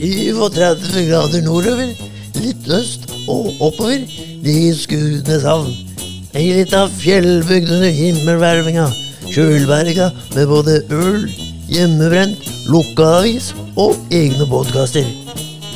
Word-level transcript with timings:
37 0.00 1.04
grader 1.10 1.42
nordover, 1.44 1.90
litt 2.40 2.68
øst 2.72 3.04
og 3.28 3.50
oppover, 3.60 4.00
de 4.40 4.54
Skudeneshavn. 4.72 5.74
Ei 6.32 6.46
lita 6.56 6.86
fjellbygd 6.94 7.72
under 7.74 7.92
himmelhvelvinga, 7.92 8.86
Kjølberga 9.30 10.08
med 10.34 10.46
både 10.48 10.78
øl, 10.94 11.26
hjemmebrent, 11.68 12.46
lukka 12.70 13.08
avis 13.18 13.50
og 13.76 13.98
egne 14.14 14.46
podkaster. 14.48 15.04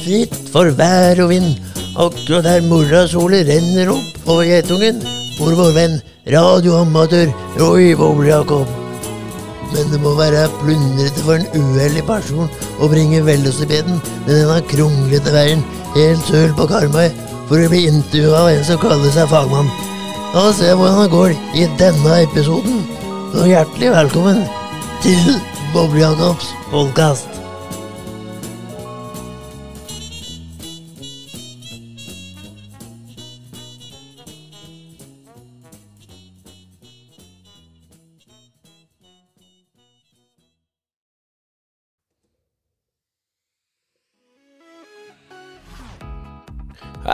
Fritt 0.05 0.39
for 0.55 0.73
vær 0.79 1.21
og 1.27 1.35
vind, 1.35 1.59
akkurat 1.95 2.49
der 2.49 2.65
morrasolet 2.71 3.51
renner 3.51 3.93
opp 3.93 4.31
over 4.31 4.49
Geitungen, 4.49 5.03
hvor 5.37 5.59
vår 5.59 5.77
venn 5.77 6.01
radioamatør 6.33 7.35
Roy 7.61 7.93
Boble-Jakob. 7.99 8.84
Men 9.73 9.91
det 9.93 10.01
må 10.03 10.15
være 10.19 10.46
plundrete 10.61 11.25
for 11.25 11.39
en 11.39 11.49
uheldig 11.75 12.05
person 12.09 12.51
å 12.79 12.91
bringe 12.91 13.25
velocipeden 13.27 14.01
med 14.27 14.33
denne 14.35 14.61
kronglete 14.71 15.35
veien 15.35 15.64
helt 15.96 16.29
søl 16.29 16.54
på 16.59 16.68
Karmøy 16.71 17.09
for 17.49 17.61
å 17.61 17.71
bli 17.73 17.85
intervjua 17.90 18.45
av 18.45 18.53
en 18.53 18.64
som 18.67 18.81
kaller 18.82 19.14
seg 19.14 19.31
fagmann. 19.32 19.71
La 20.35 20.49
oss 20.49 20.59
se 20.63 20.73
hvordan 20.73 21.04
det 21.04 21.13
går 21.14 21.37
i 21.61 21.68
denne 21.81 22.18
episoden. 22.25 22.82
Og 23.35 23.46
hjertelig 23.50 23.95
velkommen 23.95 24.43
til 25.04 25.39
Boble-Jacobs 25.75 26.53
podkast. 26.71 27.34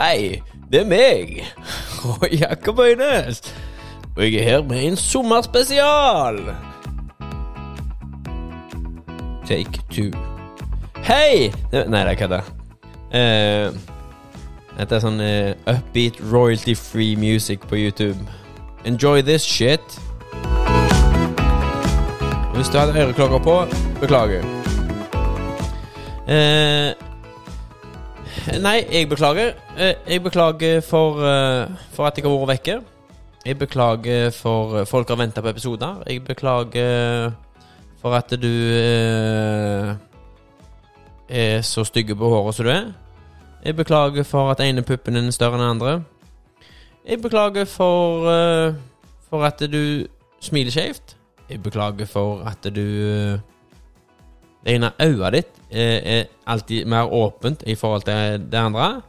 Hei, 0.01 0.41
det 0.71 0.79
er 0.79 0.85
meg, 0.85 1.43
og 2.09 2.27
Jakob 2.31 2.79
Øynes. 2.79 3.55
Og 4.15 4.23
jeg 4.23 4.33
er 4.33 4.43
her 4.43 4.63
med 4.63 4.83
en 4.83 4.95
sommerspesial. 4.95 6.39
Take 9.47 9.81
two. 9.91 10.11
Hei! 10.95 11.53
Nei, 11.71 11.99
det 11.99 12.07
er 12.07 12.13
kødda. 12.13 12.39
Uh, 13.13 13.77
dette 14.79 14.97
er 14.97 15.03
sånn 15.05 15.21
uh, 15.21 15.53
upbeat, 15.69 16.17
royalty-free 16.33 17.13
music 17.21 17.69
på 17.69 17.77
YouTube. 17.77 18.17
Enjoy 18.89 19.21
this 19.21 19.45
shit. 19.45 20.01
Hvis 22.55 22.73
du 22.73 22.81
hadde 22.81 22.97
øreklokker 23.05 23.45
på, 23.45 23.59
beklager. 24.01 24.49
Eh, 26.25 27.10
Nei, 28.61 28.85
jeg 28.91 29.09
beklager. 29.09 29.53
Eh, 29.77 29.93
Jeg 30.07 30.23
beklager 30.23 30.81
for, 30.81 31.19
eh, 31.25 31.67
for 31.93 32.07
at 32.07 32.17
jeg 32.17 32.25
har 32.25 32.31
vært 32.45 32.47
vekke. 32.57 32.81
Jeg 33.45 33.57
beklager 33.59 34.31
for 34.31 34.77
eh, 34.79 34.85
folk 34.85 35.07
har 35.09 35.15
venta 35.19 35.41
på 35.41 35.49
episoder. 35.49 36.03
Jeg 36.07 36.23
beklager 36.23 37.33
for 38.01 38.15
at 38.15 38.29
du 38.41 38.47
er 41.29 41.61
så 41.61 41.83
stygge 41.83 42.15
på 42.15 42.29
håret 42.29 42.55
som 42.55 42.65
du 42.65 42.71
er. 42.71 42.93
Jeg 43.65 43.75
beklager 43.75 44.23
for 44.23 44.51
at 44.51 44.59
ene 44.59 44.81
puppen 44.81 45.13
din 45.15 45.27
er 45.27 45.31
større 45.35 45.53
enn 45.55 45.61
den 45.61 45.69
andre. 45.69 46.03
Jeg 47.07 47.21
beklager 47.21 47.65
for, 47.65 48.25
for 49.29 49.45
at 49.45 49.59
du 49.71 50.07
smiler 50.41 50.71
skjevt. 50.71 51.15
Jeg 51.49 51.61
beklager 51.63 52.05
for 52.09 52.41
at 52.47 52.63
du 52.75 53.37
det 54.65 54.75
ene 54.75 54.91
øyet 55.01 55.33
ditt 55.33 55.61
er, 55.71 56.01
er 56.03 56.23
alltid 56.47 56.85
mer 56.85 57.09
åpent 57.13 57.63
i 57.65 57.75
forhold 57.75 58.05
til 58.05 58.43
det 58.51 58.57
andre. 58.57 59.01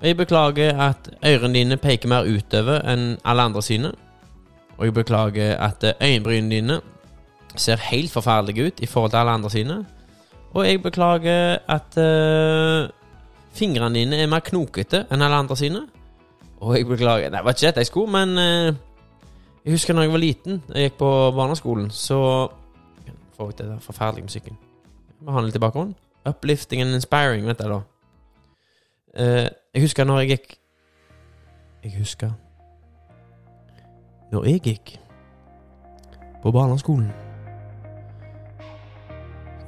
Og 0.00 0.06
jeg 0.06 0.16
beklager 0.16 0.78
at 0.80 1.10
ørene 1.26 1.54
dine 1.54 1.76
peker 1.76 2.08
mer 2.08 2.24
utover 2.24 2.80
enn 2.88 3.18
alle 3.24 3.42
andre 3.50 3.62
sine. 3.62 3.92
Og 4.78 4.86
jeg 4.86 4.94
beklager 4.96 5.58
at 5.60 5.84
øyenbrynene 6.00 6.50
dine 6.54 6.80
ser 7.56 7.82
helt 7.90 8.12
forferdelige 8.12 8.66
ut 8.66 8.80
i 8.80 8.86
forhold 8.86 9.10
til 9.10 9.20
alle 9.20 9.30
andre 9.30 9.50
sine. 9.50 9.84
Og 10.54 10.66
jeg 10.66 10.82
beklager 10.82 11.58
at 11.68 11.98
uh, 12.00 12.88
fingrene 13.52 13.94
dine 13.94 14.16
er 14.16 14.30
mer 14.30 14.40
knokete 14.40 15.04
enn 15.12 15.22
alle 15.22 15.42
andre 15.44 15.56
sine. 15.56 15.82
Og 16.60 16.76
jeg 16.76 16.86
beklager 16.86 17.28
Det 17.30 17.44
var 17.44 17.50
ikke 17.50 17.66
dette 17.66 17.80
jeg 17.80 17.86
skulle, 17.86 18.12
men 18.12 18.38
uh, 18.38 18.74
jeg 19.64 19.72
husker 19.76 19.94
da 19.94 20.00
jeg 20.00 20.12
var 20.12 20.18
liten, 20.24 20.62
jeg 20.74 20.88
gikk 20.88 20.98
på 20.98 21.12
barneskolen, 21.36 21.90
så 21.90 22.48
Får 23.40 23.48
ut 23.48 23.58
den 23.58 23.80
forferdelige 23.80 24.22
musikken. 24.22 24.56
Vi 25.20 25.28
har 25.28 25.40
den 25.40 25.50
litt 25.50 25.56
i 25.56 25.60
bakgrunnen. 25.60 25.96
Uplifting 26.28 26.80
and 26.82 26.96
inspiring, 26.96 27.44
vet 27.48 27.60
jeg 27.60 27.72
da. 27.72 27.80
Eh, 29.14 29.48
jeg 29.74 29.84
husker 29.84 30.06
når 30.06 30.20
jeg 30.20 30.28
gikk 30.30 30.52
Jeg 31.82 31.96
husker 31.98 32.30
Når 34.30 34.44
jeg 34.46 34.60
gikk 34.62 34.92
på 36.40 36.52
barneskolen, 36.54 37.08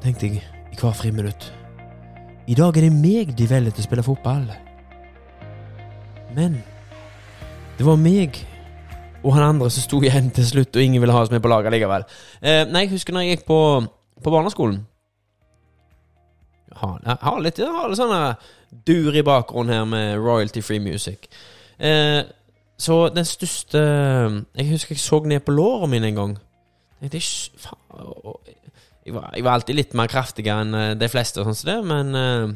tenkte 0.01 0.29
jeg 0.29 0.45
i 0.73 0.79
hver 0.79 0.95
friminutt 0.97 1.49
I 2.47 2.55
dag 2.55 2.79
er 2.79 2.87
det 2.87 2.93
meg 2.95 3.35
de 3.37 3.49
velger 3.51 3.75
til 3.75 3.83
å 3.83 3.89
spille 3.89 4.05
fotball. 4.07 4.47
Men 6.39 6.63
det 7.77 7.89
var 7.89 8.01
meg 8.01 8.39
og 9.23 9.35
han 9.37 9.49
andre 9.51 9.69
som 9.71 9.85
sto 9.85 10.01
igjen 10.03 10.31
til 10.35 10.47
slutt, 10.47 10.77
og 10.77 10.83
ingen 10.83 11.03
ville 11.03 11.15
ha 11.15 11.21
oss 11.23 11.31
med 11.31 11.43
på 11.43 11.51
laget 11.51 11.75
likevel. 11.75 12.07
Eh, 12.41 12.65
nei, 12.71 12.87
jeg 12.87 12.95
husker 12.97 13.15
når 13.15 13.27
jeg 13.27 13.37
gikk 13.37 13.45
på, 13.51 13.59
på 14.23 14.33
barneskolen 14.33 14.81
jeg 16.83 17.19
har 17.23 17.43
litt, 17.43 17.59
har 17.63 17.91
litt 17.91 18.01
sånn 18.01 18.83
dur 18.87 19.15
i 19.15 19.25
bakgrunnen 19.27 19.75
her 19.75 19.85
med 19.89 20.17
royalty 20.19 20.63
free 20.65 20.83
music. 20.83 21.29
Eh, 21.79 22.23
så 22.83 22.97
den 23.15 23.25
største 23.25 23.79
Jeg 23.79 24.71
husker 24.71 24.95
jeg 24.95 25.01
så 25.01 25.21
ned 25.25 25.45
på 25.47 25.55
lårene 25.55 25.91
mine 25.91 26.11
en 26.11 26.19
gang. 26.19 26.35
Jeg, 27.03 27.11
tenkte, 27.11 27.63
faen, 27.63 28.35
jeg, 29.07 29.15
var, 29.15 29.31
jeg 29.35 29.45
var 29.45 29.57
alltid 29.59 29.79
litt 29.79 29.95
mer 29.99 30.11
kraftigere 30.11 30.65
enn 30.65 30.75
eh, 30.79 30.91
de 30.99 31.09
fleste, 31.11 31.43
sånn 31.43 31.59
som 31.59 31.71
det, 31.71 31.79
men 31.87 32.19
eh, 32.19 32.53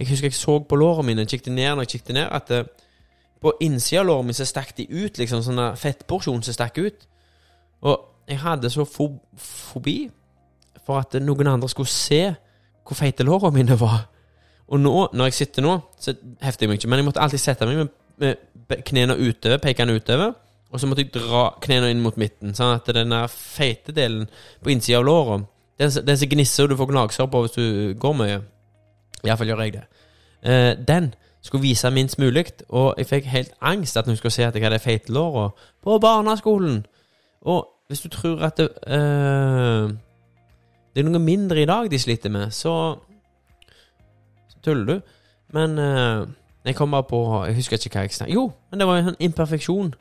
jeg 0.00 0.10
husker 0.12 0.30
jeg 0.30 0.38
så 0.38 0.58
på 0.64 0.78
lårene 0.80 1.10
mine, 1.10 1.26
kikket 1.28 1.52
ned 1.52 1.74
når 1.74 1.86
jeg 1.86 1.92
kikket 1.96 2.16
ned, 2.16 2.28
at 2.32 2.52
eh, 2.56 2.68
på 3.40 3.52
innsida 3.64 4.02
av 4.02 4.08
lårene 4.08 4.30
mine 4.30 4.40
så 4.40 4.48
stakk 4.48 4.72
de 4.78 4.88
ut, 4.88 5.20
liksom 5.20 5.44
sånn 5.44 5.60
fettporsjon 5.80 6.44
som 6.44 6.56
stakk 6.56 6.80
ut. 6.80 7.04
Og 7.84 8.08
jeg 8.28 8.40
hadde 8.40 8.70
så 8.72 8.84
fo 8.88 9.10
fobi 9.40 9.98
for 10.86 11.00
at 11.00 11.16
noen 11.20 11.48
andre 11.48 11.68
skulle 11.68 11.92
se 11.92 12.22
hvor 12.86 12.98
feite 12.98 13.26
lårene 13.26 13.54
mine 13.54 13.80
var. 13.80 14.04
Og 14.70 14.80
nå, 14.80 14.94
når 15.12 15.30
jeg 15.30 15.34
sitter 15.40 15.64
nå, 15.66 15.78
så 15.98 16.14
hefter 16.42 16.66
jeg 16.66 16.70
meg 16.70 16.78
ikke, 16.78 16.90
men 16.90 17.02
jeg 17.02 17.08
måtte 17.08 17.22
alltid 17.24 17.42
sette 17.42 17.66
meg 17.66 17.80
med, 17.82 17.88
med 18.68 18.84
knærne 18.86 19.16
utover, 19.18 19.58
pekene 19.62 19.96
utover, 19.98 20.34
og 20.70 20.80
så 20.80 20.86
måtte 20.86 21.02
jeg 21.02 21.14
dra 21.16 21.48
knærne 21.62 21.90
inn 21.90 22.02
mot 22.04 22.18
midten, 22.20 22.54
sånn 22.54 22.76
at 22.76 22.90
den 22.94 23.14
feite 23.32 23.94
delen 23.94 24.28
på 24.62 24.70
innsida 24.70 25.00
av 25.00 25.08
låra 25.08 25.40
Den, 25.80 25.90
den 26.04 26.18
som 26.20 26.28
gnisser 26.28 26.66
og 26.66 26.70
du 26.70 26.76
får 26.76 26.90
gnagsår 26.90 27.28
på 27.32 27.40
hvis 27.40 27.54
du 27.56 27.94
går 27.98 28.14
mye, 28.18 28.40
iallfall 29.24 29.48
gjør 29.48 29.62
jeg 29.64 29.72
det, 29.78 29.84
eh, 30.44 30.72
den 30.76 31.14
skulle 31.42 31.62
vise 31.62 31.90
minst 31.90 32.18
mulig, 32.20 32.44
og 32.68 32.94
jeg 32.98 33.08
fikk 33.08 33.30
helt 33.32 33.54
angst 33.64 33.96
at 33.96 34.06
hun 34.06 34.16
skulle 34.16 34.34
se 34.34 34.44
at 34.44 34.54
jeg 34.54 34.64
hadde 34.64 34.78
feite 34.78 35.12
låra 35.12 35.48
på 35.82 35.98
barneskolen. 35.98 36.84
Og 37.48 37.64
hvis 37.88 38.04
du 38.04 38.08
tror 38.12 38.44
at 38.44 38.60
det, 38.60 38.68
eh, 38.86 39.88
det 40.94 41.02
er 41.02 41.08
noe 41.08 41.22
mindre 41.22 41.62
i 41.62 41.68
dag 41.68 41.90
de 41.90 41.98
sliter 41.98 42.32
med, 42.34 42.50
så, 42.54 42.74
så 44.50 44.62
tuller 44.64 44.86
du. 44.86 45.16
Men 45.54 45.78
eh, 45.78 46.28
jeg 46.64 46.76
kom 46.76 46.90
bare 46.90 47.08
på 47.08 47.18
Jeg 47.46 47.56
husker 47.56 47.76
ikke 47.76 47.98
hva 47.98 48.04
jeg 48.04 48.14
snakket 48.14 48.34
Jo, 48.34 48.52
men 48.70 48.80
det 48.80 48.86
var 48.86 48.98
en 48.98 49.10
sånn 49.10 49.22
imperfeksjon. 49.26 49.92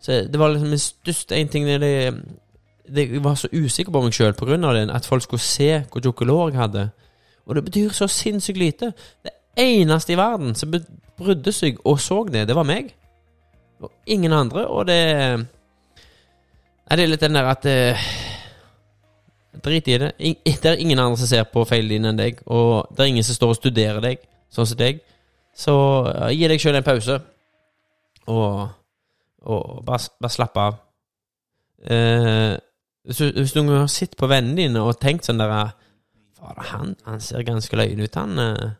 Så 0.00 0.24
det 0.28 0.40
var 0.40 0.52
liksom 0.52 0.72
min 0.72 0.80
største 0.80 1.36
en 1.36 1.48
ting 1.52 1.66
det, 1.68 1.80
det, 2.88 3.06
Jeg 3.12 3.24
var 3.24 3.38
så 3.40 3.48
usikker 3.52 3.92
på 3.92 4.02
meg 4.04 4.16
sjøl 4.16 4.36
pga. 4.36 4.56
det, 4.56 4.90
at 4.90 5.06
folk 5.06 5.22
skulle 5.22 5.40
se 5.40 5.84
hvor 5.90 6.04
tjukke 6.04 6.24
lår 6.24 6.50
jeg 6.50 6.60
hadde. 6.60 6.90
Og 7.46 7.54
det 7.54 7.64
betyr 7.64 7.92
så 7.92 8.08
sinnssykt 8.08 8.58
lite. 8.58 8.92
Det 9.24 9.32
eneste 9.56 10.12
i 10.12 10.16
verden 10.16 10.54
som 10.54 10.72
brydde 11.18 11.52
seg 11.52 11.78
og 11.84 12.00
så 12.00 12.24
det, 12.30 12.48
det 12.48 12.56
var 12.56 12.64
meg. 12.68 12.94
Og 13.80 13.90
ingen 14.06 14.32
andre. 14.32 14.66
Og 14.68 14.86
det 14.86 15.00
Nei, 16.84 16.96
det 16.98 17.04
er 17.04 17.08
litt 17.08 17.22
den 17.24 17.36
der 17.38 17.46
at 17.48 17.64
eh, 17.64 18.00
Drit 19.62 19.88
i 19.88 19.98
det. 19.98 20.12
Det 20.18 20.70
er 20.70 20.80
ingen 20.80 20.98
andre 20.98 21.18
som 21.20 21.30
ser 21.30 21.44
på 21.50 21.64
feilene 21.68 21.94
dine 21.94 22.10
enn 22.12 22.18
deg, 22.18 22.40
og 22.46 22.88
det 22.94 23.04
er 23.04 23.12
ingen 23.12 23.26
som 23.26 23.36
står 23.36 23.52
og 23.52 23.58
studerer 23.60 24.00
deg, 24.02 24.24
sånn 24.52 24.66
som 24.66 24.80
deg. 24.80 25.02
Så 25.54 25.74
uh, 26.08 26.30
gi 26.34 26.48
deg 26.50 26.62
sjøl 26.62 26.80
en 26.80 26.86
pause, 26.86 27.20
og, 28.26 28.64
og 29.46 29.84
bare, 29.86 30.10
bare 30.20 30.34
slapp 30.34 30.58
av. 30.58 30.80
Uh, 31.84 32.56
hvis, 33.04 33.20
du, 33.20 33.30
hvis 33.38 33.54
har 33.54 33.86
sett 33.92 34.16
på 34.18 34.28
vennene 34.30 34.64
dine 34.64 34.82
og 34.82 34.98
tenkt 34.98 35.28
sånn 35.28 35.42
der 35.42 35.54
Fader, 36.34 36.66
han, 36.72 36.96
han 37.06 37.22
ser 37.22 37.46
ganske 37.46 37.76
løyen 37.78 38.02
ut, 38.02 38.18
han. 38.18 38.74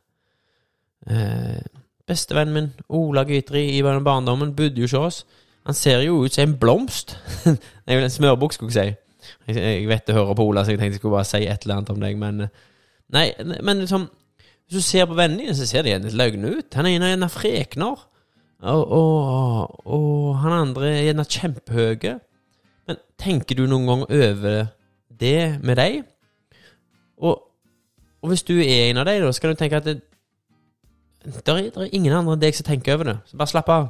Uh, 1.04 1.62
Bestevennen 2.04 2.54
min, 2.54 2.72
Ola 2.88 3.24
Gytri, 3.24 3.78
i 3.78 3.82
barndommen, 3.82 4.52
bodde 4.56 4.82
jo 4.82 4.88
hos 4.88 4.94
oss. 4.98 5.22
Han 5.64 5.74
ser 5.74 6.02
jo 6.04 6.24
ut 6.24 6.34
som 6.34 6.50
en 6.50 6.58
blomst. 6.60 7.16
Nei, 7.86 7.96
en 7.96 8.10
smørbukk, 8.12 8.52
skulle 8.52 8.72
jeg 8.74 8.92
si. 8.92 9.03
Jeg, 9.48 9.88
vet 9.88 10.06
det 10.06 10.16
hører 10.16 10.36
på 10.38 10.46
Ola, 10.48 10.64
så 10.64 10.74
jeg 10.74 10.80
tenkte 10.80 10.98
jeg 10.98 11.02
skulle 11.02 11.16
bare 11.16 11.28
si 11.28 11.42
et 11.44 11.66
eller 11.66 11.80
annet 11.80 11.92
om 11.94 12.02
deg, 12.02 12.20
men 12.20 12.46
Nei, 13.14 13.28
men 13.62 13.82
liksom 13.82 14.08
Hvis 14.64 14.78
du 14.78 14.82
ser 14.82 15.06
på 15.06 15.16
vennene 15.18 15.44
dine, 15.44 15.54
så 15.56 15.66
ser 15.68 15.84
de 15.84 15.92
gjerne 15.92 16.08
litt 16.08 16.16
løgne 16.16 16.52
ut. 16.56 16.76
Han 16.78 16.88
ene 16.88 17.04
er 17.04 17.12
gjerne 17.12 17.28
frekner. 17.28 18.04
Og, 18.64 18.92
og, 18.96 19.74
og 19.84 20.38
han 20.40 20.54
andre 20.56 20.88
er 20.88 21.02
gjerne 21.10 21.26
kjempehøye. 21.28 22.14
Men 22.88 23.00
tenker 23.20 23.58
du 23.58 23.66
noen 23.68 23.90
gang 23.90 24.04
over 24.06 24.70
det 25.20 25.60
med 25.60 25.76
deg? 25.76 25.98
Og, 27.20 27.44
og 28.24 28.32
hvis 28.32 28.46
du 28.48 28.54
er 28.56 28.88
en 28.88 29.02
av 29.02 29.06
dem, 29.10 29.20
da 29.26 29.34
skal 29.36 29.52
du 29.52 29.60
tenke 29.60 29.82
at 29.82 29.90
det, 29.90 29.98
der 31.44 31.60
er, 31.60 31.68
der 31.74 31.84
er 31.84 31.92
ingen 31.92 32.16
andre 32.16 32.38
enn 32.38 32.42
deg 32.42 32.56
som 32.56 32.66
tenker 32.68 32.96
over 32.96 33.12
det. 33.12 33.18
Så 33.28 33.36
bare 33.40 33.52
slapp 33.52 33.70
av. 33.72 33.86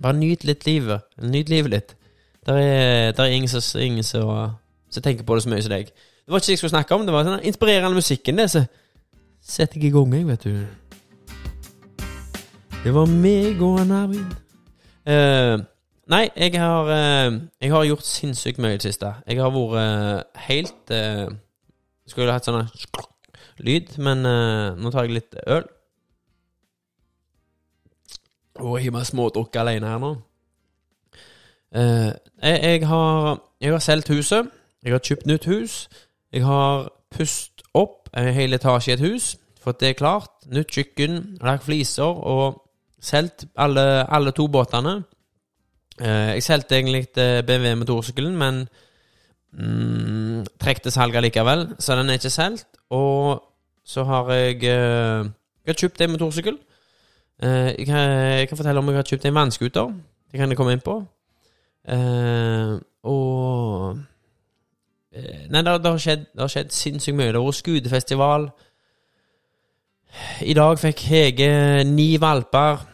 Bare 0.00 0.16
nyt 0.20 0.44
litt 0.48 0.68
livet. 0.68 1.08
Nyt 1.20 1.48
livet 1.52 1.72
litt. 1.72 1.96
Der 2.46 2.58
er, 2.58 3.12
der 3.12 3.22
er 3.22 3.26
ingen, 3.26 3.48
som, 3.48 3.80
ingen 3.80 4.02
som, 4.02 4.50
som 4.90 5.02
tenker 5.02 5.24
på 5.24 5.34
det 5.34 5.42
så 5.42 5.48
mye 5.48 5.62
som 5.62 5.70
deg. 5.70 5.92
Det 5.92 6.30
var 6.30 6.38
ikke 6.38 6.46
det 6.46 6.54
jeg 6.56 6.58
skulle 6.58 6.74
snakke 6.74 6.94
om. 6.94 7.06
Det 7.06 7.14
var 7.14 7.26
sånn 7.26 7.44
inspirerende 7.46 7.98
musikken. 7.98 8.38
Det, 8.38 8.50
så 8.50 8.64
setter 9.42 9.78
jeg 9.78 9.90
i 9.90 9.94
gang, 9.94 10.14
jeg, 10.14 10.26
vet 10.26 10.44
du. 10.46 10.66
Det 12.82 12.94
var 12.94 13.06
meg 13.06 13.62
og 13.62 13.78
Arvid. 13.94 14.34
Eh, 15.06 15.56
nei, 16.10 16.24
jeg 16.34 16.58
har, 16.58 16.90
eh, 16.90 17.38
jeg 17.62 17.70
har 17.70 17.84
gjort 17.86 18.06
sinnssykt 18.06 18.58
mye 18.58 18.74
i 18.74 18.80
det 18.80 18.88
siste. 18.88 19.12
Jeg 19.26 19.38
har 19.38 19.54
vært 19.54 19.78
eh, 19.82 20.42
helt 20.48 20.94
uh, 20.94 21.30
Skulle 22.06 22.34
hatt 22.34 22.46
sånn 22.46 22.66
lyd, 23.62 23.94
men 24.02 24.26
nå 24.26 24.90
tar 24.90 25.06
jeg 25.06 25.14
litt 25.14 25.36
øl. 25.46 25.62
Og 28.58 28.74
jeg 28.82 28.90
har 28.92 29.06
smådrukket 29.06 29.60
alene 29.62 29.88
her 29.88 30.02
nå. 30.02 30.10
Eh, 31.74 32.12
jeg, 32.42 32.62
jeg 32.62 32.88
har 32.88 33.40
Jeg 33.60 33.70
har 33.72 33.78
solgt 33.78 34.08
huset. 34.08 34.48
Jeg 34.84 34.92
har 34.92 34.98
kjøpt 34.98 35.26
nytt 35.26 35.44
hus. 35.44 35.88
Jeg 36.32 36.44
har 36.44 36.88
pust 37.10 37.62
opp 37.74 38.08
en 38.16 38.34
hel 38.34 38.54
etasje 38.54 38.90
i 38.90 38.94
et 38.94 39.00
hus. 39.00 39.36
Fått 39.62 39.80
det 39.80 39.96
klart. 39.96 40.30
Nytt 40.50 40.72
kjøkken, 40.74 41.38
lagt 41.40 41.64
fliser 41.64 42.02
og 42.02 42.62
solgt 43.00 43.44
alle, 43.56 44.10
alle 44.10 44.30
to 44.30 44.48
båtene. 44.48 45.04
Eh, 46.00 46.34
jeg 46.34 46.42
solgte 46.42 46.76
egentlig 46.76 47.06
eh, 47.16 47.44
BMW 47.46 47.74
motorsykkelen, 47.74 48.36
men 48.36 48.68
mm, 49.52 50.46
trekte 50.60 50.90
salget 50.90 51.22
likevel, 51.22 51.68
så 51.78 51.96
den 51.96 52.10
er 52.10 52.18
ikke 52.18 52.30
solgt. 52.30 52.66
Og 52.90 53.42
så 53.84 54.04
har 54.04 54.32
jeg, 54.32 54.62
jeg 54.62 55.66
har 55.66 55.78
kjøpt 55.78 56.00
en 56.00 56.10
motorsykkel. 56.10 56.58
Jeg, 57.42 57.86
kan, 57.86 58.10
jeg 58.38 58.48
kan 58.48 58.56
fortelle 58.56 58.78
om 58.78 58.88
jeg 58.88 58.96
har 58.96 59.02
kjøpt 59.02 59.24
en 59.26 59.34
vannskuter. 59.34 59.94
Det 60.30 60.40
kan 60.40 60.48
jeg 60.48 60.56
komme 60.56 60.72
inn 60.72 60.80
på. 60.80 61.02
Eh, 61.88 62.74
og 63.02 63.98
eh, 65.12 65.48
Nei, 65.50 65.62
det, 65.62 65.74
det, 65.82 65.90
har 65.90 65.98
skjedd, 65.98 66.28
det 66.32 66.44
har 66.44 66.52
skjedd 66.52 66.74
sinnssykt 66.76 67.18
mye. 67.18 67.32
Det 67.32 67.40
har 67.40 67.48
vært 67.48 67.60
skudefestival. 67.60 68.48
I 70.44 70.54
dag 70.54 70.80
fikk 70.80 71.04
Hege 71.08 71.52
ni 71.88 72.14
valper. 72.20 72.88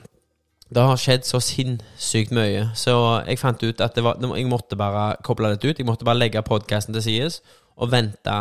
Det 0.69 0.85
har 0.85 1.01
skjedd 1.01 1.25
så 1.25 1.41
sinnssykt 1.41 2.35
mye, 2.37 2.67
så 2.77 2.93
jeg 3.25 3.41
fant 3.41 3.63
ut 3.65 3.79
at 3.81 3.95
det 3.97 4.03
var, 4.05 4.19
jeg 4.21 4.49
måtte 4.51 4.77
bare 4.77 5.15
koble 5.25 5.55
dette 5.55 5.71
ut. 5.71 5.79
Jeg 5.81 5.89
måtte 5.89 6.05
bare 6.05 6.21
legge 6.21 6.45
podkasten 6.45 6.93
til 6.93 7.07
sides 7.07 7.41
og 7.79 7.89
vente, 7.93 8.35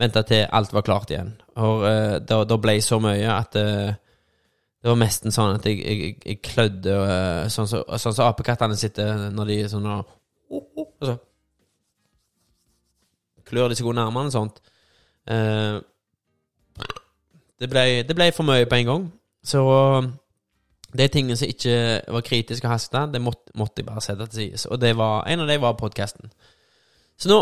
vente 0.00 0.22
til 0.24 0.46
alt 0.48 0.72
var 0.72 0.86
klart 0.86 1.12
igjen. 1.12 1.34
Og 1.60 1.84
uh, 1.84 2.16
det, 2.16 2.38
det 2.48 2.58
ble 2.62 2.78
så 2.82 2.96
mye 3.02 3.28
at 3.28 3.58
uh, 3.60 3.92
det 4.84 4.92
var 4.92 4.98
nesten 5.00 5.32
sånn 5.32 5.54
at 5.56 5.64
jeg, 5.64 5.78
jeg, 5.80 6.16
jeg 6.20 6.42
klødde 6.44 6.92
og 6.92 7.06
Sånn 7.52 7.68
som 7.70 7.80
så, 7.80 8.00
sånn 8.02 8.16
så 8.18 8.26
apekattene 8.28 8.76
sitter 8.76 9.30
når 9.32 9.48
de 9.48 9.56
sånn 9.72 9.86
og, 9.88 10.10
og 10.52 11.06
så 11.08 11.14
klør 13.48 13.72
de 13.72 13.78
seg 13.78 13.88
under 13.88 14.08
armene 14.08 14.30
og 14.30 14.34
sånt. 14.34 14.60
Eh, 15.30 15.78
det, 17.60 17.68
ble, 17.70 17.84
ble 18.08 18.28
for 18.34 18.46
mye 18.48 18.68
på 18.68 18.80
en 18.80 18.90
gang. 18.90 19.06
Så 19.44 19.60
de 20.94 21.08
tingene 21.12 21.36
som 21.36 21.50
ikke 21.50 21.76
var 22.16 22.24
kritiske 22.26 22.68
og 22.68 22.74
hasta, 22.74 23.04
det 23.10 23.22
måtte, 23.22 23.52
måtte, 23.58 23.82
jeg 23.82 23.88
bare 23.88 24.04
sette 24.04 24.28
til 24.32 24.40
side. 24.40 24.64
Og 24.72 24.84
var, 24.96 25.24
en 25.28 25.44
av 25.44 25.50
dem 25.50 25.64
var 25.64 25.78
podkasten. 25.80 26.32
Så 27.20 27.30
nå 27.30 27.40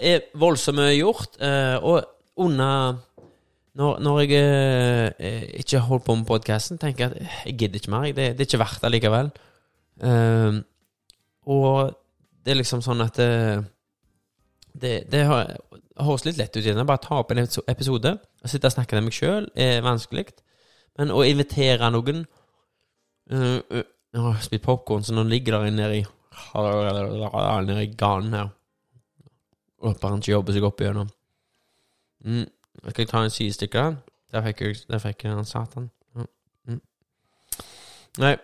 er 0.00 0.24
voldsomt 0.38 0.80
mye 0.80 0.96
gjort, 0.96 1.36
eh, 1.40 1.76
og 1.78 2.02
under 2.42 2.96
når, 3.78 4.02
når, 4.04 4.18
jeg 4.20 5.12
eh, 5.16 5.44
ikke 5.62 5.80
holder 5.86 6.04
på 6.04 6.14
med 6.20 6.28
podkasten, 6.28 6.78
tenker 6.80 7.06
jeg 7.06 7.12
at 7.12 7.46
jeg 7.46 7.56
gidder 7.58 7.80
ikke 7.80 7.92
mer. 7.94 8.04
Det, 8.12 8.26
det 8.36 8.44
er 8.44 8.50
ikke 8.50 8.60
verdt 8.60 8.84
det 8.84 8.90
likevel. 8.92 9.30
Um, 10.02 10.58
og 11.48 11.94
det 12.44 12.52
er 12.52 12.58
liksom 12.58 12.82
sånn 12.84 13.00
at 13.04 13.20
uh, 13.22 13.64
det, 14.76 14.92
det 15.12 15.24
høres 15.24 16.26
litt 16.26 16.40
lett 16.40 16.52
ut 16.56 16.62
igjen. 16.62 16.84
Bare 16.88 17.00
ta 17.00 17.22
opp 17.22 17.32
en 17.32 17.42
episode 17.44 18.14
og 18.18 18.50
sitte 18.52 18.68
og 18.68 18.76
snakke 18.76 18.98
med 18.98 19.08
meg 19.08 19.16
sjøl 19.16 19.48
er 19.56 19.84
vanskelig. 19.84 20.28
Men 21.00 21.14
å 21.14 21.24
invitere 21.24 21.88
noen 21.94 22.26
uh, 23.32 23.60
uh, 23.60 23.84
Jeg 24.12 24.24
har 24.26 24.42
spist 24.44 24.64
popkorn, 24.66 25.04
så 25.06 25.16
nå 25.16 25.24
ligger 25.24 25.56
der 25.56 25.72
nede 25.72 26.02
i 26.02 26.08
Nede 27.68 27.84
i 27.86 27.92
ganen 27.96 28.36
her. 28.36 28.52
Håper 29.82 30.12
han 30.12 30.20
ikke 30.20 30.36
jobber 30.36 30.56
seg 30.56 30.66
opp 30.68 30.82
igjennom. 30.82 31.08
Mm. 32.22 32.44
Skal 32.90 33.02
jeg 33.02 33.08
ta 33.08 33.22
en 33.22 33.30
sidestykke 33.30 33.82
der? 34.32 34.42
Fikk 34.42 34.88
der 34.88 34.98
fikk 34.98 35.24
jeg 35.24 35.34
han 35.34 35.44
satan. 35.44 35.90
Mm. 36.14 36.80
Nei, 38.18 38.36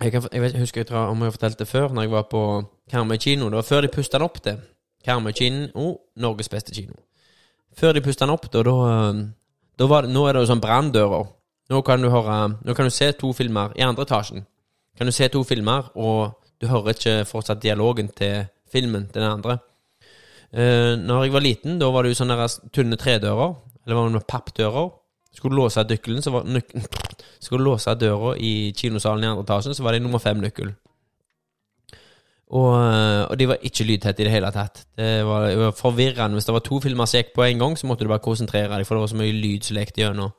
jeg, 0.00 0.12
kan, 0.12 0.22
jeg, 0.32 0.42
vet, 0.42 0.52
jeg 0.52 0.60
husker 0.60 0.80
jeg 0.80 0.86
tror, 0.86 0.98
om 0.98 1.18
jeg 1.18 1.30
har 1.30 1.30
fortalt 1.30 1.58
det 1.58 1.68
før, 1.68 1.88
når 1.88 2.02
jeg 2.02 2.10
var 2.10 2.26
på 2.30 2.42
Karmøy 2.90 3.16
kino. 3.16 3.44
Det 3.44 3.56
var 3.56 3.62
før 3.62 3.80
de 3.80 3.88
pusta 3.88 4.18
den 4.18 4.24
opp 4.24 4.42
til 4.44 4.58
Karmøy 5.04 5.32
kino, 5.32 5.94
Norges 6.16 6.48
beste 6.48 6.74
kino. 6.74 6.94
Før 7.76 7.92
de 7.92 8.02
pusta 8.04 8.26
den 8.26 8.34
opp, 8.34 8.50
da, 8.52 8.62
da, 8.62 9.12
da 9.78 9.88
var 9.88 10.04
det, 10.04 10.12
Nå 10.12 10.26
er 10.26 10.36
det 10.36 10.44
jo 10.44 10.50
sånn 10.52 10.60
branndører. 10.60 11.24
Nå 11.70 11.80
kan 11.82 12.02
du 12.02 12.10
høre 12.12 12.36
Nå 12.62 12.74
kan 12.78 12.86
du 12.86 12.94
se 12.94 13.08
to 13.18 13.32
filmer 13.34 13.72
i 13.74 13.82
andre 13.82 14.04
etasjen. 14.06 14.44
Kan 14.96 15.08
du 15.08 15.12
se 15.12 15.28
to 15.28 15.42
filmer, 15.44 15.88
og 15.94 16.36
du 16.60 16.68
hører 16.68 16.94
ikke 16.94 17.24
fortsatt 17.28 17.62
dialogen 17.62 18.08
til 18.08 18.46
filmen 18.72 19.08
til 19.08 19.22
den 19.22 19.30
andre. 19.30 19.58
Uh, 20.56 20.94
når 20.96 21.26
jeg 21.26 21.34
var 21.34 21.44
liten, 21.44 21.80
da 21.80 21.90
var 21.92 22.04
det 22.04 22.14
jo 22.14 22.20
sånne 22.22 22.48
tynne 22.72 22.96
tredører, 23.00 23.56
eller 23.84 23.98
var 23.98 24.08
det 24.08 24.16
noen 24.16 24.30
pappdører. 24.30 24.88
Skulle 25.36 25.58
låse 25.58 25.84
dykkelen, 25.84 26.24
så 26.24 26.32
var 26.32 26.48
nøk 26.48 26.72
Skulle 27.46 27.66
låse 27.66 27.92
døra 28.00 28.32
i 28.40 28.72
kinosalen 28.76 29.26
i 29.26 29.28
andre 29.28 29.44
etasjen, 29.44 29.76
så 29.76 29.84
var 29.84 29.92
det 29.92 30.00
nummer 30.02 30.22
fem-nøkkel. 30.22 30.72
Og, 32.46 32.72
og, 33.26 33.34
de 33.38 33.48
var 33.50 33.62
ikke 33.66 33.84
lydtette 33.84 34.22
i 34.22 34.26
det 34.28 34.32
hele 34.32 34.50
tatt. 34.54 34.84
Det 34.96 35.10
var, 35.26 35.48
det 35.50 35.58
var, 35.60 35.74
forvirrende. 35.76 36.38
Hvis 36.38 36.46
det 36.46 36.54
var 36.54 36.64
to 36.64 36.78
filmer 36.82 37.08
som 37.10 37.20
gikk 37.20 37.32
på 37.34 37.44
en 37.44 37.62
gang, 37.62 37.76
så 37.78 37.88
måtte 37.90 38.06
du 38.06 38.10
bare 38.12 38.22
konsentrere 38.22 38.70
deg, 38.70 38.86
for 38.86 38.96
det 38.96 39.02
var 39.02 39.12
så 39.12 39.18
mye 39.18 39.34
lyd 39.34 39.66
som 39.66 39.78
lekte 39.78 40.02
gjennom. 40.04 40.34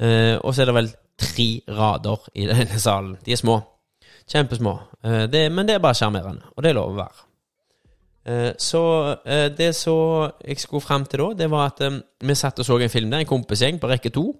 Uh, 0.00 0.36
og 0.42 0.50
så 0.52 0.62
er 0.62 0.70
det 0.70 0.76
vel 0.78 0.90
tre 1.20 1.48
rader 1.70 2.26
i 2.34 2.48
denne 2.50 2.80
salen. 2.82 3.14
De 3.24 3.32
er 3.32 3.40
små. 3.40 3.60
Kjempesmå. 4.30 4.74
Uh, 5.04 5.24
det, 5.30 5.46
men 5.54 5.68
det 5.68 5.78
er 5.78 5.84
bare 5.84 5.96
sjarmerende, 5.96 6.44
og 6.54 6.64
det 6.64 6.72
er 6.72 6.78
lov 6.78 6.92
å 6.92 6.98
være. 6.98 7.24
Uh, 8.24 8.52
så 8.56 8.80
det 9.58 9.74
så 9.76 9.96
jeg 10.40 10.62
skulle 10.62 10.80
fram 10.80 11.04
til 11.04 11.20
da, 11.20 11.26
det 11.42 11.50
var 11.52 11.74
at 11.74 11.82
um, 11.84 12.00
vi 12.24 12.36
satt 12.38 12.58
og 12.62 12.66
så 12.66 12.78
en 12.80 12.92
film 12.92 13.12
der, 13.12 13.24
en 13.24 13.28
kompisgjeng 13.28 13.80
på 13.80 13.90
rekke 13.90 14.12
to. 14.14 14.30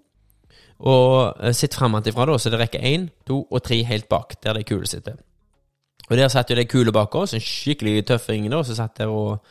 Og 0.84 1.52
sitt 1.54 1.76
framantifra, 1.76 2.26
da, 2.26 2.38
så 2.38 2.50
det 2.50 2.58
er 2.58 2.64
rekke 2.64 2.80
én, 2.82 3.06
to 3.28 3.44
og 3.44 3.62
tre 3.62 3.78
helt 3.86 4.08
bak, 4.10 4.34
der 4.42 4.56
de 4.58 4.64
kule 4.66 4.88
sitter. 4.90 5.20
Og 6.10 6.16
der 6.18 6.28
satt 6.28 6.50
jo 6.50 6.56
de 6.58 6.64
kule 6.68 6.92
bak 6.92 7.14
oss, 7.14 7.32
en 7.32 7.40
skikkelig 7.40 8.06
tøffing 8.10 8.48
da, 8.52 8.62
som 8.66 8.76
satt 8.76 8.98
der 8.98 9.12
og 9.12 9.44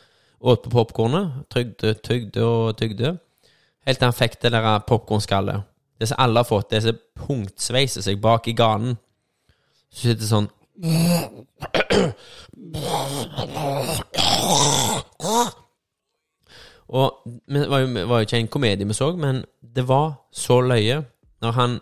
åt 0.44 0.62
på 0.62 0.70
popkornet. 0.70 1.46
Tygde, 1.50 1.94
tygde 2.04 2.44
og 2.44 2.76
tygde. 2.78 3.16
Helt 3.86 3.98
til 4.00 4.06
han 4.06 4.16
fikk 4.16 4.38
det 4.42 4.52
der 4.52 4.84
popkornskallet. 4.88 5.64
Det 6.00 6.10
som 6.10 6.20
alle 6.20 6.42
har 6.42 6.48
fått, 6.48 6.70
det 6.70 6.82
som 6.84 7.00
punktsveiser 7.24 8.04
seg 8.04 8.20
bak 8.22 8.48
i 8.50 8.56
ganen. 8.56 8.98
Så 9.90 10.10
sitter 10.10 10.28
sånn 10.28 10.50
Og 16.88 17.22
det 17.48 17.70
var, 17.70 17.78
jo, 17.78 17.86
var 18.08 18.16
jo 18.16 18.20
ikke 18.20 18.36
en 18.36 18.48
komedie 18.48 18.86
vi 18.86 18.94
så, 18.94 19.16
men 19.16 19.44
det 19.76 19.88
var 19.88 20.12
så 20.32 20.60
løye 20.60 21.04
når 21.42 21.50
han 21.50 21.80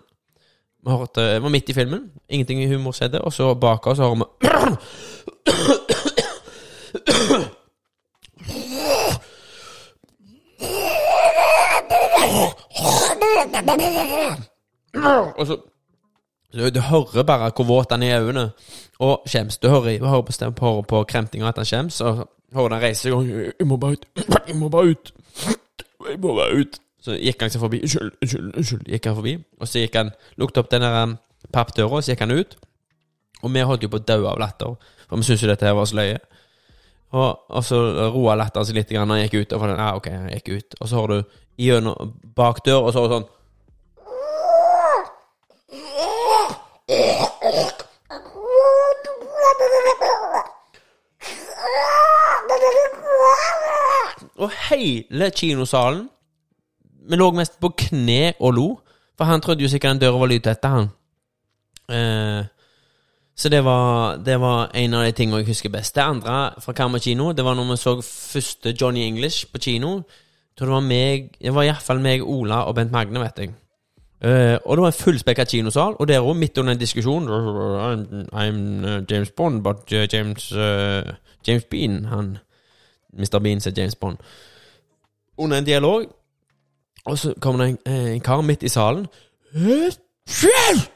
hørte, 0.86 1.42
var 1.42 1.48
midt 1.48 1.68
i 1.68 1.72
filmen, 1.72 2.12
ingenting 2.28 2.62
i 2.62 2.66
humor 2.66 2.92
skjedde, 2.92 3.20
og 3.20 3.32
så 3.32 3.54
bak 3.54 3.86
oss 3.86 3.98
hører 3.98 4.14
vi 4.14 4.24
Og 15.36 15.46
så 15.46 15.56
du, 16.52 16.70
du, 16.70 16.80
hører 16.80 17.22
bare 17.26 17.50
hvor 17.56 17.64
våt 17.64 17.90
han 17.90 18.02
er 18.02 18.16
i 18.16 18.22
øynene, 18.22 18.50
og 18.98 19.22
skjems. 19.26 19.58
Du 19.58 19.68
hører, 19.68 19.98
du 19.98 20.06
hører 20.06 20.32
stemmen 20.32 20.54
på, 20.54 20.82
på 20.88 21.04
kremtinga 21.04 21.48
at 21.48 21.56
han 21.56 21.68
skjems, 21.68 22.00
og 22.00 22.28
hører 22.54 22.76
han 22.76 22.82
reiser 22.82 23.02
seg 23.02 23.12
og 23.12 23.26
'Jeg 23.26 23.66
må 23.66 23.76
bare 23.76 23.92
ut. 23.92 24.06
Jeg 24.48 24.56
må 24.56 24.68
bare 24.68 24.90
ut. 24.90 25.12
Jeg 26.10 26.20
må 26.20 26.34
bare 26.34 26.60
ut.' 26.60 26.80
Så 27.02 27.16
gikk 27.18 27.40
han 27.40 27.50
seg 27.50 27.60
forbi. 27.60 27.80
'Unnskyld, 27.80 28.12
unnskyld, 28.22 28.56
unnskyld.' 28.56 28.84
Gikk 28.86 29.06
han 29.06 29.14
forbi, 29.14 29.38
og 29.60 29.68
så 29.68 29.78
gikk 29.78 29.96
han 29.96 30.10
lukket 30.36 30.58
opp 30.58 30.70
den 30.70 30.82
der 30.82 31.02
um, 31.02 31.16
pappdøra, 31.52 31.96
og 31.96 32.04
så 32.04 32.12
gikk 32.12 32.20
han 32.20 32.30
ut. 32.30 32.56
Og 33.42 33.54
vi 33.54 33.60
holdt 33.60 33.82
jo 33.82 33.88
på 33.88 33.98
å 33.98 34.06
dø 34.06 34.20
av 34.26 34.38
latter, 34.38 34.76
for 35.08 35.16
vi 35.16 35.26
syntes 35.26 35.42
jo 35.42 35.48
dette 35.50 35.66
her 35.66 35.74
var 35.74 35.88
så 35.90 35.96
løye. 35.98 36.18
Og, 37.12 37.38
og 37.48 37.64
så 37.64 37.78
roa 38.14 38.36
latteren 38.40 38.66
seg 38.66 38.78
litt 38.78 38.92
og 38.94 39.02
han 39.02 39.20
gikk 39.24 39.34
ut. 39.34 39.52
Og 39.52 39.68
den, 39.68 39.80
ah, 39.80 39.96
ok, 39.98 40.08
han 40.08 40.30
gikk 40.32 40.48
ut 40.48 40.76
Og 40.80 40.88
så 40.88 40.96
hører 40.96 41.20
du 41.20 41.40
gjennom 41.60 42.14
bak 42.36 42.62
dør, 42.64 42.86
og 42.86 42.94
så 42.94 43.04
sånn 43.10 43.26
Og 54.42 54.50
hele 54.70 55.30
kinosalen 55.30 56.08
Vi 57.08 57.16
lå 57.18 57.30
mest 57.34 57.58
på 57.60 57.72
kne 57.78 58.32
og 58.38 58.52
lo, 58.54 58.66
for 59.18 59.24
han 59.26 59.40
trodde 59.42 59.62
jo 59.64 59.68
sikkert 59.70 59.96
den 59.96 60.02
døra 60.04 60.18
var 60.20 60.30
lydtett, 60.30 60.64
han. 60.64 60.86
Eh, 61.90 62.44
så 63.34 63.48
det 63.50 63.64
var, 63.64 64.16
det 64.22 64.36
var 64.40 64.70
en 64.74 64.94
av 64.94 65.02
de 65.02 65.12
tingene 65.18 65.40
jeg 65.40 65.48
husker 65.50 65.72
best. 65.72 65.96
Det 65.96 66.04
andre 66.04 66.52
fra 66.62 66.72
Karma 66.78 67.00
kino, 67.02 67.32
det 67.32 67.44
var 67.44 67.58
når 67.58 67.72
vi 67.72 67.76
så 67.80 67.96
første 68.06 68.74
Johnny 68.80 69.02
English 69.02 69.50
på 69.50 69.58
kino. 69.58 69.96
Jeg 69.96 70.56
tror 70.58 70.66
det 70.70 70.74
var 70.76 70.86
meg 70.86 71.30
Det 71.40 71.54
var 71.54 71.66
iallfall 71.66 72.00
meg, 72.04 72.22
Ola 72.22 72.62
og 72.68 72.76
Bent 72.78 72.92
Magne, 72.94 73.20
vet 73.20 73.38
jeg. 73.42 73.54
Eh, 74.24 74.58
og 74.64 74.76
det 74.76 74.82
var 74.82 74.86
en 74.86 74.92
fullspekka 74.92 75.44
kinosal, 75.44 75.96
og 75.98 76.08
der 76.08 76.20
òg, 76.20 76.36
midt 76.36 76.58
under 76.58 76.72
en 76.72 76.78
diskusjon 76.78 77.28
I'm, 77.28 78.28
I'm 78.32 78.86
uh, 78.86 79.02
James 79.10 79.30
Bond, 79.30 79.62
but 79.64 79.92
uh, 79.92 80.06
James 80.12 80.52
uh, 80.52 81.02
James 81.48 81.64
Bean, 81.64 82.04
han 82.04 82.38
Mr. 83.12 83.38
Bean 83.42 83.60
sier 83.60 83.74
James 83.76 83.94
Bond. 83.94 84.18
Under 85.38 85.58
en 85.58 85.64
dialog, 85.64 86.04
og 87.04 87.18
så 87.18 87.34
kommer 87.40 87.64
det 87.64 87.70
en, 87.70 87.78
eh, 87.86 88.14
en 88.14 88.20
kar 88.20 88.40
midt 88.40 88.62
i 88.62 88.68
salen 88.68 89.06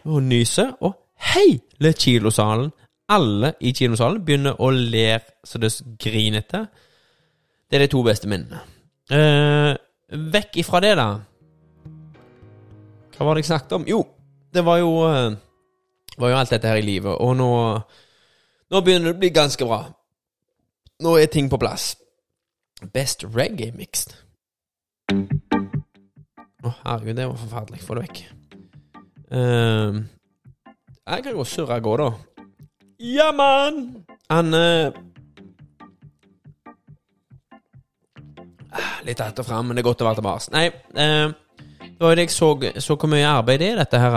og 0.04 0.23
nyser, 0.23 0.73
og 0.80 0.95
hele 1.35 1.92
kinosalen, 1.92 2.71
alle 3.09 3.52
i 3.61 3.73
kinosalen, 3.73 4.25
begynner 4.25 4.61
å 4.61 4.71
le 4.71 5.18
så 5.45 5.59
det 5.59 5.73
griner 5.99 6.38
etter. 6.38 6.66
Det 7.71 7.76
er 7.76 7.87
de 7.87 7.90
to 7.90 8.02
beste 8.02 8.28
minnene. 8.28 8.61
Eh, 9.11 9.76
vekk 10.33 10.56
ifra 10.62 10.80
det, 10.80 10.97
da. 10.97 11.09
Hva 13.16 13.25
var 13.25 13.35
det 13.37 13.44
jeg 13.44 13.50
snakket 13.50 13.73
om? 13.78 13.85
Jo, 13.88 14.02
det 14.52 14.64
var 14.64 14.80
jo 14.82 14.90
eh, 15.08 15.37
var 16.16 16.32
jo 16.32 16.37
alt 16.37 16.52
dette 16.52 16.68
her 16.68 16.80
i 16.80 16.85
livet, 16.85 17.12
og 17.12 17.37
nå 17.37 17.52
Nå 18.66 18.80
begynner 18.82 19.12
det 19.12 19.14
å 19.14 19.18
bli 19.23 19.28
ganske 19.30 19.62
bra. 19.62 19.85
Nå 21.06 21.12
er 21.20 21.28
ting 21.30 21.46
på 21.46 21.58
plass. 21.62 21.92
Best 22.90 23.23
reggae 23.30 23.70
mixed. 23.78 24.11
Å, 26.66 26.73
herregud, 26.80 27.14
det 27.14 27.28
var 27.28 27.38
forferdelig. 27.38 27.85
Få 27.87 27.94
det 27.94 28.02
vekk. 28.08 28.18
Ehm, 29.38 30.00
jeg 30.99 31.23
kan 31.28 31.30
jo 31.30 31.46
surre 31.46 31.78
av 31.78 31.87
gårde. 31.87 32.11
Ja, 33.06 33.30
mann! 33.30 34.02
Han 34.35 34.50
ah, 34.58 34.90
Litt 39.06 39.20
att 39.20 39.38
og 39.38 39.46
fram, 39.46 39.66
men 39.68 39.78
det 39.78 39.85
er 39.85 39.90
godt 39.92 40.02
å 40.02 40.11
være 40.11 40.25
tilbake. 40.25 40.50
Nei, 40.58 40.66
det 40.90 41.06
var 42.00 42.20
jeg 42.20 42.30
så, 42.30 42.50
så 42.82 42.96
hvor 42.96 43.10
mye 43.10 43.26
arbeid 43.28 43.62
det 43.62 43.68
er 43.70 43.76
i 43.76 43.80
dette 43.80 44.00
her 44.00 44.16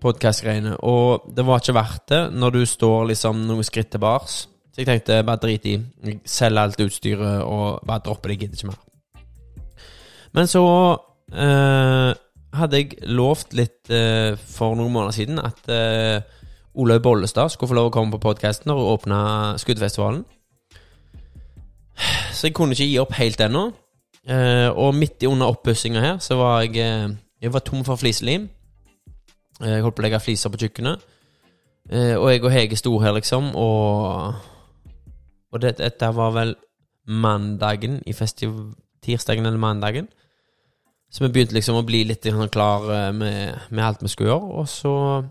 podkast-greiene, 0.00 0.76
og 0.86 1.28
det 1.36 1.44
var 1.46 1.60
ikke 1.60 1.76
verdt 1.76 2.06
det 2.12 2.20
når 2.32 2.56
du 2.56 2.62
står 2.66 3.10
liksom 3.12 3.44
noen 3.48 3.66
skritt 3.66 3.90
til 3.92 4.02
bars. 4.02 4.42
Så 4.70 4.82
jeg 4.82 4.88
tenkte 4.88 5.20
bare 5.26 5.42
drit 5.42 5.66
i. 5.66 5.76
Selg 6.24 6.60
alt 6.62 6.80
utstyret 6.80 7.42
og 7.42 7.82
bare 7.86 8.04
droppe 8.06 8.30
det. 8.30 8.38
Jeg 8.38 8.46
gidder 8.46 8.58
ikke 8.58 8.70
mer. 8.70 8.82
Men 10.36 10.46
så 10.46 10.64
eh, 11.34 12.10
hadde 12.56 12.80
jeg 12.80 13.00
lovt 13.10 13.54
litt 13.58 13.90
eh, 13.90 14.38
for 14.38 14.78
noen 14.78 14.94
måneder 14.94 15.16
siden 15.16 15.42
at 15.42 15.72
eh, 15.74 16.22
Olaug 16.80 17.02
Bollestad 17.02 17.50
skulle 17.50 17.72
få 17.72 17.78
lov 17.80 17.90
å 17.90 17.94
komme 17.94 18.14
på 18.14 18.22
podkasten 18.30 18.70
når 18.70 18.78
hun 18.78 18.92
åpna 18.94 19.20
Skuddfestivalen. 19.58 20.22
Så 22.32 22.48
jeg 22.48 22.54
kunne 22.56 22.76
ikke 22.76 22.88
gi 22.88 23.00
opp 23.02 23.16
helt 23.18 23.42
ennå. 23.44 23.66
Eh, 24.28 24.68
og 24.68 24.94
midt 24.94 25.22
i 25.22 25.28
under 25.30 25.48
oppussinga 25.48 26.00
her 26.00 26.18
så 26.20 26.36
var 26.36 26.60
jeg 26.62 26.76
eh, 26.76 27.08
Jeg 27.40 27.52
var 27.52 27.62
tom 27.64 27.84
for 27.84 27.96
fliselim. 27.96 28.48
Eh, 29.62 29.68
Jeg 29.78 29.82
holdt 29.82 29.96
på 29.96 30.02
å 30.02 30.04
legge 30.04 30.20
fliser 30.20 30.50
på 30.52 30.60
kjøkkenet. 30.60 31.00
Eh, 31.90 32.16
og 32.18 32.30
jeg 32.30 32.44
og 32.44 32.52
Hege 32.52 32.76
sto 32.76 32.98
her, 33.00 33.12
liksom, 33.16 33.54
og 33.56 34.34
Og 35.52 35.60
det, 35.60 35.78
dette 35.78 36.14
var 36.14 36.30
vel 36.30 36.56
mandagen 37.06 38.02
i 38.06 38.12
festiv... 38.12 38.50
Tirsdagen 39.02 39.46
eller 39.46 39.58
mandagen. 39.58 40.08
Så 41.10 41.24
vi 41.24 41.30
begynte 41.32 41.54
liksom 41.54 41.78
å 41.78 41.82
bli 41.82 42.04
litt 42.04 42.26
klar 42.52 43.12
med, 43.12 43.54
med 43.70 43.84
alt 43.84 44.02
vi 44.02 44.08
skulle 44.08 44.28
gjøre. 44.28 44.50
Og 44.60 44.68
så 44.68 45.24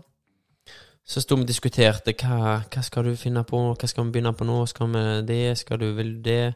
Så 1.06 1.20
sto 1.20 1.36
vi 1.36 1.42
og 1.42 1.48
diskuterte 1.48 2.12
hva, 2.12 2.64
hva 2.66 2.82
skal 2.82 3.04
du 3.04 3.16
finne 3.16 3.44
på, 3.44 3.56
hva 3.74 3.86
skal 3.88 4.04
vi 4.04 4.10
begynne 4.10 4.32
på 4.34 4.44
nå, 4.44 4.66
skal 4.66 4.90
vi 4.90 5.22
det, 5.26 5.58
skal 5.58 5.78
du 5.78 5.92
vil 5.94 6.22
det? 6.22 6.54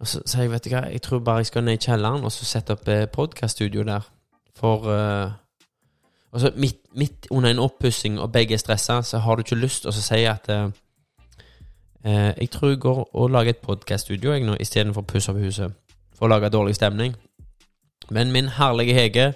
Og 0.00 0.06
så 0.06 0.20
sa 0.26 0.42
jeg, 0.42 0.50
vet 0.52 0.64
du 0.64 0.70
hva, 0.70 0.84
jeg 0.92 1.02
tror 1.02 1.18
bare 1.26 1.42
jeg 1.42 1.50
skal 1.50 1.64
ned 1.66 1.78
i 1.78 1.82
kjelleren 1.82 2.24
og 2.24 2.32
så 2.32 2.46
sette 2.46 2.76
opp 2.76 2.88
eh, 2.88 3.08
podkaststudio 3.10 3.82
der. 3.86 4.06
For 4.58 4.90
eh, 4.94 5.30
Og 6.32 6.40
så 6.40 6.50
midt, 6.56 6.76
midt 6.94 7.26
under 7.30 7.50
en 7.50 7.58
oppussing, 7.58 8.20
og 8.20 8.32
begge 8.32 8.54
er 8.54 8.58
stressa, 8.58 9.02
så 9.02 9.18
har 9.18 9.34
du 9.34 9.40
ikke 9.40 9.56
lyst 9.56 9.82
til 9.82 9.88
å 9.88 9.92
si 9.96 10.24
at 10.28 10.48
eh, 10.52 10.68
eh, 12.04 12.32
Jeg 12.40 12.50
tror 12.50 12.68
jeg 12.68 12.80
går 12.80 13.00
og 13.14 13.30
lager 13.30 13.50
et 13.50 13.64
podkaststudio 13.64 14.32
jeg 14.32 14.44
nå, 14.44 14.56
istedenfor 14.60 15.02
å 15.02 15.08
pusse 15.08 15.32
opp 15.32 15.40
huset. 15.40 15.72
For 16.14 16.26
å 16.26 16.34
lage 16.34 16.50
dårlig 16.50 16.74
stemning. 16.74 17.16
Men 18.10 18.32
min 18.32 18.48
herlige 18.48 18.94
Hege, 18.94 19.32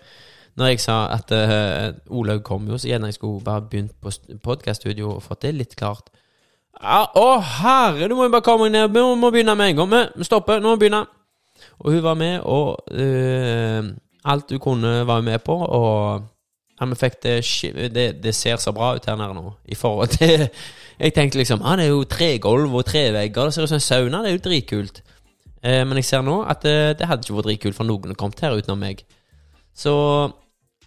når 0.56 0.66
jeg 0.66 0.80
sa 0.80 1.06
at 1.12 1.32
uh, 1.32 1.92
Olaug 2.10 2.42
kom 2.44 2.66
jo, 2.68 2.78
så 2.78 2.88
gjerne 2.88 3.08
jeg 3.08 3.14
skulle 3.14 3.44
bare 3.44 3.62
begynt 3.70 3.92
på 4.00 4.10
podkaststudio 4.44 5.14
og 5.14 5.22
fått 5.22 5.42
det 5.42 5.54
litt 5.54 5.76
klart. 5.76 6.10
Ja, 6.80 7.02
å 7.14 7.40
herre, 7.40 8.08
du 8.08 8.14
må 8.16 8.26
jo 8.26 8.32
bare 8.32 8.44
komme 8.46 8.70
ned. 8.72 8.90
Vi 8.90 9.02
må, 9.02 9.30
begynne 9.30 9.54
med 9.58 9.72
en 9.72 9.76
gang. 9.82 9.90
Vi- 10.16 10.24
stopper, 10.24 10.60
nå 10.60 10.72
må 10.72 10.76
vi 10.76 10.86
begynne. 10.86 11.04
Og 11.78 11.92
hun 11.92 12.02
var 12.02 12.14
med, 12.14 12.40
og 12.40 12.78
øh, 12.90 13.92
alt 14.24 14.50
hun 14.50 14.58
kunne, 14.58 15.06
var 15.06 15.20
hun 15.20 15.24
med 15.24 15.38
på. 15.44 15.54
Og 15.54 16.24
ja, 16.80 16.86
vi 16.86 16.98
fikk 16.98 17.22
det, 17.22 17.94
det 17.94 18.22
Det 18.22 18.34
ser 18.34 18.56
så 18.56 18.72
bra 18.72 18.94
ut 18.94 19.06
her 19.06 19.16
nede 19.16 19.34
nå. 19.34 19.52
I 19.64 19.74
forhold 19.74 20.08
til 20.08 20.48
Jeg 21.02 21.14
tenkte 21.14 21.38
liksom 21.38 21.62
ah, 21.64 21.76
det 21.76 21.84
er 21.84 21.88
jo 21.88 22.04
tregulv 22.04 22.74
og 22.74 22.84
trevegger. 22.84 23.44
Det 23.44 23.54
ser 23.54 23.62
ut 23.62 23.68
som 23.68 23.76
en 23.76 23.80
sauna. 23.80 24.22
Det 24.22 24.30
er 24.30 24.36
jo 24.36 24.44
dritkult. 24.44 25.02
Eh, 25.62 25.86
men 25.86 25.96
jeg 25.96 26.04
ser 26.04 26.22
nå 26.22 26.42
at 26.42 26.62
det, 26.62 26.98
det 26.98 27.06
hadde 27.06 27.22
ikke 27.22 27.34
vært 27.34 27.48
dritkult 27.48 27.78
for 27.78 27.86
noen 27.88 28.14
å 28.14 28.18
komme 28.18 28.38
her 28.40 28.58
utenom 28.58 28.78
meg. 28.78 29.04
Så 29.74 29.92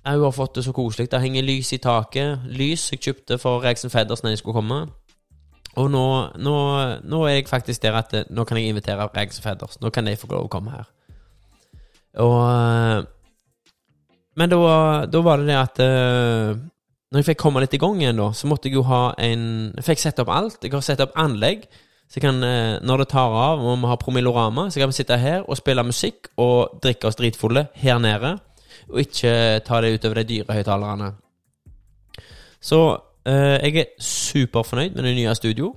ja, 0.06 0.14
hun 0.14 0.24
har 0.28 0.32
fått 0.36 0.56
det 0.56 0.64
så 0.66 0.72
koselig. 0.76 1.10
Det 1.12 1.22
henger 1.22 1.44
lys 1.44 1.74
i 1.74 1.82
taket. 1.84 2.46
Lys 2.48 2.92
jeg 2.92 3.02
kjøpte 3.02 3.40
for 3.42 3.64
Reksen 3.64 3.90
Fedders 3.90 4.24
når 4.24 4.36
jeg 4.36 4.44
skulle 4.44 4.60
komme. 4.60 4.80
Og 5.82 5.90
nå, 5.92 6.06
nå, 6.40 6.56
nå 7.04 7.24
er 7.28 7.40
jeg 7.40 7.50
faktisk 7.50 7.84
der 7.84 7.98
at 8.00 8.14
eh, 8.16 8.30
nå 8.32 8.46
kan 8.48 8.60
jeg 8.60 8.72
invitere 8.72 9.10
Regs 9.12 9.42
og 9.42 9.48
Fedders. 9.48 9.80
Nå 9.84 9.92
kan 9.94 10.08
de 10.08 10.16
få 10.20 10.30
lov 10.32 10.48
å 10.48 10.52
komme 10.52 10.76
her. 10.76 10.88
Og 12.24 12.38
eh, 12.48 13.02
Men 14.40 14.52
da, 14.52 14.60
var 15.20 15.42
det 15.42 15.50
det 15.50 15.58
at 15.60 15.82
eh, 15.84 16.56
Når 17.12 17.20
jeg 17.20 17.28
fikk 17.32 17.42
komme 17.44 17.60
litt 17.64 17.76
i 17.76 17.82
gang 17.82 18.00
igjen, 18.00 18.22
da, 18.22 18.30
så 18.32 18.48
måtte 18.48 18.70
jeg 18.70 18.78
jo 18.78 18.86
ha 18.88 19.10
en 19.20 19.74
Jeg 19.76 19.88
fikk 19.90 20.04
sette 20.06 20.24
opp 20.24 20.32
alt. 20.32 20.64
Jeg 20.64 20.72
har 20.76 20.86
sett 20.86 21.04
opp 21.04 21.18
anlegg. 21.20 21.68
Så 22.08 22.22
kan, 22.22 22.38
når 22.38 23.02
det 23.02 23.08
tar 23.10 23.34
av 23.34 23.64
og 23.66 23.80
vi 23.82 23.88
har 23.90 23.98
promillorama, 23.98 24.68
så 24.70 24.78
kan 24.78 24.92
vi 24.92 24.96
sitte 25.00 25.18
her 25.18 25.40
og 25.42 25.58
spille 25.58 25.84
musikk 25.84 26.30
og 26.38 26.76
drikke 26.84 27.10
oss 27.10 27.18
dritfulle 27.18 27.66
her 27.82 27.98
nede. 28.00 28.36
Og 28.94 29.02
ikke 29.02 29.32
ta 29.66 29.80
det 29.82 29.96
utover 29.96 30.22
de 30.22 30.28
dyre 30.30 30.60
høyttalerne. 30.60 31.10
Så 32.62 32.80
jeg 33.26 33.78
er 33.82 33.92
superfornøyd 34.00 34.96
med 34.96 35.04
det 35.08 35.16
nye 35.18 35.36
studio. 35.36 35.74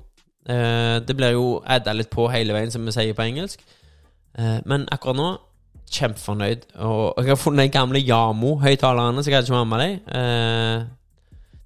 Eh, 0.49 1.07
det 1.09 1.17
blir 1.17 1.35
jo 1.37 1.59
adda 1.67 1.93
litt 1.93 2.11
på 2.13 2.29
hele 2.33 2.57
veien, 2.57 2.73
som 2.73 2.87
vi 2.87 2.95
sier 2.95 3.17
på 3.17 3.27
engelsk. 3.27 3.65
Eh, 4.39 4.59
men 4.69 4.87
akkurat 4.93 5.19
nå 5.19 5.33
kjempefornøyd. 5.89 6.71
Og 6.85 7.21
jeg 7.21 7.33
har 7.33 7.41
funnet 7.41 7.69
de 7.69 7.75
gamle 7.75 8.01
Yamo-høyttalerne, 8.05 9.23
så 9.23 9.31
jeg 9.31 9.39
hadde 9.39 9.51
ikke 9.51 9.59
med 9.59 9.73
meg 9.73 9.85
dem. 9.85 9.99
Eh, 10.21 10.87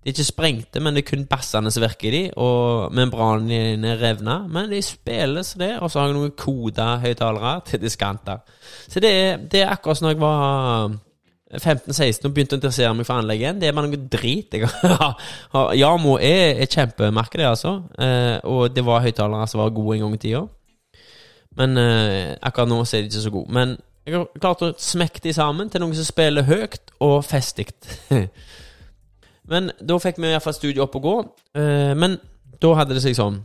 de 0.02 0.10
er 0.10 0.16
ikke 0.16 0.26
sprengte, 0.26 0.80
men 0.82 0.96
det 0.96 1.04
er 1.04 1.10
kun 1.12 1.28
bassene 1.30 1.70
som 1.70 1.84
virker 1.84 2.08
i 2.08 2.16
de, 2.16 2.22
og 2.42 2.90
membranene 2.94 3.94
revna. 4.00 4.40
Men 4.50 4.70
de 4.70 4.82
spiller 4.82 5.46
så 5.46 5.60
det, 5.62 5.72
og 5.78 5.90
så 5.90 6.00
har 6.00 6.10
jeg 6.10 6.18
noen 6.18 6.34
koda 6.34 6.96
høyttalere 7.04 7.60
til 7.68 7.84
diskanter. 7.84 8.42
Så 8.88 9.02
det 9.02 9.12
er, 9.14 9.36
det 9.46 9.62
er 9.62 9.70
akkurat 9.70 10.00
som 10.00 10.08
når 10.08 10.16
jeg 10.16 10.24
var 10.24 10.96
15-16 11.52 12.24
og 12.24 12.32
begynte 12.32 12.56
å 12.56 12.60
interessere 12.60 12.94
meg 12.96 13.06
for 13.08 13.20
anlegg 13.20 13.42
igjen. 13.42 13.60
Det 13.60 13.68
er 13.68 13.76
bare 13.76 13.90
noe 13.90 14.08
drit. 14.12 14.54
Har- 15.52 15.74
er, 15.76 16.62
et 16.64 16.72
kjempemerke, 16.72 17.38
det, 17.38 17.46
altså. 17.46 17.74
Eh, 18.00 18.38
og 18.48 18.72
det 18.72 18.84
var 18.86 19.04
høyttalere 19.04 19.48
som 19.50 19.60
var 19.60 19.74
gode 19.76 19.98
en 19.98 20.06
gang 20.06 20.16
i 20.16 20.20
tida. 20.22 20.42
Men 21.60 21.76
eh, 21.76 22.34
akkurat 22.40 22.70
nå 22.70 22.80
så 22.84 22.96
er 22.96 23.04
de 23.04 23.12
ikke 23.12 23.24
så 23.26 23.34
gode. 23.34 23.52
Men 23.52 23.76
jeg 24.06 24.16
har 24.16 24.28
klart 24.40 24.64
å 24.64 24.72
smekke 24.80 25.22
de 25.22 25.34
sammen 25.36 25.68
til 25.70 25.82
noen 25.84 25.94
som 25.94 26.08
spiller 26.08 26.48
høyt 26.48 26.94
og 27.04 27.18
festig. 27.28 27.68
men 29.52 29.70
da 29.78 29.98
fikk 30.00 30.22
vi 30.22 30.32
iallfall 30.32 30.56
studiet 30.56 30.82
opp 30.82 30.96
og 30.98 31.04
gå. 31.08 31.16
Eh, 31.60 31.92
men 31.98 32.16
da 32.62 32.72
hadde 32.78 32.96
det 32.96 33.02
seg 33.02 33.18
sånn 33.18 33.42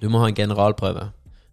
Du 0.00 0.08
må 0.10 0.22
ha 0.22 0.30
en 0.30 0.38
generalprøve. 0.38 1.10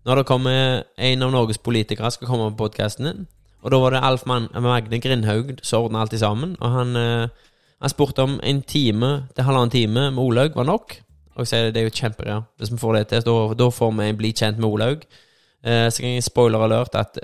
Når 0.08 0.22
det 0.22 0.30
kommer 0.30 0.84
en 0.96 1.26
av 1.26 1.36
Norges 1.36 1.60
politikere 1.62 2.10
skal 2.16 2.32
komme 2.32 2.48
på 2.54 2.64
podkasten 2.64 3.06
din, 3.10 3.28
og 3.62 3.72
da 3.72 3.80
var 3.82 3.94
det 3.94 4.04
Alf 4.08 4.26
Man 4.30 4.48
Magne 4.54 5.02
Grindhaug 5.04 5.60
som 5.64 5.88
ordna 5.88 6.04
alt 6.06 6.16
sammen, 6.20 6.56
og 6.60 6.72
han, 6.72 6.96
eh, 6.96 7.52
han 7.82 7.92
spurte 7.92 8.24
om 8.24 8.40
en 8.44 8.62
time 8.62 9.28
til 9.36 9.44
halvannen 9.44 9.74
time 9.74 10.12
med 10.12 10.24
Olaug 10.24 10.56
var 10.56 10.68
nok. 10.68 10.96
Og 11.36 11.46
jeg 11.46 11.48
sier 11.48 11.72
det 11.72 11.82
er 11.82 11.88
jo 11.88 11.96
kjempebra. 11.96 12.42
Hvis 12.58 12.72
vi 12.72 12.78
får 12.78 12.96
det 12.96 13.08
til, 13.08 13.24
da, 13.28 13.36
da 13.56 13.70
får 13.72 13.92
vi 13.96 14.10
en 14.10 14.18
bli 14.20 14.32
kjent 14.32 14.60
med 14.60 14.70
Olaug. 14.70 15.06
Eh, 15.64 15.88
så 15.90 16.02
kan 16.02 16.16
jeg 16.16 16.24
spoiler 16.24 16.64
alert 16.64 16.96
at 16.96 17.20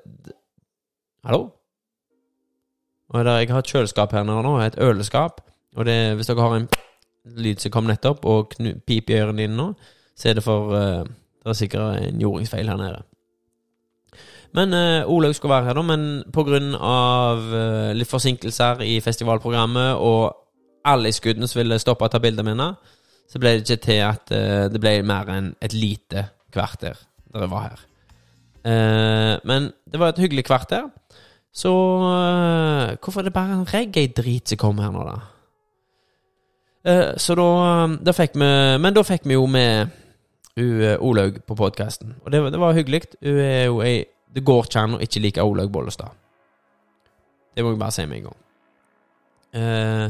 Hallo? 1.25 1.49
Og 3.09 3.25
jeg 3.25 3.49
har 3.49 3.59
et 3.59 3.71
kjøleskap 3.71 4.11
her 4.11 4.23
nå, 4.23 4.57
et 4.61 4.79
øleskap. 4.81 5.41
Og 5.75 5.85
det, 5.85 6.15
hvis 6.15 6.27
dere 6.27 6.41
har 6.41 6.55
en 6.55 6.67
lyd 7.37 7.59
som 7.61 7.71
kom 7.71 7.87
nettopp, 7.89 8.25
og 8.25 8.55
pip 8.87 9.09
i 9.09 9.17
ørene 9.19 9.43
dine 9.43 9.57
nå, 9.57 9.71
så 10.15 10.29
er 10.29 10.37
det 10.37 10.43
for 10.45 10.75
eh, 10.75 11.03
Det 11.45 11.51
er 11.51 11.57
sikkert 11.59 12.01
en 12.01 12.21
jordingsfeil 12.21 12.69
her 12.69 12.77
nede. 12.77 13.03
Men 14.53 14.73
uh, 14.73 15.09
Olaug 15.11 15.35
skulle 15.35 15.55
være 15.55 15.69
her, 15.69 15.77
da, 15.77 15.81
men 15.81 16.23
pga. 16.33 16.59
Uh, 16.85 17.93
litt 17.97 18.11
forsinkelser 18.11 18.83
i 18.85 18.99
festivalprogrammet 19.03 19.95
og 19.97 20.45
alle 20.85 21.09
i 21.09 21.15
skuddene 21.15 21.49
som 21.49 21.61
ville 21.61 21.79
stoppe 21.81 22.05
og 22.05 22.13
ta 22.13 22.21
bilder 22.21 22.45
henne, 22.47 22.69
så 23.29 23.41
ble 23.41 23.55
det 23.55 23.65
ikke 23.65 23.83
til 23.87 24.01
at 24.05 24.33
uh, 24.35 24.65
det 24.71 24.81
ble 24.81 24.99
mer 25.07 25.31
enn 25.33 25.51
et 25.63 25.73
lite 25.73 26.27
kvarter 26.53 26.97
der 27.33 27.45
jeg 27.45 27.51
var 27.51 27.69
her. 27.69 27.85
Uh, 28.65 29.33
men 29.47 29.71
det 29.91 30.01
var 30.01 30.13
et 30.13 30.21
hyggelig 30.23 30.45
kvarter. 30.47 30.87
Så 31.55 31.71
uh, 31.71 32.95
hvorfor 32.99 33.21
er 33.21 33.29
det 33.29 33.35
bare 33.35 33.57
en 33.57 33.69
reggae-drit 33.69 34.51
som 34.51 34.61
kommer 34.61 34.87
her 34.87 34.95
nå, 34.95 35.07
da? 35.07 35.21
så 37.17 37.33
da, 37.33 37.45
da 38.05 38.13
fikk 38.13 38.35
vi 38.37 38.47
Men 38.77 38.93
da 38.93 39.01
fikk 39.01 39.23
vi 39.25 39.33
jo 39.33 39.47
med 39.49 39.87
Olaug 41.01 41.39
på 41.41 41.55
podkasten, 41.57 42.11
og 42.21 42.29
det, 42.31 42.43
det 42.53 42.59
var 42.61 42.75
hyggelig. 42.77 43.01
Hun 43.23 43.39
er 43.41 43.63
jo 43.65 43.79
ei 43.81 44.03
det 44.35 44.43
går 44.45 44.67
ikke 44.67 44.81
an 44.83 44.97
å 44.97 45.01
ikke 45.03 45.21
like 45.23 45.43
Olaug 45.43 45.71
Bollestad. 45.71 46.11
Det 47.55 47.63
må 47.63 47.71
jeg 47.71 47.79
bare 47.79 47.95
si 47.95 48.05
med 48.05 48.17
en 48.17 48.29
gang. 48.29 48.39
Uh, 49.55 50.09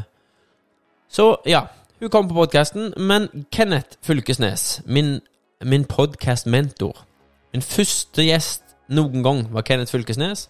så 1.08 1.28
ja, 1.46 1.68
hun 2.02 2.10
kom 2.10 2.28
på 2.28 2.38
podkasten, 2.38 2.94
men 2.98 3.28
Kenneth 3.54 4.00
Fylkesnes, 4.02 4.82
min, 4.86 5.20
min 5.62 5.86
podkast-mentor 5.86 7.06
Min 7.54 7.62
første 7.64 8.24
gjest 8.26 8.74
noen 8.92 9.22
gang 9.24 9.46
var 9.54 9.64
Kenneth 9.64 9.94
Fylkesnes. 9.94 10.50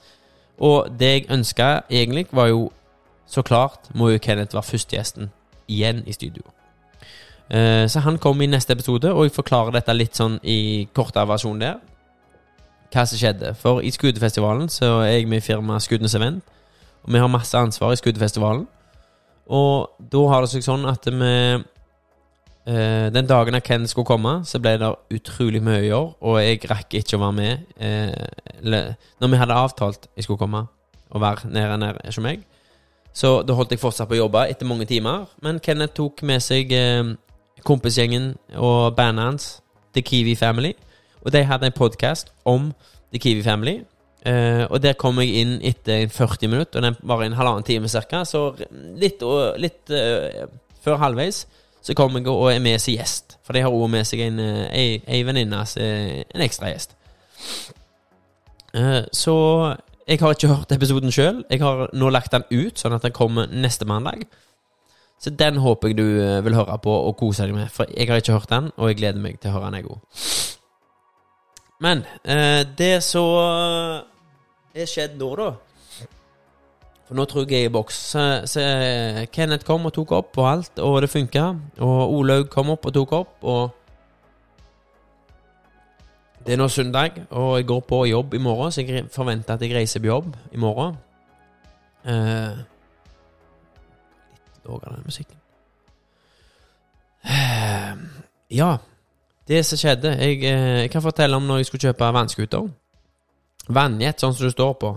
Og 0.58 0.88
det 1.00 1.10
jeg 1.12 1.26
ønska 1.30 1.84
egentlig, 1.90 2.26
var 2.32 2.48
jo 2.50 2.72
så 3.30 3.44
klart 3.46 3.92
må 3.94 4.10
jo 4.10 4.22
Kenneth 4.24 4.56
være 4.56 4.66
førstegjesten 4.66 5.30
igjen 5.68 6.02
i 6.08 6.16
studio. 6.16 6.42
Uh, 7.52 7.86
så 7.92 8.00
han 8.00 8.18
kommer 8.18 8.48
i 8.48 8.50
neste 8.50 8.74
episode, 8.74 9.12
og 9.12 9.28
jeg 9.28 9.36
forklarer 9.36 9.76
dette 9.76 9.94
litt 9.94 10.18
sånn 10.18 10.40
i 10.42 10.88
kortere 10.96 11.28
versjon 11.30 11.62
der 11.62 11.78
hva 12.96 13.06
som 13.08 13.20
skjedde. 13.20 13.54
For 13.60 13.84
i 13.84 13.92
Skuddefestivalen 13.92 14.70
så 14.72 15.02
er 15.04 15.18
jeg 15.18 15.30
med 15.30 15.44
i 15.44 15.46
firmaet 15.46 15.84
Skuddenes 15.84 16.16
Event. 16.16 16.44
Og 17.04 17.14
vi 17.14 17.22
har 17.22 17.32
masse 17.32 17.58
ansvar 17.58 17.94
i 17.94 18.00
Skuddefestivalen. 18.00 18.66
Og 19.46 19.90
da 20.12 20.22
har 20.32 20.42
det 20.42 20.52
seg 20.54 20.66
sånn 20.66 20.88
at 20.90 21.06
vi 21.06 21.34
eh, 22.66 23.08
Den 23.14 23.28
dagen 23.30 23.60
Ken 23.62 23.86
skulle 23.88 24.10
komme, 24.10 24.40
så 24.46 24.60
ble 24.60 24.78
det 24.82 24.90
utrolig 25.14 25.62
mye 25.62 25.84
å 25.84 25.86
gjøre, 25.86 26.14
og 26.22 26.40
jeg 26.42 26.64
rakk 26.72 26.96
ikke 26.98 27.20
å 27.20 27.22
være 27.28 27.38
med. 27.38 27.68
Eh, 27.78 28.96
når 29.22 29.32
vi 29.32 29.42
hadde 29.42 29.60
avtalt 29.60 30.10
jeg 30.16 30.26
skulle 30.26 30.42
komme 30.42 30.66
og 31.12 31.22
være 31.22 31.52
nede 31.54 31.78
nede 31.78 32.02
hos 32.08 32.18
meg. 32.20 32.42
Så 33.16 33.44
da 33.48 33.54
holdt 33.56 33.72
jeg 33.72 33.80
fortsatt 33.80 34.10
på 34.10 34.18
å 34.18 34.24
jobbe 34.26 34.48
etter 34.50 34.68
mange 34.68 34.88
timer. 34.90 35.30
Men 35.46 35.62
Kenneth 35.64 35.96
tok 35.96 36.26
med 36.28 36.42
seg 36.44 36.74
eh, 36.76 37.14
kompisgjengen 37.64 38.34
og 38.58 38.96
bandet 38.98 39.30
hans, 39.30 39.46
The 39.96 40.04
Kiwi 40.04 40.36
Family. 40.36 40.74
Og 41.26 41.34
de 41.34 41.42
hadde 41.44 41.66
en 41.66 41.74
podkast 41.76 42.30
om 42.46 42.70
The 43.14 43.20
Kiwi 43.20 43.44
Family. 43.44 43.80
Uh, 44.26 44.66
og 44.74 44.82
der 44.82 44.96
kom 44.98 45.20
jeg 45.22 45.42
inn 45.42 45.58
etter 45.66 46.08
40 46.10 46.50
minutter, 46.50 46.80
og 46.80 46.86
den 46.86 46.96
var 47.06 47.22
en 47.22 47.36
halvannen 47.38 47.66
time 47.66 47.90
ca. 47.90 48.24
Så 48.26 48.48
litt, 48.98 49.22
og, 49.26 49.58
litt 49.62 49.90
uh, 49.94 50.46
før 50.86 51.02
halvveis 51.02 51.44
så 51.86 51.94
kom 51.94 52.18
jeg 52.18 52.26
og 52.30 52.48
er 52.50 52.62
med 52.62 52.82
som 52.82 52.96
gjest. 52.96 53.38
For 53.46 53.54
de 53.54 53.62
har 53.62 53.74
også 53.74 53.90
med 53.94 54.08
seg 54.10 54.24
en, 54.26 54.40
uh, 54.42 54.64
ei, 54.74 55.02
ei 55.06 55.22
venninne, 55.26 55.62
en 55.62 56.46
ekstra 56.46 56.72
gjest. 56.74 56.96
så 59.16 59.36
jeg 60.08 60.20
har 60.20 60.34
ikke 60.34 60.50
hørt 60.52 60.74
episoden 60.76 61.14
sjøl. 61.14 61.46
Jeg 61.50 61.62
har 61.62 61.90
nå 61.94 62.10
lagt 62.10 62.34
den 62.34 62.44
ut, 62.52 62.78
sånn 62.78 62.94
at 62.98 63.06
den 63.06 63.14
kommer 63.16 63.48
neste 63.50 63.86
mandag. 63.88 64.26
Så 65.22 65.32
den 65.32 65.62
håper 65.64 65.90
jeg 65.90 65.98
du 65.98 66.08
vil 66.46 66.58
høre 66.58 66.76
på 66.84 66.92
og 66.92 67.16
kose 67.18 67.46
deg 67.46 67.56
med. 67.56 67.72
For 67.74 67.88
jeg 67.94 68.10
har 68.10 68.20
ikke 68.22 68.36
hørt 68.36 68.52
den, 68.52 68.74
og 68.76 68.92
jeg 68.92 69.00
gleder 69.00 69.22
meg 69.22 69.40
til 69.40 69.54
å 69.54 69.56
høre 69.56 69.72
den, 69.72 69.80
jeg 69.80 69.94
òg. 69.96 70.55
Men 71.84 72.06
eh, 72.24 72.64
det 72.78 73.04
som 73.04 73.34
er 74.76 74.88
skjedd 74.88 75.18
nå, 75.20 75.30
da 75.36 75.50
For 77.06 77.18
nå 77.20 77.26
tror 77.30 77.44
jeg 77.46 77.52
jeg 77.52 77.68
er 77.68 77.70
i 77.70 77.74
boks. 77.74 77.98
Så 78.50 78.62
Kenneth 79.36 79.68
kom 79.68 79.86
og 79.86 79.94
tok 79.94 80.16
opp 80.18 80.40
og 80.42 80.48
alt, 80.50 80.80
og 80.82 81.02
det 81.04 81.12
funka. 81.12 81.44
Og 81.86 82.16
Olaug 82.20 82.48
kom 82.50 82.72
opp 82.74 82.88
og 82.90 82.96
tok 82.96 83.12
opp, 83.20 83.36
og 83.44 83.76
Det 86.46 86.54
er 86.54 86.60
nå 86.62 86.68
søndag, 86.70 87.16
og 87.34 87.58
jeg 87.58 87.66
går 87.66 87.80
på 87.90 88.06
jobb 88.06 88.34
i 88.34 88.38
morgen, 88.38 88.72
så 88.72 88.84
jeg 88.86 89.08
forventer 89.10 89.56
at 89.56 89.62
jeg 89.66 89.74
reiser 89.74 90.00
på 90.00 90.12
jobb 90.12 90.36
i 90.54 90.60
morgen. 90.62 90.98
Eh, 92.06 92.58
litt 94.36 94.68
lavere 94.68 95.02
musikken. 95.06 95.40
Eh, 97.26 97.96
ja. 98.54 98.78
Det 99.46 99.62
som 99.66 99.78
skjedde 99.78 100.16
jeg, 100.18 100.42
eh, 100.42 100.82
jeg, 100.84 100.92
kan 100.94 101.04
fortelle 101.06 101.38
om 101.38 101.46
når 101.46 101.62
jeg 101.62 101.70
skulle 101.70 101.92
kjøpe 101.92 102.14
vannskuter. 102.16 102.70
Vannjet, 103.76 104.22
sånn 104.22 104.34
som 104.34 104.48
det 104.48 104.56
står 104.56 104.74
på. 104.82 104.92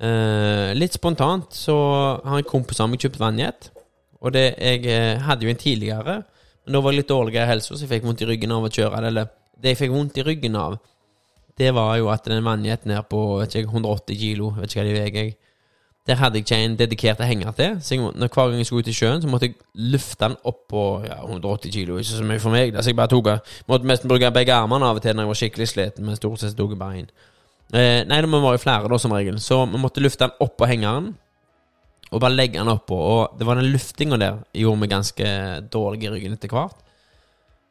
Eh, 0.00 0.72
litt 0.76 0.96
spontant 0.96 1.52
så 1.56 1.76
har 2.24 2.40
en 2.40 2.48
kompis 2.48 2.80
av 2.80 2.88
meg 2.88 3.04
kjøpt 3.04 3.20
vannjet. 3.20 3.70
Og 4.24 4.32
det, 4.32 4.46
jeg 4.56 4.84
eh, 4.88 5.20
hadde 5.20 5.44
jo 5.44 5.52
en 5.52 5.60
tidligere, 5.60 6.20
men 6.64 6.76
da 6.76 6.80
var 6.82 6.92
jeg 6.92 7.02
litt 7.02 7.12
dårligere 7.12 7.44
i 7.44 7.52
helsa, 7.52 7.74
så 7.74 7.84
jeg 7.84 7.92
fikk 7.92 8.06
vondt 8.08 8.24
i 8.24 8.30
ryggen 8.30 8.54
av 8.56 8.64
å 8.64 8.72
kjøre 8.72 9.00
det. 9.02 9.10
Eller 9.12 9.28
det 9.60 9.74
jeg 9.74 9.80
fikk 9.82 9.92
vondt 9.92 10.20
i 10.20 10.24
ryggen 10.26 10.56
av, 10.60 10.78
det 11.56 11.72
var 11.76 11.92
jo 12.00 12.08
at 12.12 12.24
den 12.28 12.44
vannjeten 12.44 12.92
her 12.92 13.04
på 13.08 13.20
vet 13.42 13.54
ikke, 13.60 13.72
180 13.72 14.20
kilo, 14.20 14.50
vet 14.56 14.72
ikke 14.72 14.82
hva 14.82 14.88
de 14.88 14.96
veier. 14.96 15.36
Der 16.06 16.14
hadde 16.20 16.38
jeg 16.38 16.46
ikke 16.46 16.56
en 16.62 16.76
dedikert 16.78 17.20
henger 17.26 17.50
til. 17.58 17.78
Så 17.82 17.94
jeg, 17.94 18.10
når 18.14 18.28
hver 18.30 18.50
gang 18.50 18.60
jeg 18.60 18.66
skulle 18.68 18.84
ut 18.84 18.90
i 18.90 18.94
sjøen, 18.94 19.22
så 19.22 19.28
måtte 19.28 19.48
jeg 19.48 19.56
løfte 19.74 20.22
den 20.22 20.36
opp 20.46 20.60
på 20.70 20.82
ja, 21.02 21.16
180 21.24 21.72
kilo. 21.74 21.98
Ikke 21.98 22.12
så 22.12 22.26
mye 22.26 22.42
for 22.42 22.54
meg. 22.54 22.76
Så 22.78 22.92
jeg 22.92 22.98
bare 22.98 23.10
tok 23.10 23.32
Måtte 23.66 23.88
nesten 23.90 24.10
bruke 24.10 24.30
begge 24.30 24.54
armene 24.54 24.86
av 24.86 25.00
og 25.00 25.02
til 25.02 25.16
når 25.16 25.26
jeg 25.26 25.32
var 25.32 25.40
skikkelig 25.40 25.68
sliten, 25.72 26.06
men 26.06 26.18
stort 26.18 26.40
sett 26.40 26.54
tok 26.58 26.76
jeg 26.76 26.78
bare 26.78 27.02
én. 27.02 27.10
Eh, 27.74 28.04
nei, 28.06 28.20
det 28.22 28.30
må 28.30 28.38
være 28.44 28.62
flere, 28.62 28.86
da, 28.92 28.98
som 29.02 29.14
regel. 29.16 29.40
Så 29.42 29.64
vi 29.66 29.82
måtte 29.82 30.02
løfte 30.04 30.28
den 30.28 30.46
opp 30.46 30.54
på 30.60 30.70
hengeren. 30.70 31.14
Og 32.12 32.22
bare 32.22 32.36
legge 32.36 32.60
den 32.60 32.70
oppå. 32.70 32.96
Og 32.96 33.38
det 33.38 33.46
var 33.48 33.58
den 33.58 33.72
luftinga 33.72 34.18
der 34.22 34.42
gjorde 34.54 34.82
meg 34.82 34.92
ganske 34.94 35.30
dårlig 35.74 36.06
i 36.06 36.12
ryggen 36.14 36.36
etter 36.36 36.54
hvert. 36.54 36.84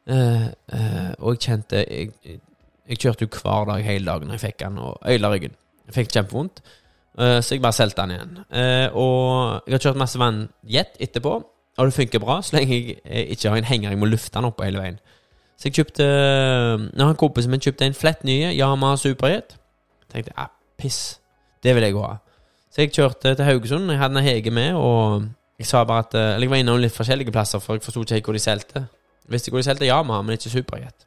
Eh, 0.06 0.48
eh, 0.76 1.12
og 1.18 1.34
jeg 1.34 1.46
kjente 1.48 1.80
jeg, 1.82 2.12
jeg, 2.22 2.98
kjørte 3.00 3.26
jo 3.26 3.32
hver 3.40 3.64
dag 3.72 3.82
hele 3.82 4.06
dagen 4.06 4.28
når 4.28 4.36
jeg 4.36 4.44
fikk 4.44 4.60
den, 4.60 4.76
og 4.78 5.00
øyla 5.08 5.32
ryggen. 5.32 5.56
Jeg 5.88 5.96
fikk 5.96 6.12
kjempevondt. 6.12 6.60
Uh, 7.16 7.40
så 7.40 7.54
jeg 7.54 7.62
bare 7.64 7.72
solgte 7.72 8.02
den 8.02 8.10
igjen. 8.12 8.32
Uh, 8.52 8.96
og 9.00 9.62
jeg 9.66 9.76
har 9.76 9.84
kjørt 9.86 10.00
masse 10.00 10.18
vannjet 10.20 10.98
etterpå, 11.00 11.36
og 11.76 11.88
det 11.88 11.96
funker 11.96 12.20
bra 12.20 12.40
så 12.44 12.56
lenge 12.56 12.76
jeg 12.76 12.96
eh, 13.04 13.30
ikke 13.32 13.52
har 13.52 13.60
en 13.60 13.68
henger 13.68 13.92
jeg 13.92 14.00
må 14.00 14.08
lufte 14.08 14.36
den 14.36 14.48
opp 14.48 14.60
hele 14.64 14.80
veien. 14.80 14.98
Så 15.56 15.68
jeg 15.68 15.74
kjøpte 15.78 16.04
Når 16.96 17.06
han 17.06 17.16
kompisen 17.16 17.52
min 17.52 17.60
kjøpte 17.60 17.86
en 17.86 17.96
flett 17.96 18.24
nye 18.28 18.52
Yamaha 18.52 18.96
Superjet, 19.00 19.56
tenkte 20.12 20.36
ah, 20.36 20.52
piss, 20.76 21.18
det 21.64 21.72
vil 21.76 21.84
jeg 21.84 21.96
ha. 21.96 22.18
Så 22.72 22.84
jeg 22.84 22.92
kjørte 22.92 23.32
til 23.34 23.44
Haugesund. 23.44 23.90
Jeg 23.90 24.00
hadde 24.00 24.18
en 24.18 24.24
Hege 24.24 24.52
med, 24.52 24.74
og 24.76 25.24
jeg 25.58 25.66
sa 25.66 25.84
bare 25.84 26.04
at 26.04 26.14
Eller 26.14 26.44
jeg 26.44 26.50
var 26.50 26.60
innom 26.60 26.80
litt 26.80 26.92
forskjellige 26.92 27.32
plasser, 27.32 27.58
for 27.58 27.76
jeg 27.76 27.84
forsto 27.84 28.04
ikke 28.04 28.28
hvor 28.28 28.36
de 28.36 28.44
solgte. 28.44 28.84
Visste 29.28 29.50
hvor 29.50 29.60
de 29.60 29.68
solgte 29.68 29.88
Yamaha, 29.88 30.22
men 30.22 30.36
ikke 30.36 30.52
Superjet. 30.52 31.06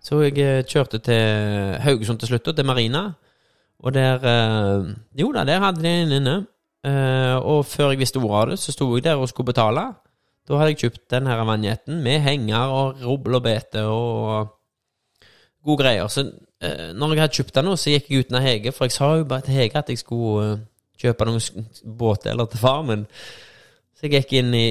Så 0.00 0.22
jeg 0.24 0.64
kjørte 0.64 0.98
til 0.98 1.80
Haugesund 1.84 2.18
til 2.18 2.32
slutt, 2.32 2.48
og 2.48 2.56
til 2.56 2.64
Marina. 2.64 3.10
Og 3.84 3.94
der 3.94 4.24
eh, 4.26 4.94
Jo 5.20 5.32
da, 5.32 5.44
der 5.46 5.62
hadde 5.62 5.82
de 5.82 5.88
en 6.02 6.14
inne. 6.18 6.36
Eh, 6.86 7.36
og 7.36 7.66
før 7.66 7.92
jeg 7.92 7.98
visste 8.02 8.20
ordet 8.22 8.38
av 8.40 8.50
det, 8.52 8.58
så 8.62 8.74
sto 8.74 8.88
jeg 8.94 9.04
der 9.04 9.18
og 9.18 9.28
skulle 9.30 9.50
betale. 9.52 9.86
Da 10.48 10.58
hadde 10.58 10.72
jeg 10.72 10.82
kjøpt 10.84 11.10
den 11.10 11.26
her 11.26 11.42
vanjetten 11.44 12.02
med 12.02 12.22
henger 12.24 12.74
og 12.74 13.02
rubbel 13.04 13.38
og 13.38 13.42
bete 13.44 13.84
og 13.84 14.54
gode 15.64 15.82
greier. 15.82 16.08
Så 16.08 16.24
eh, 16.62 16.90
når 16.94 17.14
jeg 17.14 17.22
hadde 17.24 17.38
kjøpt 17.40 17.54
den 17.58 17.68
nå, 17.68 17.76
så 17.76 17.92
gikk 17.92 18.10
jeg 18.10 18.24
uten 18.24 18.38
av 18.38 18.46
Hege, 18.46 18.72
for 18.72 18.88
jeg 18.88 18.96
sa 18.96 19.12
jo 19.18 19.28
bare 19.28 19.46
til 19.46 19.58
Hege 19.58 19.78
at 19.78 19.92
jeg 19.92 20.00
skulle 20.00 20.48
kjøpe 20.98 21.28
noen 21.28 21.68
båtdeler 21.98 22.48
til 22.50 22.62
far 22.62 22.82
min. 22.86 23.04
Så 23.98 24.06
jeg 24.06 24.14
gikk 24.14 24.38
inn 24.38 24.54
i, 24.54 24.66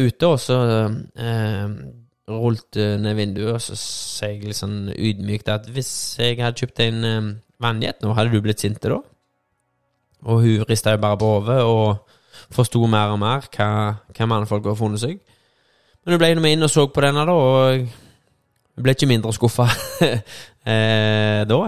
ute, 0.00 0.26
og 0.26 0.40
så 0.40 0.58
eh, 1.20 1.76
rullet 2.30 2.80
ned 3.04 3.16
vinduet, 3.16 3.54
og 3.54 3.62
så 3.62 3.76
sa 3.78 4.32
jeg 4.32 4.48
litt 4.48 4.58
sånn 4.58 4.90
ydmykt 4.96 5.48
at 5.52 5.68
hvis 5.72 5.92
jeg 6.20 6.40
hadde 6.40 6.64
kjøpt 6.64 6.82
en 6.86 7.06
vannjet. 7.60 8.00
Nå 8.02 8.14
hadde 8.16 8.32
du 8.32 8.42
blitt 8.44 8.62
sint 8.62 8.80
da? 8.82 9.00
Og 10.20 10.42
hun 10.44 10.64
rista 10.68 10.94
jo 10.94 11.00
bare 11.00 11.18
på 11.20 11.28
hodet 11.36 11.60
og 11.64 12.16
forsto 12.52 12.82
mer 12.90 13.14
og 13.14 13.20
mer 13.22 13.46
hva, 13.54 13.68
hva 14.16 14.28
mannfolk 14.28 14.68
har 14.68 14.78
funnet 14.78 15.02
seg. 15.02 15.20
Men 16.04 16.16
hun 16.16 16.22
ble 16.22 16.34
med 16.40 16.56
inn 16.56 16.66
og 16.66 16.72
så 16.72 16.86
på 16.88 17.04
denne, 17.04 17.24
da, 17.28 17.36
og 17.36 17.80
hun 17.84 18.84
ble 18.84 18.96
ikke 18.96 19.08
mindre 19.10 19.32
skuffa 19.36 19.68
eh, 20.72 21.40
da. 21.48 21.60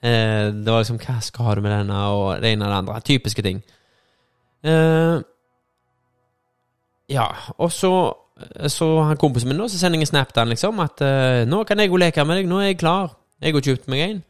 Eh, 0.00 0.52
det 0.52 0.72
var 0.72 0.82
liksom 0.82 1.00
Hva 1.00 1.16
skal 1.24 1.56
du 1.56 1.64
med 1.64 1.74
denne, 1.76 2.02
og 2.12 2.42
det 2.42 2.52
ene 2.52 2.68
og 2.68 2.72
det 2.72 2.82
andre. 2.82 3.00
Typiske 3.04 3.44
ting. 3.44 3.62
Eh, 4.66 5.18
ja, 7.12 7.28
og 7.56 7.72
så 7.72 7.92
så 8.68 8.86
han 9.00 9.16
kompisen 9.16 9.48
min, 9.48 9.56
da, 9.56 9.68
så 9.68 9.78
sender 9.80 9.96
jeg 9.96 10.04
en 10.04 10.10
snap 10.10 10.32
til 10.32 10.42
han 10.42 10.50
liksom 10.52 10.80
at 10.84 11.00
uh, 11.00 11.48
'Nå 11.48 11.64
kan 11.64 11.80
jeg 11.80 11.88
gå 11.88 11.96
leke 11.96 12.24
med 12.24 12.36
deg. 12.36 12.48
Nå 12.48 12.58
er 12.60 12.66
jeg 12.66 12.78
klar. 12.78 13.16
Jeg 13.40 13.54
har 13.54 13.64
kjøpt 13.64 13.88
meg 13.88 14.00
en.' 14.00 14.24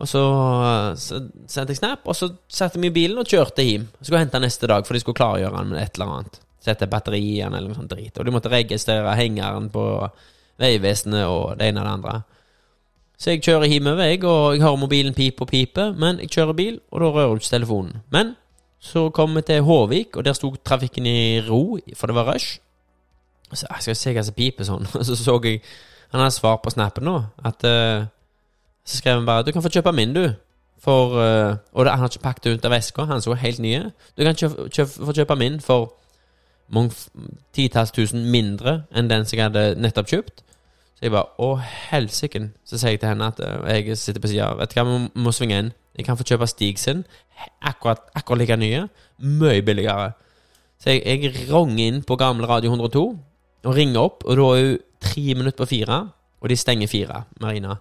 Og 0.00 0.08
så, 0.08 0.22
så 0.96 1.18
sendte 1.44 1.74
jeg 1.74 1.80
snap, 1.82 2.06
og 2.08 2.16
så 2.16 2.30
satte 2.48 2.80
vi 2.80 2.88
i 2.88 2.94
bilen 2.94 3.20
og 3.20 3.28
kjørte 3.28 3.64
hjem. 3.66 3.84
Skulle 4.00 4.22
hente 4.22 4.40
neste 4.40 4.70
dag, 4.70 4.86
for 4.86 4.96
de 4.96 5.02
skulle 5.02 5.18
klargjøre 5.18 5.58
den 5.58 5.74
med 5.74 5.82
et 5.82 5.98
eller 5.98 6.14
annet. 6.16 6.40
sette 6.60 6.88
batterien 6.92 7.54
eller 7.54 7.68
noe 7.68 7.76
sånt 7.76 7.92
drit. 7.92 8.16
Og 8.20 8.26
de 8.26 8.32
måtte 8.32 8.52
registrere 8.52 9.14
hengeren 9.16 9.70
på 9.72 9.84
Vegvesenet 10.60 11.24
og 11.24 11.56
det 11.60 11.70
ene 11.70 11.80
og 11.80 11.86
det 11.86 11.94
andre. 11.98 12.14
Så 13.20 13.34
jeg 13.34 13.42
kjører 13.44 13.68
hjemover, 13.68 14.24
og 14.24 14.56
jeg 14.56 14.64
har 14.64 14.76
mobilen 14.80 15.16
pipe 15.16 15.44
og 15.44 15.50
pipe, 15.52 15.90
men 15.92 16.20
jeg 16.22 16.32
kjører 16.32 16.56
bil, 16.56 16.78
og 16.88 17.02
da 17.02 17.10
rører 17.12 17.36
du 17.36 17.42
ikke 17.42 17.52
telefonen. 17.52 18.00
Men 18.12 18.34
så 18.80 19.10
kom 19.12 19.36
vi 19.36 19.42
til 19.44 19.64
Håvik, 19.64 20.16
og 20.16 20.24
der 20.24 20.36
sto 20.36 20.54
trafikken 20.64 21.08
i 21.08 21.40
ro, 21.44 21.76
for 21.96 22.08
det 22.08 22.16
var 22.16 22.30
rush. 22.32 22.60
Så 23.52 23.66
jeg 23.66 23.84
skal 23.84 23.98
se 23.98 24.14
hva 24.16 24.24
som 24.24 24.36
piper 24.36 24.64
sånn. 24.64 24.88
Og 24.96 25.04
så 25.04 25.16
så 25.18 25.36
jeg 25.44 25.60
Han 26.10 26.22
hadde 26.22 26.34
svar 26.34 26.56
på 26.62 26.70
snappen 26.70 27.04
nå, 27.06 27.16
at 27.46 27.64
eh, 27.66 28.06
Så 28.90 28.98
skrev 28.98 29.20
han 29.20 29.26
bare 29.26 29.42
'Du 29.42 29.52
kan 29.52 29.62
få 29.62 29.68
kjøpe 29.68 29.92
min, 29.92 30.16
du'. 30.16 30.34
For 30.78 31.06
uh, 31.12 31.56
Og 31.72 31.84
det, 31.84 31.92
han 31.92 32.00
har 32.00 32.08
ikke 32.08 32.22
pakket 32.22 32.44
det 32.44 32.52
ut 32.52 32.64
av 32.64 32.70
veska, 32.72 33.04
han 33.04 33.22
så 33.22 33.34
helt 33.34 33.58
nye. 33.58 33.90
Du 34.18 34.24
kan 34.24 34.34
kjøpe, 34.34 34.68
kjøpe, 34.68 35.06
få 35.06 35.12
kjøpe 35.12 35.36
min 35.36 35.60
for 35.60 35.92
titalls 37.52 37.90
tusen 37.90 38.24
mindre 38.30 38.84
enn 38.94 39.10
den 39.10 39.26
som 39.26 39.36
jeg 39.36 39.50
hadde 39.50 39.80
nettopp 39.82 40.06
kjøpt. 40.06 40.42
Så 40.96 41.02
jeg 41.02 41.12
bare 41.12 41.26
Å, 41.38 41.56
helsike. 41.90 42.50
Så 42.64 42.78
sier 42.78 42.90
jeg 42.90 43.00
til 43.00 43.08
henne 43.12 43.28
at 43.28 43.40
uh, 43.40 43.68
jeg 43.68 43.98
sitter 43.98 44.20
på 44.20 44.32
sida. 44.32 44.54
Vet 44.58 44.72
du 44.72 44.80
hva, 44.80 44.86
vi 44.88 44.96
må, 44.98 45.10
må 45.14 45.32
svinge 45.32 45.58
inn. 45.58 45.72
Jeg 45.96 46.06
kan 46.06 46.16
få 46.16 46.24
kjøpe 46.24 46.48
Stig 46.48 46.78
sin. 46.78 47.04
Akkurat, 47.60 48.00
akkurat 48.14 48.38
like 48.38 48.56
nye. 48.56 48.86
Mye 49.18 49.62
billigere. 49.62 50.12
Så 50.80 50.90
jeg, 50.90 51.04
jeg 51.04 51.50
ronger 51.52 51.86
inn 51.86 52.02
på 52.02 52.16
gamle 52.16 52.48
Radio 52.48 52.72
102 52.72 53.04
og 53.64 53.76
ringer 53.76 54.00
opp, 54.00 54.24
og 54.24 54.36
da 54.38 54.44
er 54.56 54.62
hun 54.64 54.78
tre 55.04 55.34
minutter 55.36 55.58
på 55.60 55.68
fire, 55.68 55.98
og 56.40 56.48
de 56.48 56.56
stenger 56.56 56.88
fire, 56.88 57.24
Marina. 57.40 57.76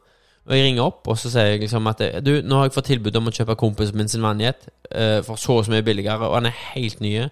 Og 0.49 0.55
jeg 0.57 0.65
ringer 0.65 0.81
opp, 0.81 1.05
og 1.05 1.17
så 1.21 1.29
sier 1.29 1.51
jeg 1.51 1.61
liksom 1.61 1.87
at 1.91 1.99
Du, 2.25 2.31
nå 2.41 2.57
har 2.57 2.65
jeg 2.65 2.73
fått 2.73 2.89
tilbud 2.89 3.17
om 3.19 3.29
å 3.29 3.33
kjøpe 3.35 3.57
kompisen 3.59 3.97
min 3.99 4.09
sin 4.09 4.25
vannjet 4.25 4.65
uh, 4.89 5.19
for 5.25 5.37
så 5.37 5.59
og 5.59 5.67
så 5.67 5.75
mye 5.75 5.85
billigere, 5.85 6.25
og 6.25 6.39
han 6.39 6.49
er 6.49 6.63
helt 6.71 7.03
nye. 7.05 7.27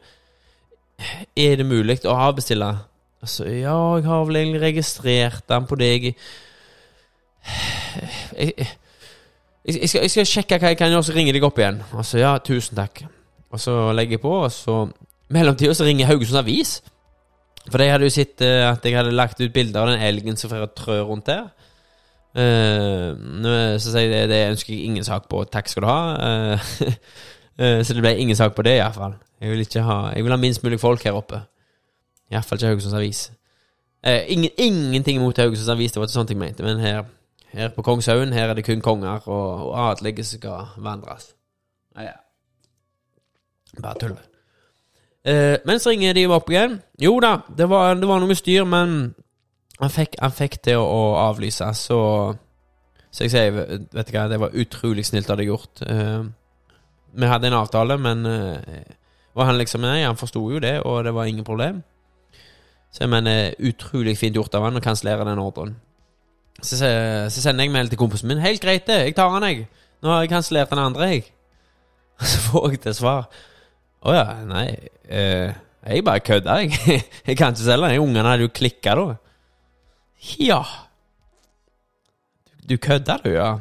Er 1.38 1.58
det 1.58 1.66
mulig 1.66 1.98
å 2.06 2.14
avbestille? 2.28 2.70
Altså, 3.26 3.48
ja, 3.50 3.74
jeg 3.98 4.06
har 4.06 4.26
vel 4.28 4.38
egentlig 4.44 4.62
registrert 4.62 5.48
den 5.50 5.66
på 5.70 5.78
deg. 5.82 6.12
Jeg, 8.38 8.54
jeg, 8.54 8.68
jeg, 9.66 9.90
skal, 9.90 10.04
jeg 10.06 10.14
skal 10.14 10.30
sjekke 10.30 10.60
hva 10.62 10.72
jeg 10.74 10.80
kan 10.80 10.94
gjøre, 10.94 11.08
så 11.10 11.16
ringer 11.16 11.34
jeg 11.34 11.40
deg 11.40 11.48
opp 11.50 11.62
igjen. 11.62 11.82
Altså, 11.98 12.20
ja, 12.22 12.36
tusen 12.44 12.78
takk. 12.78 13.02
Og 13.50 13.62
så 13.64 13.74
legger 13.98 14.18
jeg 14.18 14.24
på, 14.24 14.34
og 14.46 14.52
så 14.54 14.84
mellomtida 15.34 15.74
så 15.74 15.88
ringer 15.88 16.10
Haugesunds 16.12 16.42
Avis. 16.44 16.78
For 17.68 17.82
de 17.82 17.90
hadde 17.90 18.08
jo 18.08 18.14
sett 18.14 18.44
eh, 18.46 18.64
at 18.68 18.86
jeg 18.86 18.96
hadde 18.96 19.16
lagt 19.16 19.42
ut 19.42 19.54
bilder 19.54 19.82
av 19.82 19.92
den 19.92 20.04
elgen 20.08 20.38
som 20.40 20.52
får 20.52 20.70
trø 20.78 21.02
rundt 21.08 21.28
der. 21.28 21.50
Nå- 22.36 23.78
så 23.80 23.92
sier 23.92 24.02
jeg 24.02 24.12
det, 24.12 24.30
det 24.30 24.50
ønsker 24.52 24.74
jeg 24.74 24.84
ingen 24.84 25.04
sak 25.04 25.30
på. 25.30 25.44
Takk 25.44 25.70
skal 25.70 25.84
du 25.84 25.88
ha. 25.88 26.02
Uh, 26.54 26.88
uh, 27.62 27.80
så 27.86 27.94
det 27.94 28.04
ble 28.04 28.16
ingen 28.18 28.36
sak 28.36 28.56
på 28.56 28.66
det, 28.68 28.78
iallfall. 28.78 29.18
Jeg 29.42 29.52
vil 29.52 29.60
ikke 29.60 29.82
ha 29.86 30.12
Jeg 30.16 30.24
vil 30.24 30.34
ha 30.34 30.38
minst 30.38 30.64
mulig 30.64 30.80
folk 30.80 31.04
her 31.04 31.18
oppe. 31.18 31.42
Iallfall 32.32 32.58
ikke 32.58 32.68
Haugesunds 32.68 32.98
Avis. 32.98 33.32
Ingen, 34.04 34.52
ingenting 34.58 35.18
imot 35.18 35.38
Haugesunds 35.38 35.70
Avis, 35.70 35.92
det 35.92 36.00
var 36.00 36.08
ikke 36.08 36.14
sånt 36.14 36.30
jeg 36.30 36.38
mente, 36.38 36.64
men 36.64 36.80
her, 36.80 37.04
her 37.52 37.70
på 37.76 37.82
Kongshaugen 37.82 38.34
her 38.34 38.50
er 38.50 38.54
det 38.54 38.64
kun 38.66 38.82
konger 38.82 39.26
og, 39.28 39.68
og 39.68 39.92
adelige 39.92 40.24
som 40.24 40.40
skal 40.40 40.84
vandres. 40.84 41.34
Nei, 41.96 42.06
ja. 42.06 42.16
Bare 43.82 44.00
tull. 44.00 44.18
Men 45.66 45.80
så 45.80 45.90
ringer 45.90 46.14
de 46.14 46.28
opp 46.32 46.50
igjen. 46.50 46.78
Jo 47.02 47.18
da, 47.20 47.40
det 47.58 47.68
var, 47.70 47.98
det 48.00 48.08
var 48.08 48.22
noe 48.24 48.38
styr, 48.38 48.64
men 48.64 49.16
han 49.82 49.94
fikk, 49.94 50.18
han 50.22 50.34
fikk 50.34 50.60
det 50.66 50.76
å, 50.78 50.84
å 50.84 51.02
avlyse, 51.28 51.68
så 51.78 52.00
Så 53.12 53.24
jeg 53.26 53.32
sier, 53.34 53.54
vet 53.96 54.10
du 54.10 54.14
hva, 54.14 54.28
det 54.30 54.38
var 54.38 54.54
utrolig 54.54 55.06
snilt 55.08 55.30
av 55.32 55.40
deg 55.40 55.48
gjort. 55.50 55.82
Uh, 55.82 56.28
vi 57.18 57.30
hadde 57.30 57.48
en 57.50 57.56
avtale, 57.58 57.96
men 57.98 58.26
uh, 58.28 58.82
Og 59.34 59.46
han 59.48 59.58
liksom 59.58 59.82
Nei, 59.82 60.04
han 60.04 60.20
forsto 60.20 60.42
jo 60.52 60.60
det, 60.62 60.76
og 60.86 61.04
det 61.08 61.14
var 61.16 61.26
ingen 61.26 61.48
problem. 61.48 61.80
Så 62.92 63.06
jeg 63.06 63.12
mener, 63.14 63.56
utrolig 63.60 64.18
fint 64.20 64.36
gjort 64.36 64.56
av 64.58 64.68
han 64.68 64.80
å 64.80 64.84
kansellere 64.84 65.26
den 65.28 65.42
ordren. 65.42 65.76
Så, 66.62 66.78
så, 66.80 66.90
så 67.30 67.44
sender 67.44 67.68
jeg 67.68 67.74
mail 67.74 67.90
til 67.92 68.00
kompisen 68.02 68.30
min. 68.32 68.42
Helt 68.42 68.62
greit, 68.62 68.88
det. 68.90 69.00
Jeg 69.06 69.18
tar 69.18 69.30
han, 69.34 69.46
jeg. 69.46 69.68
Nå 70.02 70.12
har 70.14 70.24
jeg 70.24 70.32
kansellert 70.34 70.74
den 70.74 70.82
andre, 70.82 71.10
jeg. 71.14 71.28
Så 72.32 72.42
får 72.48 72.72
jeg 72.72 72.82
til 72.88 72.96
svar. 72.98 73.30
Å 74.06 74.18
ja, 74.18 74.28
nei 74.48 74.70
Uh, 75.08 75.54
Jeg 75.88 76.04
bare 76.04 76.20
kødda, 76.20 76.56
jeg. 76.60 77.00
jeg 77.30 77.38
kan 77.40 77.54
ikke 77.54 77.64
selge 77.64 77.88
den. 77.94 78.02
Ungene 78.04 78.28
hadde 78.28 78.44
jo 78.44 78.52
klikka 78.52 78.92
da. 79.00 79.06
Ja. 80.40 80.64
Du, 82.70 82.78
kødda, 82.78 83.20
du, 83.24 83.30
ja. 83.32 83.52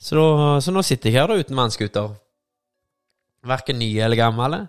Så, 0.00 0.16
da, 0.16 0.58
så 0.60 0.72
nå 0.72 0.82
sitter 0.82 1.10
jeg 1.10 1.20
her 1.20 1.30
da 1.30 1.38
uten 1.40 1.56
vannskuter. 1.56 2.12
Verken 3.46 3.78
ny 3.80 3.88
eller 4.00 4.18
gammel. 4.20 4.60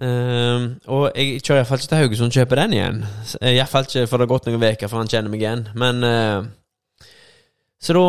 Ehm, 0.00 0.66
og 0.88 1.10
jeg 1.12 1.42
kjører 1.44 1.60
iallfall 1.60 1.80
ikke 1.82 1.90
til 1.92 2.00
Haugesund 2.00 2.32
og 2.32 2.36
kjøper 2.38 2.60
den 2.62 2.76
igjen. 2.76 3.02
Iallfall 3.44 3.88
ikke 3.88 4.06
for 4.08 4.16
det 4.16 4.26
har 4.26 4.32
gått 4.32 4.48
noen 4.48 4.64
uker 4.64 4.88
før 4.88 5.02
han 5.02 5.12
kjenner 5.12 5.32
meg 5.32 5.44
igjen. 5.44 5.66
Men 5.80 6.04
uh, 6.04 6.48
Så 7.80 7.96
da 7.96 8.06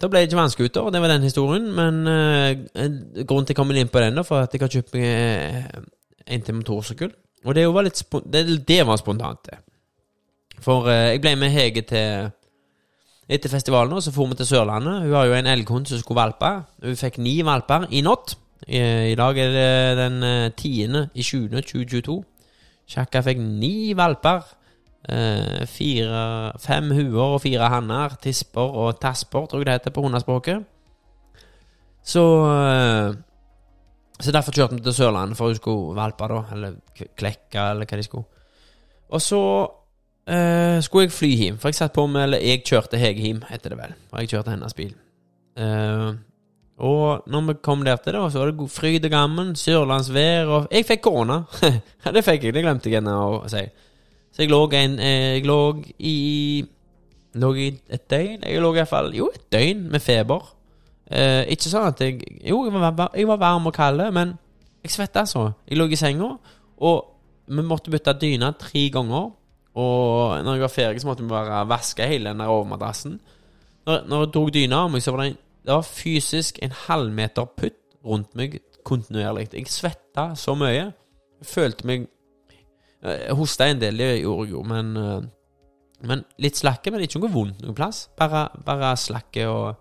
Da 0.00 0.08
ble 0.10 0.22
det 0.22 0.28
ikke 0.28 0.38
vannskuter, 0.38 0.90
det 0.90 1.02
var 1.02 1.14
den 1.14 1.26
historien. 1.26 1.70
Men 1.74 2.02
uh, 2.06 2.82
grunnen 3.22 3.46
til 3.46 3.54
jeg 3.54 3.60
kom 3.60 3.70
inn 3.70 3.92
på 3.92 4.02
den, 4.02 4.18
da, 4.18 4.26
for 4.26 4.42
at 4.42 4.54
jeg 4.54 4.62
har 4.62 4.74
kjøpt 4.74 4.98
meg 4.98 5.06
eh, 5.06 5.78
en 6.26 6.42
til 6.42 6.58
motorsykkel. 6.58 7.14
Og 7.46 7.54
det 7.54 7.66
var 7.70 7.86
litt 7.86 8.02
det, 8.26 8.42
det 8.66 8.82
var 8.86 8.98
spontant, 8.98 9.46
det. 9.46 9.62
For 10.64 10.88
eh, 10.90 11.12
jeg 11.14 11.22
ble 11.24 11.36
med 11.40 11.54
Hege 11.54 11.84
til 11.86 12.30
etter 13.26 13.50
festivalen, 13.50 13.92
og 13.92 14.02
så 14.02 14.12
for 14.14 14.30
vi 14.30 14.38
til 14.38 14.46
Sørlandet. 14.46 15.02
Hun 15.02 15.14
har 15.16 15.26
jo 15.26 15.34
en 15.34 15.50
elghund 15.50 15.86
som 15.86 15.98
skulle 15.98 16.20
valpe. 16.20 16.52
Hun 16.82 16.96
fikk 16.96 17.18
ni 17.18 17.40
valper 17.42 17.88
i 17.90 18.04
natt. 18.06 18.36
I, 18.66 18.78
I 19.12 19.16
dag 19.18 19.38
er 19.38 19.50
det 19.52 19.98
den 19.98 20.52
tiende 20.56 21.08
i 21.14 21.22
20. 21.26 21.60
2022. 21.66 22.20
Sjakka 22.86 23.24
fikk 23.26 23.42
ni 23.42 23.92
valper. 23.98 24.46
Eh, 25.06 25.62
fire, 25.70 26.52
fem 26.58 26.90
huer 26.90 27.36
og 27.36 27.40
fire 27.44 27.68
hanner. 27.70 28.16
Tisper 28.22 28.74
og 28.82 29.00
tasper, 29.00 29.46
tror 29.46 29.62
jeg 29.62 29.68
det 29.68 29.78
heter 29.78 29.94
på 29.94 30.02
hundespråket. 30.02 30.64
Så 32.02 32.22
eh, 32.50 33.14
Så 34.20 34.32
derfor 34.32 34.52
kjørte 34.52 34.74
vi 34.74 34.80
til 34.80 34.94
Sørlandet, 34.94 35.36
for 35.36 35.46
hun 35.46 35.54
skulle 35.54 35.96
valpe, 35.96 36.24
da. 36.28 36.42
Eller 36.52 36.76
klekke, 37.18 37.60
eller 37.70 37.84
hva 37.84 37.96
de 37.96 38.02
skulle. 38.02 38.24
Og 39.10 39.20
så 39.20 39.40
eh, 40.28 40.78
skulle 40.84 41.06
jeg 41.06 41.14
fly 41.16 41.32
hjem, 41.40 41.58
for 41.58 41.70
jeg 41.70 41.78
satt 41.80 41.94
på 41.96 42.06
med 42.10 42.26
Eller 42.26 42.44
jeg 42.44 42.64
kjørte 42.66 43.00
Hege 43.00 43.22
hjem, 43.22 43.42
heter 43.50 43.74
det 43.74 43.78
vel. 43.78 43.98
For 44.10 44.22
jeg 44.22 44.32
kjørte 44.34 44.54
hennes 44.54 44.76
bil. 44.76 44.94
Uh, 45.56 46.12
og 46.76 47.22
når 47.32 47.46
vi 47.46 47.54
kom 47.64 47.84
der 47.84 47.96
til, 47.96 48.12
da, 48.12 48.26
så 48.28 48.38
var 48.38 48.50
det 48.50 48.58
god 48.58 48.68
fryd 48.68 49.04
og 49.04 49.10
gammen, 49.10 49.54
sørlandsvær 49.56 50.50
og 50.52 50.66
Jeg 50.72 50.84
fikk 50.84 51.02
korona! 51.06 51.42
Det 52.14 52.24
fikk 52.24 52.44
jeg, 52.44 52.54
det 52.54 52.62
glemte 52.64 52.90
jeg 52.90 53.00
ennå 53.00 53.14
å 53.38 53.48
si. 53.48 53.62
Så 54.36 54.44
jeg 54.44 54.52
lå 54.52 54.60
en 54.76 54.98
eh, 55.00 55.38
Jeg 55.38 55.46
lå 55.48 55.60
i 55.98 56.16
Lå 57.36 57.52
i 57.56 57.70
et 57.92 58.04
døgn? 58.10 58.44
Jeg 58.44 58.60
lå 58.60 58.74
iallfall 58.76 59.10
Jo, 59.16 59.30
et 59.32 59.48
døgn 59.52 59.88
med 59.92 60.04
feber. 60.04 60.52
Eh, 61.06 61.46
ikke 61.54 61.72
sånn 61.72 61.88
at 61.88 62.00
jeg 62.04 62.20
Jo, 62.44 62.62
jeg 62.66 62.76
var, 62.76 63.08
jeg 63.14 63.28
var 63.28 63.40
varm 63.40 63.68
og 63.70 63.74
kald, 63.76 64.04
men 64.12 64.36
jeg 64.84 64.92
svetta 64.92 65.24
altså. 65.24 65.48
Jeg 65.68 65.80
lå 65.80 65.88
i 65.90 65.98
senga, 65.98 66.28
og 66.76 66.96
vi 67.46 67.64
måtte 67.64 67.90
bytte 67.90 68.14
dyne 68.20 68.52
tre 68.60 68.86
ganger. 68.92 69.30
Og 69.76 70.44
når 70.44 70.56
jeg 70.56 70.64
var 70.64 70.72
ferdig, 70.72 71.00
så 71.02 71.08
måtte 71.10 71.24
vi 71.24 71.28
bare 71.28 71.64
vaske 71.68 72.06
hele 72.08 72.30
den 72.30 72.40
der 72.40 72.52
overmadrassen. 72.52 73.18
Når, 73.86 74.06
når 74.08 74.22
jeg 74.24 74.32
tok 74.34 74.52
dyna 74.54 74.78
av 74.86 74.92
meg, 74.92 75.02
så 75.04 75.12
var 75.12 75.22
det, 75.22 75.26
en, 75.34 75.40
det 75.66 75.74
var 75.74 75.88
fysisk 75.88 76.60
en 76.64 76.76
halvmeter 76.86 77.50
putt 77.60 77.76
rundt 78.06 78.32
meg 78.38 78.56
kontinuerlig. 78.86 79.50
Jeg 79.52 79.70
svetta 79.70 80.30
så 80.38 80.54
mye. 80.58 80.90
Jeg 81.40 81.50
følte 81.52 81.88
meg 81.88 82.12
Jeg 83.06 83.34
hosta 83.38 83.66
en 83.68 83.78
del, 83.78 83.98
det 84.00 84.22
gjorde 84.22 84.46
jeg 84.46 84.52
jo, 84.54 84.62
men 84.66 84.96
eh, 84.96 85.26
Men 86.06 86.22
litt 86.42 86.58
slakke, 86.58 86.90
men 86.90 87.04
ikke 87.04 87.20
noe 87.22 87.32
vondt 87.32 87.60
noen 87.62 87.76
plass. 87.76 88.06
Bare, 88.18 88.48
bare 88.64 88.96
slakke 89.00 89.46
og 89.48 89.76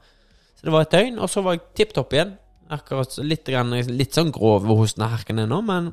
Så 0.55 0.67
det 0.67 0.71
var 0.71 0.85
et 0.85 0.91
døgn, 0.91 1.17
og 1.19 1.29
så 1.29 1.41
var 1.41 1.55
jeg 1.55 1.63
tipp 1.75 1.93
topp 1.95 2.13
igjen. 2.13 2.35
Akkurat 2.71 3.17
litt, 3.23 3.45
grann, 3.47 3.71
litt 3.71 4.15
sånn 4.15 4.31
grov 4.35 4.65
hos 4.65 4.95
og 4.97 5.09
herken 5.11 5.41
ennå, 5.43 5.59
men 5.61 5.89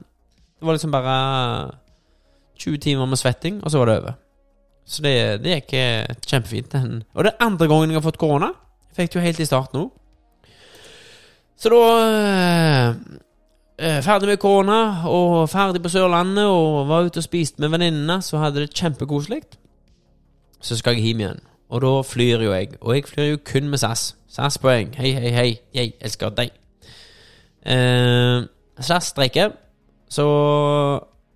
det 0.62 0.66
var 0.66 0.76
liksom 0.76 0.92
bare 0.94 1.16
20 2.62 2.82
timer 2.82 3.08
med 3.10 3.20
svetting, 3.20 3.58
og 3.62 3.72
så 3.72 3.82
var 3.82 3.90
det 3.90 3.96
over. 4.02 4.18
Så 4.86 5.02
det, 5.02 5.16
det 5.42 5.56
gikk 5.56 5.74
eh, 5.78 6.14
kjempefint. 6.26 6.74
Og 7.14 7.24
det 7.24 7.32
er 7.32 7.44
andre 7.46 7.68
gangen 7.70 7.90
jeg 7.90 7.98
har 7.98 8.06
fått 8.06 8.20
korona. 8.20 8.52
Fikk 8.96 9.12
det 9.12 9.18
jo 9.18 9.26
helt 9.26 9.42
i 9.42 9.48
starten 9.48 9.84
òg. 9.84 9.90
Så 11.62 11.70
da 11.70 11.82
eh, 12.02 12.88
eh, 13.78 14.00
Ferdig 14.02 14.32
med 14.32 14.40
korona, 14.42 15.06
og 15.06 15.48
ferdig 15.50 15.82
på 15.82 15.92
Sørlandet, 15.92 16.44
og 16.50 16.88
var 16.90 17.06
ute 17.06 17.22
og 17.22 17.26
spiste 17.26 17.62
med 17.62 17.70
venninnene, 17.74 18.18
så 18.22 18.42
hadde 18.42 18.64
det 18.64 18.74
kjempekoselig. 18.74 19.42
Så 20.62 20.78
skal 20.78 20.98
jeg 20.98 21.10
hjem 21.10 21.22
igjen, 21.22 21.44
og 21.70 21.82
da 21.82 21.92
flyr 22.06 22.42
jo 22.42 22.52
jeg. 22.54 22.74
Og 22.80 22.96
jeg 22.96 23.06
flyr 23.10 23.30
jo 23.30 23.44
kun 23.46 23.70
med 23.70 23.82
SAS. 23.82 24.12
SAS-poeng. 24.32 24.94
Hei, 24.96 25.12
hei, 25.12 25.30
hei. 25.34 25.48
Jeg 25.74 25.94
elsker 26.00 26.34
deg. 26.34 26.52
Eh, 27.62 28.42
SAS 28.82 29.12
streiker, 29.12 29.54
så 30.10 30.26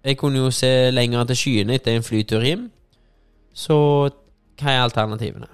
jeg 0.06 0.18
kunne 0.18 0.38
jo 0.38 0.50
se 0.54 0.90
lenger 0.90 1.24
til 1.24 1.36
skyene 1.36 1.74
etter 1.74 1.96
en 1.96 2.06
flytur 2.06 2.44
hjem. 2.46 2.68
Så 3.56 3.76
hva 4.60 4.72
er 4.72 4.84
alternativene? 4.84 5.48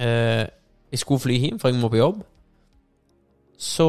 Eh, 0.00 0.44
jeg 0.92 0.98
skulle 0.98 1.22
fly 1.22 1.38
hjem, 1.38 1.58
for 1.60 1.70
jeg 1.70 1.80
må 1.80 1.88
på 1.88 2.00
jobb. 2.00 2.22
Så 3.58 3.88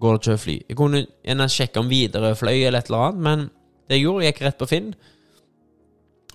går 0.00 0.16
det 0.16 0.22
ikke 0.22 0.34
å 0.34 0.42
fly. 0.42 0.56
Jeg 0.68 0.76
kunne 0.76 1.04
gjerne 1.04 1.48
sjekke 1.52 1.80
om 1.80 1.90
Widerøe 1.90 2.36
fløy 2.38 2.56
eller 2.56 2.82
et 2.82 2.90
eller 2.90 3.08
annet, 3.08 3.26
men 3.28 3.50
Det 3.88 3.98
jeg 3.98 4.04
gjorde, 4.04 4.24
jeg 4.24 4.32
gikk 4.32 4.42
rett 4.46 4.58
på 4.58 4.66
Finn. 4.70 4.92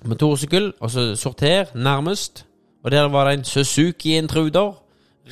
Motorsykkel, 0.05 0.73
og 0.83 0.91
så 0.91 1.15
sorter 1.15 1.71
nærmest. 1.75 2.45
Og 2.83 2.91
der 2.91 3.07
var 3.09 3.25
det 3.25 3.37
en 3.37 3.45
Suzuki 3.45 4.17
Intruder 4.17 4.75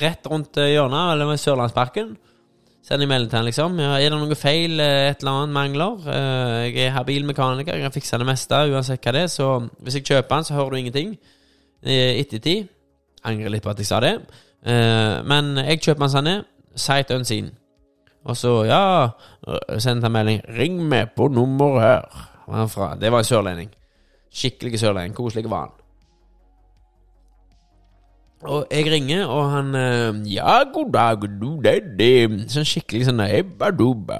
rett 0.00 0.26
rundt 0.26 0.56
eh, 0.56 0.72
hjørnet, 0.72 1.12
eller 1.12 1.26
ved 1.26 1.36
Sørlandsparken. 1.36 2.16
Send 2.86 3.02
en 3.02 3.08
melding 3.10 3.30
til 3.30 3.40
han, 3.40 3.46
liksom. 3.48 3.78
Ja, 3.82 3.96
er 3.98 4.12
det 4.12 4.18
noe 4.20 4.36
feil, 4.38 4.78
eh, 4.80 5.10
et 5.10 5.22
eller 5.24 5.40
annet 5.40 5.54
mangler? 5.56 6.04
Eh, 6.06 6.70
Jeg 6.70 6.86
er 6.86 6.92
habil 6.94 7.24
mekaniker, 7.26 7.74
jeg 7.74 7.82
kan 7.82 7.94
fikse 7.94 8.18
det 8.18 8.26
meste, 8.28 8.54
uansett 8.70 9.02
hva 9.02 9.12
det 9.12 9.22
er. 9.26 9.26
Så 9.32 9.48
hvis 9.82 9.96
jeg 9.98 10.04
kjøper 10.04 10.36
den, 10.36 10.44
så 10.44 10.54
hører 10.54 10.70
du 10.70 10.76
ingenting. 10.76 11.16
Ettertid 11.82 12.68
Angrer 13.26 13.50
litt 13.50 13.62
på 13.62 13.70
at 13.70 13.78
jeg 13.78 13.86
sa 13.86 13.98
det. 14.00 14.14
Eh, 14.64 15.22
Men 15.26 15.56
jeg 15.56 15.80
kjøper 15.82 16.06
den 16.06 16.14
sånn 16.14 16.30
er. 16.30 16.44
Sight 16.76 17.10
unseen. 17.10 17.50
Og 18.26 18.36
så, 18.36 18.66
ja 18.66 19.10
Send 19.78 20.04
en 20.04 20.12
melding 20.12 20.42
'Ring 20.48 20.78
meg 20.88 21.14
på 21.16 21.28
nummer 21.28 21.80
her'. 21.80 22.98
Det 23.00 23.10
var 23.12 23.18
en 23.18 23.24
sørlending. 23.24 23.70
Skikkelig 24.32 24.78
sørlending. 24.78 25.14
Koselig 25.14 25.50
var 25.50 25.60
han. 25.60 25.75
Og 28.42 28.66
jeg 28.70 28.86
ringer, 28.92 29.24
og 29.26 29.50
han 29.50 29.74
eh, 29.74 30.18
Ja, 30.34 30.58
god 30.74 30.92
dag, 30.92 31.22
du, 31.40 31.60
det, 31.64 31.78
det 31.98 32.10
Sånn 32.52 32.66
skikkelig 32.68 33.06
sånn 33.08 33.22
Ebba 33.24 33.70
dubba. 33.72 34.18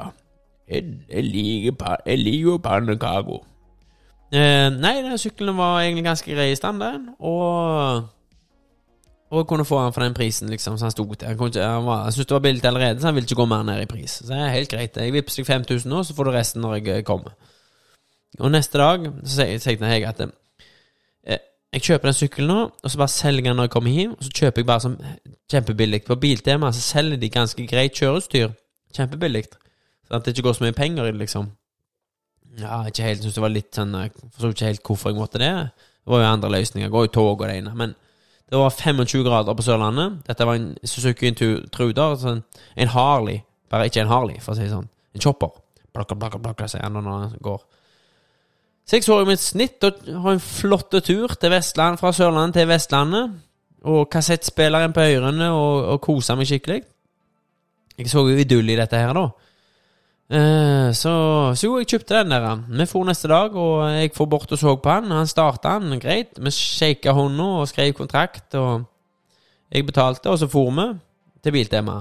Jeg, 0.68 0.82
jeg 1.12 1.24
liker 1.28 2.00
jeg 2.06 2.18
liker 2.24 2.58
pannekaker. 2.64 3.42
Eh, 4.34 4.68
nei, 4.74 4.94
den 5.04 5.18
sykkelen 5.20 5.54
var 5.60 5.82
egentlig 5.84 6.04
ganske 6.08 6.32
grei 6.34 6.48
i 6.50 6.56
stand, 6.58 6.80
den. 6.82 7.10
Og 7.20 8.08
Og 9.30 9.40
jeg 9.42 9.46
kunne 9.50 9.64
få 9.66 9.78
den 9.84 9.92
for 9.92 10.02
den 10.06 10.14
prisen, 10.14 10.48
liksom, 10.48 10.76
så 10.78 10.84
han 10.86 10.90
sto 10.94 11.04
til. 11.14 11.26
Han, 11.28 11.36
ikke- 11.36 11.62
han, 11.62 11.84
var- 11.86 12.02
han 12.04 12.12
syntes 12.12 12.26
det 12.26 12.34
var 12.34 12.40
billig 12.40 12.64
allerede, 12.64 13.00
så 13.00 13.06
han 13.06 13.14
ville 13.14 13.26
ikke 13.26 13.34
gå 13.42 13.46
mer 13.46 13.62
ned 13.62 13.82
i 13.82 13.86
pris. 13.90 14.10
Så 14.22 14.26
det 14.32 14.38
er 14.38 14.48
helt 14.54 14.70
greit. 14.70 14.96
Jeg 14.96 15.12
vippser 15.12 15.42
deg 15.42 15.46
5000 15.46 15.90
nå, 15.90 16.02
så 16.02 16.14
får 16.14 16.24
du 16.24 16.30
resten 16.30 16.62
når 16.62 16.74
jeg 16.78 16.88
eh, 16.98 17.02
kommer. 17.02 17.32
Og 18.38 18.50
neste 18.52 18.78
dag 18.78 19.06
så 19.24 19.32
sier 19.40 19.46
jeg 19.56 19.60
til 19.62 19.86
Hege 19.86 20.08
at 20.08 20.20
eh, 20.20 20.26
jeg 21.76 21.84
kjøper 21.84 22.08
den 22.08 22.16
sykkelen 22.16 22.48
nå, 22.48 22.60
og 22.72 22.88
så 22.88 22.96
bare 22.96 23.12
selger 23.12 23.42
jeg 23.42 23.50
den 23.50 23.58
når 23.60 23.66
jeg 23.66 23.72
kommer 23.74 23.92
hjem. 23.92 24.12
Og 24.16 24.24
så 24.24 24.30
kjøper 24.38 24.62
jeg 24.62 24.68
bare 24.70 24.84
som 24.86 24.94
kjempebillig. 25.52 25.98
På 26.06 26.16
Biltema 26.16 26.70
så 26.72 26.80
selger 26.80 27.20
de 27.20 27.28
ganske 27.34 27.66
greit 27.68 27.98
kjøreutstyr. 28.00 28.54
Kjempebillig. 28.96 29.42
Sånn 30.06 30.16
at 30.16 30.24
det 30.24 30.32
ikke 30.32 30.46
går 30.46 30.56
så 30.56 30.64
mye 30.64 30.76
penger 30.78 31.04
i 31.04 31.12
det, 31.12 31.20
liksom. 31.20 31.50
Ja, 32.62 32.80
ikke 32.88 33.04
helt. 33.04 33.20
Syns 33.20 33.36
det 33.36 33.44
var 33.44 33.52
litt 33.52 33.76
sånn 33.76 33.92
Jeg 33.92 34.14
forstod 34.16 34.56
ikke 34.56 34.70
helt 34.70 34.88
hvorfor 34.88 35.12
jeg 35.12 35.20
måtte 35.20 35.42
det. 35.42 35.52
Det 35.76 36.14
var 36.14 36.22
jo 36.22 36.30
andre 36.30 36.52
løsninger. 36.56 36.92
Går 36.94 37.08
jo 37.10 37.14
tog 37.18 37.32
og 37.34 37.44
det 37.44 37.58
ene. 37.60 37.74
Men 37.76 37.92
det 38.48 38.62
var 38.62 38.72
25 38.72 39.26
grader 39.26 39.58
på 39.58 39.66
Sørlandet. 39.66 40.20
Dette 40.30 40.48
var 40.48 40.56
en 40.56 40.70
Suzuki 40.80 41.28
Intruder. 41.28 42.16
Sånn, 42.22 42.44
en 42.72 42.94
Harley. 42.96 43.42
Bare 43.68 43.90
ikke 43.90 44.06
en 44.06 44.12
Harley, 44.14 44.40
for 44.40 44.54
å 44.54 44.56
si 44.56 44.64
det 44.64 44.72
sånn. 44.72 44.88
En 45.12 45.28
chopper. 45.28 45.52
Blakka, 45.92 46.16
blakka, 46.16 46.40
blakka, 46.40 46.72
sier 46.72 46.86
han 46.86 46.96
når 46.96 47.10
han 47.10 47.36
går. 47.44 47.60
Jeg 48.92 49.02
så 49.02 49.16
jo 49.18 49.26
mitt 49.26 49.42
snitt 49.42 49.82
og 49.82 50.04
har 50.22 50.36
en 50.36 50.42
flott 50.42 50.94
tur 51.02 51.32
til 51.34 51.50
Vestland, 51.50 51.98
fra 51.98 52.12
Sørlandet 52.14 52.60
til 52.60 52.68
Vestlandet. 52.70 53.32
Og 53.86 54.06
kassettspilleren 54.10 54.94
på 54.94 55.02
ørene 55.02 55.50
og, 55.54 55.82
og 55.94 56.00
kosa 56.02 56.34
meg 56.38 56.46
skikkelig. 56.46 56.80
Jeg 57.98 58.10
så 58.10 58.22
jo 58.28 58.38
idyll 58.38 58.70
i 58.70 58.78
dette 58.78 58.98
her, 58.98 59.12
da. 59.16 59.26
Eh, 60.26 60.88
så, 60.94 61.12
så 61.54 61.66
jo, 61.68 61.76
jeg 61.78 61.90
kjøpte 61.90 62.18
den 62.18 62.34
der. 62.34 62.46
Vi 62.66 62.86
for 62.90 63.06
neste 63.06 63.30
dag, 63.30 63.54
og 63.54 63.86
jeg 63.90 64.14
får 64.14 64.30
bort 64.30 64.54
og 64.54 64.58
så 64.58 64.74
på 64.82 64.90
han. 64.90 65.10
Han 65.14 65.30
starta 65.30 65.76
han 65.78 66.00
greit. 66.02 66.38
Vi 66.38 66.54
shaka 66.54 67.14
hånda 67.14 67.48
og 67.62 67.70
skrev 67.70 67.94
kontrakt, 67.94 68.54
og 68.54 68.86
jeg 69.70 69.86
betalte, 69.86 70.30
og 70.30 70.38
så 70.38 70.50
for 70.50 70.70
vi 70.70 70.92
til 71.42 71.58
Biltema. 71.58 72.00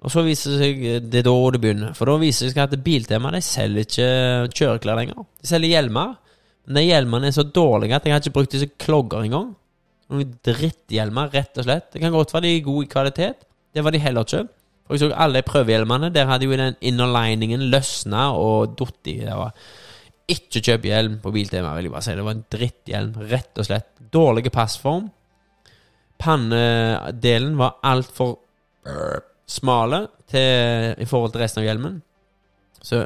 Og 0.00 0.12
så 0.12 0.22
viser 0.24 0.54
det 0.54 0.60
seg 0.60 0.84
det 1.12 1.20
er 1.20 1.26
da 1.26 1.34
det 1.52 1.60
begynner. 1.60 1.96
For 1.96 2.08
da 2.08 2.16
viser 2.20 2.46
det 2.48 2.54
seg 2.54 2.62
at 2.64 2.84
Biltema 2.84 3.32
de 3.34 3.42
selger 3.44 3.84
ikke 3.84 4.10
kjøreklær 4.56 5.00
lenger. 5.00 5.26
De 5.42 5.50
selger 5.50 5.74
hjelmer. 5.74 6.14
Men 6.66 6.78
de 6.78 6.86
hjelmene 6.86 7.28
er 7.28 7.36
så 7.36 7.44
dårlige 7.44 7.98
at 7.98 8.06
jeg 8.06 8.14
har 8.14 8.22
ikke 8.22 8.36
brukt 8.38 8.54
disse 8.54 8.70
klogger 8.80 9.26
engang. 9.26 9.52
Noen 10.10 10.32
dritthjelmer, 10.46 11.28
rett 11.34 11.60
og 11.60 11.66
slett. 11.66 11.90
Det 11.92 12.02
kan 12.02 12.14
godt 12.14 12.32
være 12.34 12.46
de 12.46 12.54
er 12.56 12.64
gode 12.66 12.86
i 12.86 12.90
kvalitet. 12.90 13.44
Det 13.74 13.84
var 13.84 13.94
de 13.94 14.02
heller 14.02 14.26
ikke. 14.26 14.42
For 14.86 14.96
jeg 14.96 15.04
så 15.04 15.20
alle 15.22 15.44
prøvehjelmene. 15.46 16.10
Der 16.14 16.26
hadde 16.30 16.48
jo 16.48 16.56
den 16.58 16.80
innerliningen 16.80 17.68
løsna 17.70 18.30
og 18.34 18.76
datt 18.80 19.10
i. 19.12 19.20
Det 19.26 19.36
var 19.36 19.52
ikke 20.30 20.62
kjøp 20.64 20.86
hjelm 20.88 21.16
på 21.22 21.32
Biltema, 21.34 21.74
vil 21.76 21.88
jeg 21.88 21.94
bare 21.94 22.06
si. 22.06 22.16
Det 22.16 22.26
var 22.26 22.36
en 22.38 22.44
dritthjelm, 22.56 23.16
rett 23.30 23.60
og 23.60 23.68
slett. 23.68 23.90
Dårlig 24.14 24.50
passform. 24.54 25.10
Pannedelen 26.20 27.56
var 27.60 27.78
altfor 27.86 28.38
smale 29.50 30.04
til, 30.30 30.94
i 30.98 31.08
forhold 31.08 31.34
til 31.34 31.42
resten 31.42 31.62
av 31.62 31.66
hjelmen. 31.66 32.00
Så, 32.82 33.02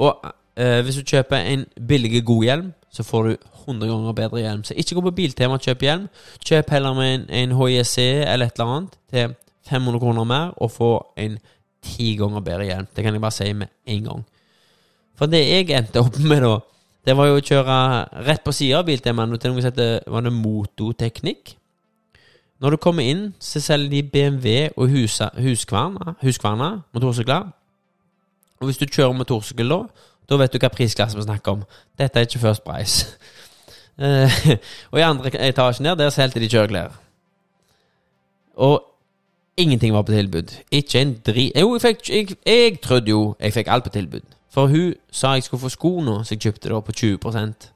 og 0.00 0.24
eh, 0.56 0.80
hvis 0.84 0.98
du 1.00 1.04
kjøper 1.06 1.36
en 1.36 1.66
billig, 1.88 2.24
god 2.24 2.44
hjelm, 2.44 2.70
så 2.90 3.04
får 3.04 3.28
du 3.28 3.34
100 3.66 3.90
ganger 3.90 4.16
bedre 4.16 4.40
hjelm. 4.40 4.62
Så 4.64 4.76
ikke 4.76 4.96
gå 4.96 5.04
på 5.08 5.16
Biltema 5.18 5.58
og 5.58 5.66
kjøp 5.66 5.84
hjelm. 5.84 6.06
Kjøp 6.44 6.70
heller 6.72 6.94
med 6.96 7.12
en, 7.14 7.26
en 7.40 7.52
HJC 7.58 7.98
eller 7.98 8.46
et 8.46 8.56
eller 8.56 8.72
annet 8.72 8.96
til 9.12 9.34
500 9.66 10.00
kroner 10.00 10.24
mer, 10.24 10.54
og 10.56 10.70
få 10.70 10.90
en 11.18 11.36
ti 11.82 12.14
ganger 12.18 12.40
bedre 12.46 12.70
hjelm. 12.70 12.88
Det 12.96 13.04
kan 13.04 13.14
jeg 13.14 13.22
bare 13.22 13.36
si 13.36 13.52
med 13.52 13.72
en 13.86 14.08
gang. 14.08 14.24
For 15.16 15.30
det 15.32 15.42
jeg 15.44 15.70
endte 15.74 16.02
opp 16.02 16.18
med 16.20 16.42
da, 16.44 16.56
det 17.06 17.14
var 17.16 17.28
jo 17.30 17.38
å 17.38 17.44
kjøre 17.44 17.76
rett 18.26 18.42
på 18.44 18.54
sida 18.54 18.80
av 18.80 18.88
Biltemaen 18.88 19.36
til 19.38 19.54
noe 19.54 19.86
var 20.10 20.26
det 20.26 20.32
Mototeknikk. 20.34 21.54
Når 22.60 22.70
du 22.70 22.76
kommer 22.76 23.04
inn, 23.04 23.34
så 23.40 23.60
selger 23.60 23.90
de 23.90 24.02
BMW 24.02 24.68
og 24.76 24.88
Huskvarna, 24.88 26.14
Huskvarna 26.22 26.70
motorsykler. 26.94 27.50
Og 28.60 28.64
hvis 28.64 28.78
du 28.80 28.86
kjører 28.86 29.12
motorsykkel 29.12 29.68
da, 29.68 29.82
da 30.30 30.38
vet 30.40 30.52
du 30.52 30.58
hva 30.62 30.70
prisklasse 30.72 31.18
vi 31.18 31.24
snakker 31.26 31.52
om. 31.52 31.64
Dette 31.98 32.18
er 32.20 32.28
ikke 32.28 32.44
First 32.46 32.64
Price. 32.64 33.06
Eh, 33.96 34.28
og 34.90 34.98
i 34.98 35.02
andre 35.02 35.30
etasjen 35.48 35.86
der, 35.86 35.94
der 35.96 36.10
solgte 36.12 36.40
de 36.40 36.50
kjøreklær. 36.52 36.90
Og 38.60 38.84
ingenting 39.56 39.94
var 39.94 40.02
på 40.02 40.12
tilbud. 40.12 40.52
Ikke 40.70 41.00
en 41.00 41.14
drit 41.26 41.56
Jo, 41.56 41.72
jeg, 41.74 41.80
fikk, 41.80 42.10
jeg, 42.10 42.36
jeg 42.46 42.80
trodde 42.84 43.08
jo 43.10 43.36
jeg 43.40 43.52
fikk 43.52 43.72
alt 43.72 43.84
på 43.84 43.94
tilbud. 43.96 44.20
For 44.52 44.66
hun 44.66 44.94
sa 45.10 45.32
jeg 45.32 45.48
skulle 45.48 45.64
få 45.64 45.72
sko 45.72 46.00
nå, 46.00 46.22
så 46.24 46.34
jeg 46.34 46.44
kjøpte 46.44 46.68
det 46.68 46.84
på 46.84 46.92
20% 46.92 47.72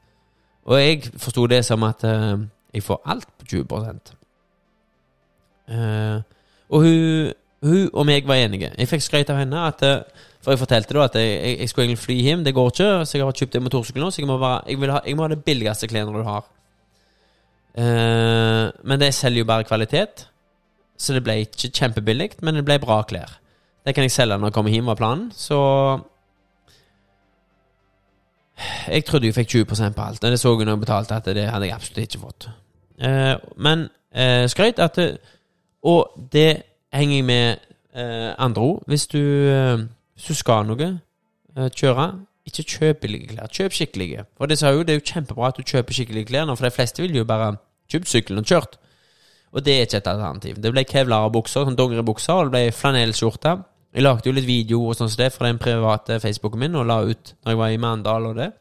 Og 0.64 0.81
jeg 0.81 1.11
forsto 1.16 1.47
det 1.47 1.64
som 1.64 1.83
at 1.83 2.05
uh, 2.05 2.40
jeg 2.75 2.83
får 2.83 3.03
alt 3.07 3.29
på 3.38 3.47
20 3.47 3.64
Eh, 5.70 6.22
og 6.70 6.85
hun, 6.85 7.33
hun 7.62 7.90
og 7.92 8.06
meg 8.09 8.28
var 8.28 8.40
enige. 8.40 8.72
Jeg 8.78 8.90
fikk 8.90 9.04
skryt 9.04 9.30
av 9.30 9.38
henne 9.40 9.66
at 9.68 9.83
eh, 9.87 10.26
For 10.40 10.54
jeg 10.54 10.62
fortalte 10.62 10.96
da 10.96 11.04
at 11.04 11.18
jeg, 11.20 11.33
jeg, 11.37 11.59
jeg 11.61 11.68
skulle 11.68 11.85
egentlig 11.85 12.04
fly 12.04 12.14
hjem. 12.24 12.44
Det 12.44 12.54
går 12.56 12.70
ikke, 12.72 12.88
så 13.04 13.18
jeg 13.18 13.26
har 13.26 13.37
kjøpt 13.37 13.59
en 13.59 13.66
motorsykkel 13.66 14.02
nå. 14.02 14.11
Så 14.11 14.22
jeg 14.22 14.30
må, 14.30 14.38
være, 14.40 14.62
jeg, 14.72 14.90
ha, 14.90 15.00
jeg 15.06 15.16
må 15.18 15.26
ha 15.26 15.35
det 15.35 15.44
billigste 15.44 15.88
klærne 15.90 16.16
du 16.16 16.24
har. 16.24 16.46
Uh, 17.70 18.72
men 18.83 18.98
det 18.98 19.12
selger 19.14 19.44
jo 19.44 19.50
bare 19.50 19.68
kvalitet. 19.68 20.24
Så 21.00 21.12
det 21.12 21.22
ble 21.24 21.42
ikke 21.44 21.70
kjempebillig, 21.76 22.30
men 22.40 22.56
det 22.56 22.64
ble 22.64 22.78
bra 22.80 23.02
klær. 23.09 23.37
Det 23.85 23.94
kan 23.94 24.04
jeg 24.04 24.12
selge 24.12 24.38
når 24.38 24.50
jeg 24.50 24.56
kommer 24.56 24.72
hjem, 24.72 24.88
var 24.88 24.98
planen. 25.00 25.28
Så 25.37 25.61
Jeg 28.88 29.04
trodde 29.04 29.26
jeg 29.26 29.35
fikk 29.35 29.48
20 29.48 29.64
på 29.64 30.02
alt. 30.02 30.22
Men 30.22 30.33
det 30.33 30.40
så 30.40 30.52
jeg 30.52 30.66
når 30.66 30.72
jeg 30.72 30.80
betalte, 30.80 31.14
at 31.14 31.24
det 31.24 31.48
hadde 31.48 31.66
jeg 31.66 31.74
absolutt 31.74 31.98
ikke 31.98 32.24
fått. 32.24 32.48
Uh, 33.00 33.37
men 33.56 33.88
eh, 34.12 34.48
skrøyt 34.48 34.78
at 34.78 34.96
det, 34.96 35.18
Og 35.83 36.27
det 36.33 36.62
henger 36.93 37.16
jeg 37.16 37.25
med 37.25 37.57
eh, 37.95 38.35
andre 38.38 38.62
ord. 38.62 38.83
Hvis 38.87 39.07
du, 39.07 39.19
eh, 39.19 39.79
hvis 40.14 40.29
du 40.29 40.35
skal 40.35 40.66
noe, 40.69 40.90
eh, 41.57 41.71
kjøre, 41.77 42.11
ikke 42.47 42.66
kjøp 42.75 43.01
billige 43.01 43.33
klær. 43.35 43.49
Kjøp 43.53 43.73
skikkelige. 43.73 44.25
For 44.37 44.47
det, 44.47 44.62
jo, 44.62 44.83
det 44.83 44.95
er 44.95 45.01
jo 45.01 45.09
kjempebra 45.12 45.49
at 45.49 45.59
du 45.59 45.62
kjøper 45.62 45.97
skikkelige 45.97 46.31
klær 46.33 46.47
nå, 46.49 46.57
for 46.59 46.69
de 46.69 46.75
fleste 46.75 47.03
vil 47.03 47.16
jo 47.16 47.25
bare 47.25 47.55
kjøpe 47.90 48.11
sykkelen 48.11 48.45
og 48.45 48.47
kjørt. 48.47 48.79
Og 49.53 49.64
det 49.64 49.75
er 49.75 49.87
ikke 49.87 49.99
et 49.99 50.07
alternativ. 50.07 50.61
Det 50.62 50.73
ble 50.73 50.85
kevlar 50.87 51.31
bukser, 51.35 51.66
sånn 51.66 51.79
dongeribukser, 51.79 52.38
og 52.38 52.51
det 52.51 52.55
ble 52.55 52.77
flanellskjorte. 52.77 53.57
Jeg 53.90 54.05
lagde 54.05 54.31
jo 54.31 54.35
litt 54.37 54.47
video 54.47 54.85
og 54.87 54.95
sånn 54.95 55.11
som 55.11 55.25
det 55.25 55.33
fra 55.35 55.49
den 55.49 55.59
private 55.59 56.21
Facebooken 56.23 56.62
min 56.62 56.79
og 56.79 56.87
la 56.87 57.01
ut 57.03 57.33
når 57.43 57.51
jeg 57.51 57.59
var 57.59 57.73
i 57.75 57.81
Mandal 57.83 58.29
og 58.29 58.37
det. 58.38 58.53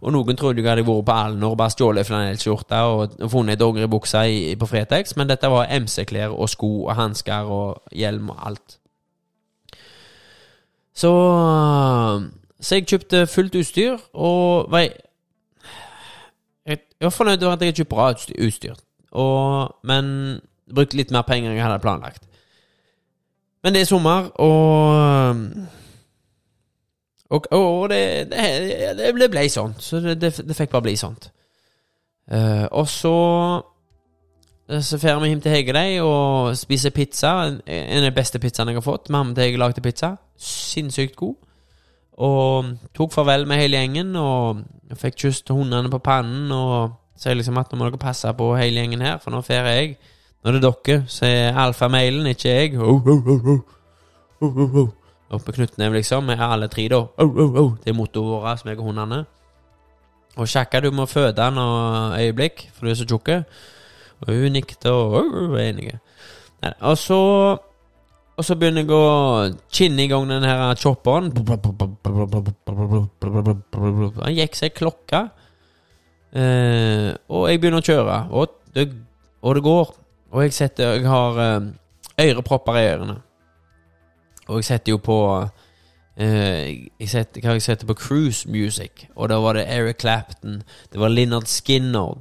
Og 0.00 0.12
noen 0.14 0.36
trodde 0.36 0.62
jeg 0.62 0.68
hadde 0.68 0.86
vært 0.86 1.04
på 1.04 1.12
Alnor 1.12 1.52
og 1.52 1.58
bare 1.60 1.72
stjålet 1.74 2.08
flanellskjorte 2.08 2.78
og, 2.88 3.16
funnet 3.28 3.60
dongeribukse 3.60 4.22
på 4.58 4.68
Fretex, 4.68 5.16
men 5.16 5.28
dette 5.28 5.50
var 5.52 5.68
MC-klær 5.68 6.32
og 6.32 6.48
sko 6.48 6.70
og 6.86 6.94
hansker 6.96 7.50
og 7.52 7.92
hjelm 7.92 8.30
og 8.32 8.46
alt. 8.48 8.78
Så 10.94 11.12
Så 12.60 12.74
jeg 12.74 12.86
kjøpte 12.86 13.26
fullt 13.26 13.54
utstyr, 13.56 13.96
og 14.12 14.66
var 14.70 14.78
jeg, 14.78 14.92
jeg 16.66 16.78
var 17.00 17.10
fornøyd 17.10 17.40
med 17.40 17.52
at 17.52 17.62
jeg 17.62 17.74
kjøpte 17.74 17.94
bra 17.94 18.10
utstyr. 18.12 18.74
Og, 19.12 19.76
men 19.84 20.40
brukte 20.74 20.96
litt 20.96 21.10
mer 21.10 21.22
penger 21.22 21.50
enn 21.50 21.56
jeg 21.56 21.64
hadde 21.64 21.80
planlagt. 21.80 22.26
Men 23.64 23.74
det 23.74 23.80
er 23.80 23.88
sommer, 23.88 24.28
og 24.40 25.79
Og, 27.30 27.46
og 27.54 27.90
det, 27.90 28.30
det, 28.32 29.10
det 29.14 29.30
ble 29.30 29.44
sånn. 29.50 29.76
Så 29.78 30.00
det, 30.02 30.16
det, 30.22 30.32
det 30.48 30.56
fikk 30.56 30.72
bare 30.72 30.88
bli 30.88 30.96
sånt. 30.98 31.30
Uh, 32.30 32.66
og 32.78 32.86
så 32.90 33.14
eh, 34.70 34.82
så 34.86 34.98
drar 35.02 35.18
vi 35.18 35.32
hjem 35.32 35.40
til 35.42 35.54
Hege 35.54 36.02
og 36.02 36.56
spiser 36.58 36.94
pizza. 36.94 37.32
En 37.46 37.60
en 37.66 38.04
av 38.04 38.10
de 38.10 38.14
beste 38.14 38.38
pizzaene 38.38 38.74
jeg 38.74 38.82
har 38.82 38.86
fått. 38.86 39.10
Mamma 39.10 39.34
til 39.34 39.46
Hege 39.46 39.62
lagde 39.62 39.82
pizza. 39.82 40.16
Sinnssykt 40.38 41.16
god. 41.16 41.34
Og 42.20 42.74
tok 42.94 43.12
farvel 43.12 43.46
med 43.48 43.62
hele 43.62 43.78
gjengen, 43.80 44.16
og 44.16 44.60
fikk 45.00 45.16
kyss 45.22 45.42
hundene 45.48 45.90
på 45.90 46.02
pannen. 46.04 46.52
Og 46.52 46.92
sier 47.18 47.38
liksom 47.38 47.58
at 47.60 47.72
nå 47.72 47.78
må 47.78 47.88
dere 47.88 48.00
passe 48.00 48.30
på 48.36 48.54
hele 48.58 48.82
gjengen 48.82 49.06
her, 49.06 49.18
for 49.22 49.32
nå 49.32 49.42
drar 49.46 49.70
jeg. 49.70 49.96
Det 50.40 50.54
er 50.54 50.60
dere, 50.64 51.02
så 51.08 51.26
er 51.26 51.58
alfamailen, 51.58 52.26
ikke 52.26 52.48
jeg. 52.48 52.78
Oh, 52.80 53.06
oh, 53.06 53.28
oh, 53.28 53.48
oh. 53.54 53.60
Oh, 54.40 54.56
oh, 54.56 54.76
oh. 54.76 54.99
Oppe 55.30 55.54
knyttneve, 55.54 56.00
liksom. 56.00 56.26
Vi 56.26 56.34
er 56.34 56.46
alle 56.46 56.68
tre, 56.68 56.88
da. 56.90 57.04
Oh, 57.22 57.36
oh, 57.44 57.58
oh. 57.62 57.70
Det 57.84 57.92
er 57.92 57.98
mottoet 57.98 58.32
vårt, 58.32 58.64
meg 58.66 58.80
og 58.82 58.90
hundene. 58.90 59.24
Og 60.38 60.48
Sjakka, 60.48 60.80
du 60.82 60.90
må 60.94 61.06
føde 61.10 61.46
og 61.58 62.18
øyeblikk, 62.18 62.68
for 62.74 62.86
du 62.86 62.90
er 62.90 62.98
så 62.98 63.06
tjukk. 63.06 63.30
Og 64.20 64.34
hun 64.34 64.52
nikket 64.52 64.86
og 64.90 65.16
oh, 65.20 65.50
var 65.52 65.60
enige. 65.64 65.98
Og 66.80 66.98
så 66.98 67.20
Og 68.40 68.44
så 68.44 68.54
begynner 68.56 68.86
jeg 68.86 68.96
å 68.96 69.50
kinne 69.68 70.04
i 70.06 70.08
gang 70.08 70.24
den 70.30 70.44
her 70.48 70.74
chopperen. 70.80 71.26
Han 74.24 74.36
gikk 74.38 74.56
seg 74.56 74.72
klokka. 74.72 75.26
Eh, 76.32 77.10
og 77.28 77.50
jeg 77.50 77.60
begynner 77.60 77.82
å 77.82 77.84
kjøre, 77.84 78.16
og 78.30 78.54
det, 78.72 78.86
og 79.42 79.58
det 79.58 79.62
går. 79.66 79.92
Og 80.30 80.42
jeg 80.46 80.54
setter 80.56 80.94
Jeg 80.94 81.04
har 81.10 81.40
eh, 81.44 81.68
ørepropper 82.30 82.78
i 82.80 82.86
ørene. 82.94 83.18
Og 84.50 84.60
jeg 84.60 84.70
setter 84.72 84.94
jo 84.96 85.00
på 85.02 85.18
eh, 86.18 86.90
jeg 86.98 87.10
setter, 87.12 87.44
Hva 87.44 87.54
jeg 87.54 87.64
setter 87.64 87.86
på 87.88 87.98
cruise 87.98 88.48
music. 88.50 89.06
Og 89.14 89.30
da 89.30 89.38
var 89.42 89.56
det 89.56 89.68
Eric 89.70 90.02
Clapton, 90.02 90.62
det 90.92 91.00
var 91.00 91.14
Linnard 91.14 91.46
Skinner. 91.50 92.18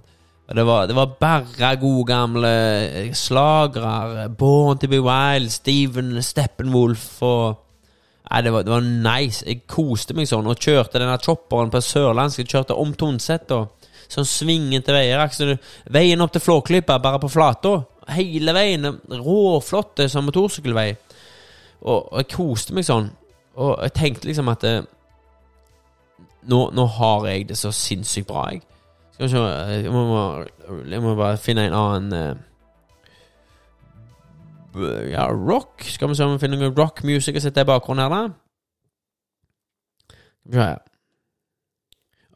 Og 0.49 0.55
det 0.57 0.65
var, 0.65 0.85
det 0.89 0.95
var 0.97 1.17
bare 1.21 1.75
gode 1.81 2.05
gamle 2.09 2.53
eh, 2.89 3.13
slagere. 3.13 4.29
Born 4.29 4.77
to 4.77 4.87
be 4.89 5.01
wild, 5.01 5.49
Steven 5.53 6.21
Steppenwolf 6.23 7.21
og 7.21 7.65
Nei, 8.29 8.43
det 8.45 8.51
var, 8.53 8.61
det 8.61 8.69
var 8.69 8.83
nice. 8.85 9.41
Jeg 9.41 9.63
koste 9.65 10.13
meg 10.13 10.27
sånn 10.29 10.45
og 10.45 10.59
kjørte 10.61 10.99
denne 11.01 11.15
chopperen 11.17 11.71
på 11.73 11.79
sørlandsk. 11.81 12.43
Jeg 12.43 12.51
kjørte 12.51 12.75
om 12.77 12.91
Tonset, 12.93 13.49
og 13.55 13.87
sånn 14.05 14.27
svingete 14.29 14.93
veier. 14.93 15.23
Altså, 15.23 15.55
veien 15.89 16.21
opp 16.21 16.35
til 16.35 16.43
Flåklypa, 16.45 16.99
bare 17.01 17.21
på 17.23 17.31
flata. 17.33 17.71
Hele 18.13 18.53
veien. 18.53 18.85
Råflott 19.09 20.03
som 20.13 20.29
motorsykkelvei. 20.29 20.91
Og, 21.81 22.13
og 22.13 22.17
jeg 22.17 22.31
koste 22.33 22.75
meg 22.75 22.87
sånn. 22.87 23.09
Og 23.59 23.77
jeg 23.83 23.95
tenkte 23.95 24.27
liksom 24.29 24.51
at 24.51 24.63
eh, 24.67 24.81
nå, 26.49 26.59
nå 26.75 26.85
har 26.97 27.27
jeg 27.27 27.47
det 27.49 27.57
så 27.59 27.71
sinnssykt 27.75 28.27
bra, 28.29 28.49
jeg. 28.53 28.61
Skal 29.13 29.25
vi 29.25 29.31
se 29.33 29.39
Jeg 29.83 29.91
må, 29.91 30.03
jeg 30.87 31.01
må 31.03 31.15
bare 31.19 31.37
finne 31.37 31.65
en 31.67 31.75
annen 31.75 32.13
eh, 32.15 32.35
Ja, 35.11 35.27
rock. 35.27 35.83
Skal 35.83 36.09
vi 36.09 36.15
se 36.15 36.23
om 36.23 36.37
vi 36.37 36.43
finner 36.43 36.61
noe 36.61 36.75
rock 36.77 37.03
music 37.03 37.35
å 37.35 37.43
sette 37.43 37.65
i 37.65 37.67
bakgrunnen 37.67 38.05
her, 38.05 38.13
da. 38.13 38.21
Skal 40.13 40.53
vi 40.53 40.59
se 40.59 40.69
her. 40.69 40.85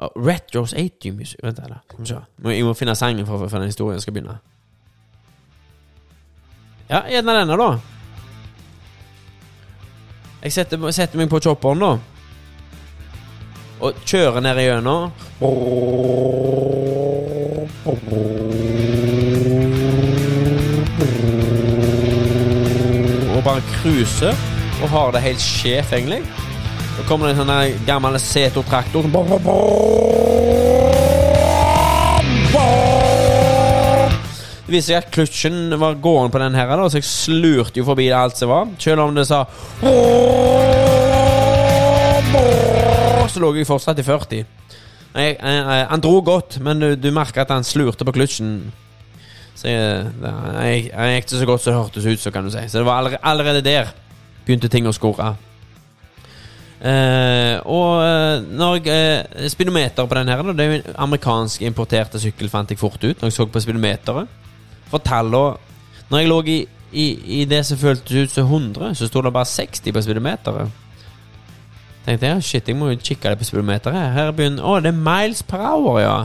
Oh, 0.03 0.09
Retros 0.17 0.73
80 0.73 1.13
music 1.15 1.39
Vent 1.43 1.61
da. 1.61 1.79
Skal 1.85 1.99
vi 1.99 2.05
se. 2.09 2.21
Jeg 2.51 2.65
må 2.65 2.73
finne 2.75 2.95
sangen 2.99 3.25
for, 3.29 3.47
for 3.47 3.61
den 3.61 3.71
historien 3.71 4.01
skal 4.01 4.13
begynne. 4.17 4.39
Ja, 6.89 7.05
gjerne 7.07 7.39
denne, 7.39 7.57
da. 7.57 7.92
Jeg 10.43 10.51
setter, 10.51 10.91
setter 10.91 11.15
meg 11.21 11.29
på 11.31 11.39
chopperen, 11.39 11.79
da. 11.79 11.91
Og 13.83 13.95
kjører 14.03 14.43
ned 14.43 14.57
igjennom. 14.59 15.11
Og 23.31 23.39
bare 23.45 23.63
cruiser. 23.77 24.35
Og 24.83 24.89
har 24.91 25.15
det 25.15 25.23
helt 25.23 25.39
sjef, 25.39 25.93
egentlig. 25.95 26.19
Så 26.97 27.07
kommer 27.07 27.31
det 27.31 27.37
en 27.37 27.45
sånn 27.45 27.87
gammel 27.87 28.19
Seto-traktor. 28.19 29.07
Viser 34.73 34.93
seg 34.93 34.99
at 35.03 35.11
kløtsjen 35.13 35.77
var 35.79 35.95
gående 36.03 36.33
på 36.33 36.41
den 36.43 36.57
her, 36.57 36.67
da, 36.75 36.87
så 36.89 36.99
jeg 36.99 37.07
slurte 37.07 37.79
jo 37.81 37.85
forbi 37.87 38.09
alt 38.13 38.37
som 38.39 38.51
var. 38.51 38.67
Selv 38.81 39.05
om 39.05 39.15
det 39.15 39.27
sa 39.29 39.43
Så 43.33 43.41
lå 43.41 43.49
jeg 43.57 43.65
fortsatt 43.65 43.97
i 43.97 44.05
40. 44.05 44.43
Nei, 45.15 45.23
jeg- 45.23 45.37
jeg- 45.41 45.87
han 45.89 46.01
dro 46.01 46.19
godt, 46.21 46.59
men 46.61 46.79
du, 46.79 46.95
du 46.95 47.11
merker 47.11 47.41
at 47.41 47.49
han 47.49 47.63
slurte 47.63 48.05
på 48.05 48.11
kløtsjen. 48.13 48.71
Så 49.55 49.67
jeg, 49.69 50.05
jeg, 50.21 50.91
jeg 50.91 51.15
gikk 51.15 51.23
ikke 51.25 51.39
så 51.39 51.45
godt 51.45 51.61
som 51.63 51.73
det 51.73 51.79
hørtes 51.81 52.05
ut, 52.05 52.19
så 52.19 52.31
kan 52.33 52.43
du 52.43 52.49
si. 52.51 52.61
Så 52.67 52.77
det 52.81 52.85
var 52.85 52.97
allerede, 52.99 53.19
allerede 53.23 53.61
der 53.65 53.89
begynte 54.45 54.69
ting 54.69 54.85
å 54.89 54.93
skåre. 54.93 55.31
Eh, 56.83 57.57
og 57.63 58.03
eh, 58.03 58.41
når 58.59 58.79
jeg 58.83 59.25
eh, 59.39 59.47
Speedometer 59.49 60.05
på 60.05 60.15
den 60.19 60.27
her, 60.27 60.41
det 60.51 60.59
er 60.65 60.71
jo 60.73 60.79
en 60.81 60.95
amerikansk 61.07 61.61
importerte 61.63 62.19
sykkel, 62.19 62.49
fant 62.51 62.69
jeg 62.73 62.77
fort 62.81 62.99
ut 63.03 63.21
når 63.21 63.29
jeg 63.31 63.37
så 63.37 63.45
på 63.47 63.61
speedometeret. 63.63 64.27
For 64.93 65.01
tallene 65.01 65.57
Når 66.11 66.21
jeg 66.21 66.29
lå 66.29 66.39
i, 66.53 66.59
i, 66.93 67.05
i 67.41 67.45
det 67.49 67.63
som 67.65 67.79
føltes 67.81 68.13
ut 68.13 68.33
som 68.33 68.45
100, 68.45 68.93
så 68.99 69.09
sto 69.09 69.21
det 69.25 69.33
bare 69.33 69.49
60 69.49 69.93
på 69.95 70.01
speedometeret. 70.05 70.79
Tenkte 72.03 72.27
jeg, 72.27 72.43
shit, 72.43 72.67
jeg 72.67 72.77
må 72.77 72.91
jo 72.91 72.99
kikke 72.99 73.31
det 73.31 73.39
på 73.39 73.47
speedometeret. 73.47 74.13
Her 74.13 74.31
begynner 74.35 74.67
Å, 74.67 74.75
det 74.83 74.91
er 74.91 74.99
miles 75.07 75.41
per 75.47 75.63
hour, 75.63 75.97
ja. 76.03 76.17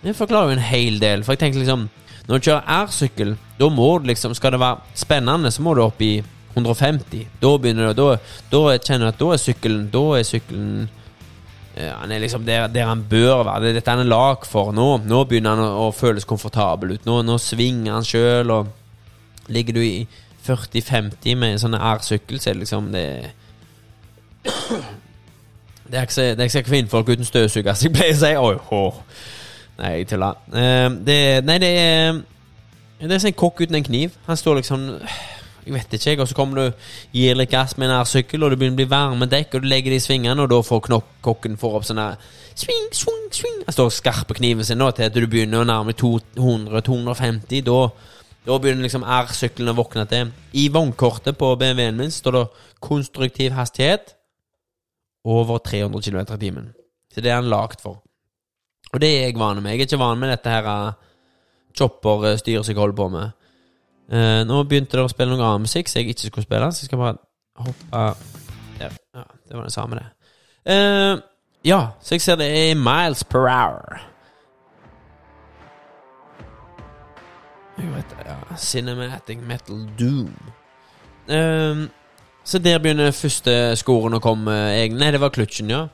Det 0.00 0.16
forklarer 0.16 0.50
jo 0.50 0.56
en 0.56 0.64
hel 0.64 0.98
del. 0.98 1.22
For 1.22 1.36
jeg 1.36 1.44
tenkte 1.44 1.62
liksom 1.62 1.88
Når 2.26 2.38
du 2.38 2.48
kjører 2.48 2.84
R-sykkel, 2.86 3.34
da 3.60 3.68
må 3.70 3.90
du 3.98 4.10
liksom 4.10 4.34
Skal 4.34 4.56
det 4.56 4.62
være 4.62 4.96
spennende, 4.98 5.52
så 5.52 5.62
må 5.62 5.74
du 5.76 5.84
opp 5.84 6.00
i 6.02 6.16
150. 6.56 7.28
Da 7.42 7.52
begynner 7.58 7.92
det 7.92 7.96
Da, 8.00 8.16
da 8.50 8.78
kjenner 8.78 9.06
du 9.06 9.12
at 9.12 9.20
da 9.20 9.30
er 9.34 9.44
sykkelen 9.44 9.84
Da 9.92 10.04
er 10.18 10.26
sykkelen 10.26 10.88
Han 11.76 12.10
er 12.10 12.18
liksom 12.18 12.42
der, 12.44 12.66
der 12.66 12.88
han 12.88 13.04
bør 13.08 13.44
være. 13.46 13.68
Det 13.68 13.74
dette 13.78 13.92
han 13.92 14.02
er 14.02 14.10
lag 14.10 14.46
for. 14.46 14.72
Nå, 14.74 14.88
nå 15.06 15.20
begynner 15.30 15.54
han 15.54 15.62
å, 15.64 15.86
å 15.86 15.92
føles 15.94 16.26
komfortabel 16.28 16.96
ut. 16.96 17.06
Nå, 17.06 17.20
nå 17.22 17.36
svinger 17.40 17.94
han 17.94 18.06
sjøl, 18.06 18.50
og 18.50 19.52
ligger 19.54 19.78
du 19.78 19.84
i 19.84 20.08
40-50 20.46 21.38
med 21.38 21.54
en 21.54 21.62
sånn 21.62 21.78
R-sykkel, 21.78 22.40
så 22.40 22.50
er 22.50 22.58
det 22.58 22.64
liksom 22.64 22.90
det 22.94 23.06
det 25.90 25.98
er 25.98 26.00
ikke 26.06 26.14
så, 26.14 26.22
det 26.22 26.38
er 26.38 26.48
ikke 26.48 26.58
så 26.58 26.62
kvinnfolk 26.62 27.08
uten 27.08 27.24
støvsuger, 27.24 27.74
som 27.74 27.88
jeg 27.88 27.96
pleier 27.96 28.14
å 28.14 28.20
si. 28.20 28.30
Oi, 28.38 28.54
hå. 28.70 28.82
Nei, 29.80 29.90
jeg 29.98 30.10
tuller. 30.12 30.38
Uh, 30.52 30.86
nei, 31.44 31.58
det 31.58 31.70
er 31.70 32.20
Det 33.00 33.12
er 33.12 33.18
som 33.18 33.30
en 33.32 33.38
kokk 33.42 33.62
uten 33.64 33.74
en 33.74 33.84
kniv. 33.84 34.14
Han 34.26 34.36
står 34.36 34.60
liksom 34.60 34.86
Jeg 35.70 35.76
vet 35.76 35.92
ikke, 35.94 36.10
jeg. 36.10 36.18
Og 36.18 36.28
så 36.28 36.34
kommer 36.34 36.58
du 36.58 36.86
gir 37.14 37.36
litt 37.38 37.52
gass 37.52 37.76
med 37.78 37.86
en 37.86 38.00
R-sykkel, 38.00 38.42
og 38.42 38.50
det 38.50 38.58
begynner 38.58 38.74
å 38.74 38.80
bli 38.80 38.90
varme 38.90 39.28
dekk, 39.30 39.54
og 39.54 39.62
du 39.62 39.68
legger 39.70 39.94
det 39.94 40.00
i 40.00 40.02
svingene, 40.02 40.42
og 40.42 40.50
da 40.50 40.58
får 40.66 40.80
knokk, 40.88 41.12
kokken 41.22 41.58
får 41.60 41.76
opp 41.78 41.86
sånn 41.86 42.02
Sving, 42.60 42.88
sving. 42.92 43.28
swing. 43.30 43.60
Han 43.68 43.72
står 43.72 43.92
skarpe 43.94 44.34
kniven 44.34 44.66
sin 44.66 44.80
nå 44.82 44.90
til 44.92 45.06
at 45.06 45.14
du 45.14 45.24
begynner 45.30 45.62
å 45.62 45.68
nærme 45.68 45.94
200-250. 45.94 47.62
Da, 47.64 47.76
da 48.48 48.58
begynner 48.58 48.84
liksom 48.84 49.06
R-sykkelen 49.06 49.70
å 49.70 49.76
våkne 49.78 50.04
til. 50.10 50.32
I 50.58 50.66
vognkortet 50.74 51.38
på 51.38 51.54
BMW-en 51.60 51.96
min 51.96 52.10
står 52.10 52.36
det 52.36 52.46
'konstruktiv 52.82 53.54
hastighet' 53.54 54.16
over 55.24 55.58
300 55.58 56.02
km 56.02 56.34
i 56.34 56.38
timen. 56.38 56.72
Så 57.14 57.20
det 57.20 57.30
er 57.30 57.40
han 57.40 57.48
lagd 57.48 57.80
for. 57.80 58.02
Og 58.92 59.00
det 59.00 59.08
er 59.08 59.26
jeg 59.28 59.38
vane 59.38 59.60
med. 59.60 59.72
Jeg 59.72 59.80
er 59.80 59.86
ikke 59.86 60.02
vane 60.02 60.20
med 60.20 60.30
dette 60.30 60.50
her 60.50 60.66
uh, 60.66 60.92
chopper-styret 61.78 62.66
som 62.66 62.74
jeg 62.74 62.80
holder 62.80 62.96
på 62.96 63.08
med. 63.08 63.30
Eh, 64.10 64.42
nå 64.46 64.62
begynte 64.66 64.98
det 64.98 65.04
å 65.06 65.10
spille 65.10 65.36
noe 65.36 65.46
annen 65.46 65.68
musikk 65.68 65.88
som 65.88 66.00
jeg 66.00 66.10
ikke 66.10 66.26
skulle 66.26 66.46
spille, 66.48 66.70
så 66.74 66.82
jeg 66.82 66.90
skal 66.90 66.98
bare 66.98 67.18
hoppe 67.62 67.90
der. 67.92 68.94
Ja, 69.14 69.22
det 69.48 69.56
var 69.56 69.68
det 69.68 69.72
samme, 69.72 70.00
det. 70.00 70.06
Uh, 70.70 71.20
ja, 71.64 71.80
så 72.02 72.14
jeg 72.14 72.24
ser 72.24 72.40
det 72.40 72.48
er 72.48 72.74
miles 72.74 73.22
per 73.24 73.46
hour. 73.48 74.00
Jeg 77.78 77.92
vet 77.94 78.16
ja. 78.26 78.36
Cinematic 78.56 79.38
Metal 79.46 79.86
Doom. 80.00 80.34
Uh, 81.30 81.86
så 82.44 82.58
der 82.58 82.82
begynner 82.82 83.14
første 83.14 83.76
skoren 83.78 84.18
å 84.18 84.22
komme. 84.24 84.56
Nei, 84.90 85.12
det 85.14 85.22
var 85.22 85.30
klutsjen 85.34 85.70
ja. 85.70 85.86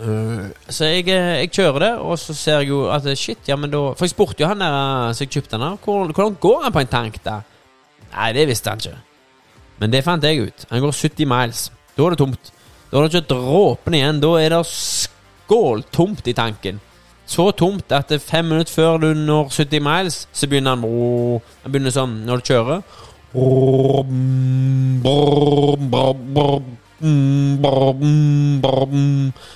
Eh, 0.00 0.50
så 0.68 0.88
jeg, 0.90 1.06
eh, 1.08 1.40
jeg 1.44 1.50
kjører 1.54 1.78
det, 1.84 1.92
og 2.02 2.18
så 2.18 2.34
ser 2.34 2.62
jeg 2.62 2.72
jo 2.72 2.84
at 2.90 3.06
shit, 3.18 3.38
ja, 3.46 3.54
men 3.56 3.70
da 3.70 3.92
For 3.94 4.04
jeg 4.04 4.10
spurte 4.10 4.42
jo 4.42 4.48
han 4.50 4.62
der 4.62 4.74
eh, 4.74 5.12
som 5.14 5.24
jeg 5.24 5.30
kjøpte 5.36 5.54
den 5.54 5.66
av, 5.68 5.78
hvordan, 5.84 6.38
går 6.40 6.62
han 6.64 6.74
på 6.74 6.82
en 6.82 6.90
tank, 6.90 7.20
da? 7.24 7.40
Nei, 8.14 8.32
det 8.34 8.48
visste 8.50 8.70
han 8.70 8.82
ikke. 8.82 8.98
Men 9.78 9.92
det 9.92 10.04
fant 10.06 10.24
jeg 10.24 10.48
ut. 10.48 10.66
Han 10.70 10.82
går 10.82 10.92
70 10.98 11.30
miles. 11.30 11.70
Da 11.94 12.06
er 12.06 12.14
det 12.14 12.18
tomt. 12.18 12.52
Da 12.90 12.98
er 12.98 13.06
det 13.06 13.14
ikke 13.14 13.30
dråpen 13.34 13.94
igjen. 13.98 14.20
Da 14.22 14.30
er 14.38 14.54
det 14.54 14.60
skåltomt 14.70 16.28
i 16.30 16.34
tanken. 16.36 16.78
Så 17.26 17.48
tomt 17.58 17.90
at 17.92 18.10
det 18.10 18.20
er 18.20 18.22
fem 18.22 18.46
minutter 18.46 18.70
før 18.72 19.00
du 19.02 19.08
når 19.16 19.48
70 19.50 19.82
miles, 19.82 20.28
så 20.32 20.46
begynner 20.46 20.76
han 20.76 20.84
Han 20.84 21.72
begynner 21.72 21.90
sånn 21.94 22.20
når 22.28 22.36
du 22.36 22.52
kjører. 22.52 22.82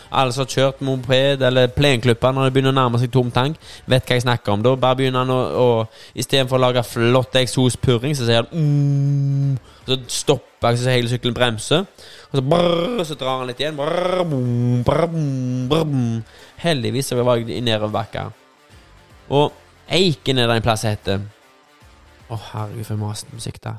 Alle 0.08 0.32
som 0.34 0.44
har 0.44 0.52
kjørt 0.52 0.82
moped 0.84 1.42
eller 1.48 1.70
plenklipper 1.72 2.34
når 2.34 2.48
det 2.48 2.54
begynner 2.54 2.74
å 2.74 2.78
nærme 2.78 3.00
seg 3.00 3.12
tom 3.14 3.30
tank, 3.34 3.58
vet 3.88 4.04
hva 4.04 4.18
jeg 4.18 4.24
snakker 4.26 4.54
om. 4.54 4.64
Da 4.64 4.74
bare 4.76 4.98
begynner 5.00 5.24
han 5.24 5.32
å, 5.32 5.38
å 5.38 5.68
Istedenfor 6.18 6.58
å 6.58 6.64
lage 6.66 6.84
flott 6.86 7.36
eksospurring, 7.40 8.14
så 8.16 8.26
sier 8.28 8.44
han 8.44 8.50
mm, 8.52 9.54
Så 9.86 9.98
stopper 10.20 10.74
jeg 10.74 10.82
så 10.82 10.92
hele 10.92 11.12
sykkelen 11.12 11.36
bremser. 11.36 11.86
Og 12.28 12.34
så, 12.36 12.44
brr, 12.44 13.04
så 13.08 13.16
drar 13.16 13.40
han 13.40 13.48
litt 13.48 13.60
igjen. 13.62 13.78
Brr, 13.78 14.22
bom, 14.28 14.82
brr, 14.84 15.06
brrr. 15.70 15.96
Heldigvis 16.60 17.10
så 17.10 17.18
var 17.22 17.40
jeg 17.40 17.56
i 17.56 17.64
nedoverbakka. 17.64 18.28
Og 19.38 19.64
Eiken 19.88 20.38
er 20.38 20.48
det 20.48 20.58
en 20.58 20.64
plass 20.64 20.84
heter 20.84 21.22
Å, 22.28 22.36
herregud, 22.50 22.84
for 22.84 23.00
masete 23.00 23.32
musikk, 23.38 23.62
da. 23.64 23.78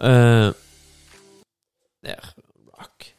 Eh, 0.00 0.48
der. 2.06 2.32
Rock. 2.76 3.10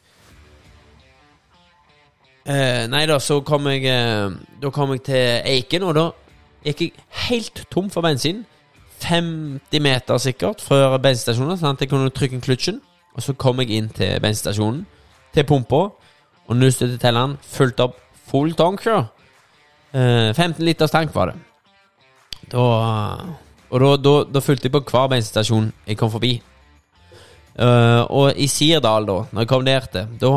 Eh, 2.48 2.84
nei 2.88 3.04
da, 3.10 3.18
så 3.20 3.40
kom 3.44 3.66
jeg 3.68 3.84
eh, 3.92 4.30
Da 4.62 4.70
kom 4.72 4.94
jeg 4.94 5.02
til 5.08 5.24
Eiken, 5.44 5.84
og 5.84 5.96
da 5.98 6.06
gikk 6.64 6.80
jeg 6.86 7.08
helt 7.28 7.64
tom 7.72 7.90
for 7.92 8.04
bensin. 8.06 8.44
50 8.98 9.82
meter 9.84 10.18
sikkert 10.18 10.62
før 10.64 10.96
bensinstasjonen, 10.98 11.58
sånn 11.60 11.76
at 11.76 11.84
jeg 11.84 11.92
kunne 11.92 12.10
trykke 12.10 12.40
klutchen. 12.42 12.80
Og 13.14 13.24
så 13.24 13.34
kom 13.38 13.60
jeg 13.62 13.74
inn 13.76 13.90
til 13.94 14.18
bensinstasjonen, 14.22 14.84
til 15.34 15.46
pumpa, 15.46 15.88
og 16.48 16.56
nuste 16.56 16.86
til 16.86 16.98
telleren. 17.02 17.36
Fulgt 17.42 17.82
opp 17.84 17.98
full 18.30 18.54
tank. 18.58 18.84
Eh, 18.86 20.34
15 20.34 20.64
liters 20.64 20.90
tank 20.94 21.14
var 21.14 21.32
det. 21.32 21.38
Da 22.52 22.64
Og 23.68 23.80
da, 23.82 23.88
da, 24.00 24.12
da 24.32 24.40
fulgte 24.40 24.68
jeg 24.68 24.72
på 24.72 24.80
hver 24.80 25.10
bensinstasjon 25.12 25.72
jeg 25.86 25.98
kom 26.00 26.10
forbi. 26.10 26.38
Eh, 27.58 28.02
og 28.14 28.38
i 28.38 28.46
Sirdal, 28.46 29.06
da 29.08 29.18
når 29.32 29.42
jeg 29.42 29.50
kom 29.50 29.64
der 29.66 29.86
til, 29.90 30.10
da, 30.20 30.30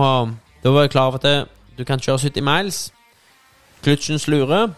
da 0.63 0.73
var 0.73 0.87
jeg 0.87 0.93
klar 0.93 1.11
over 1.11 1.21
at 1.21 1.49
du 1.77 1.83
kan 1.85 2.01
kjøre 2.01 2.17
70 2.27 2.45
miles. 2.45 2.79
Klutsjen 3.85 4.21
slurer. 4.21 4.73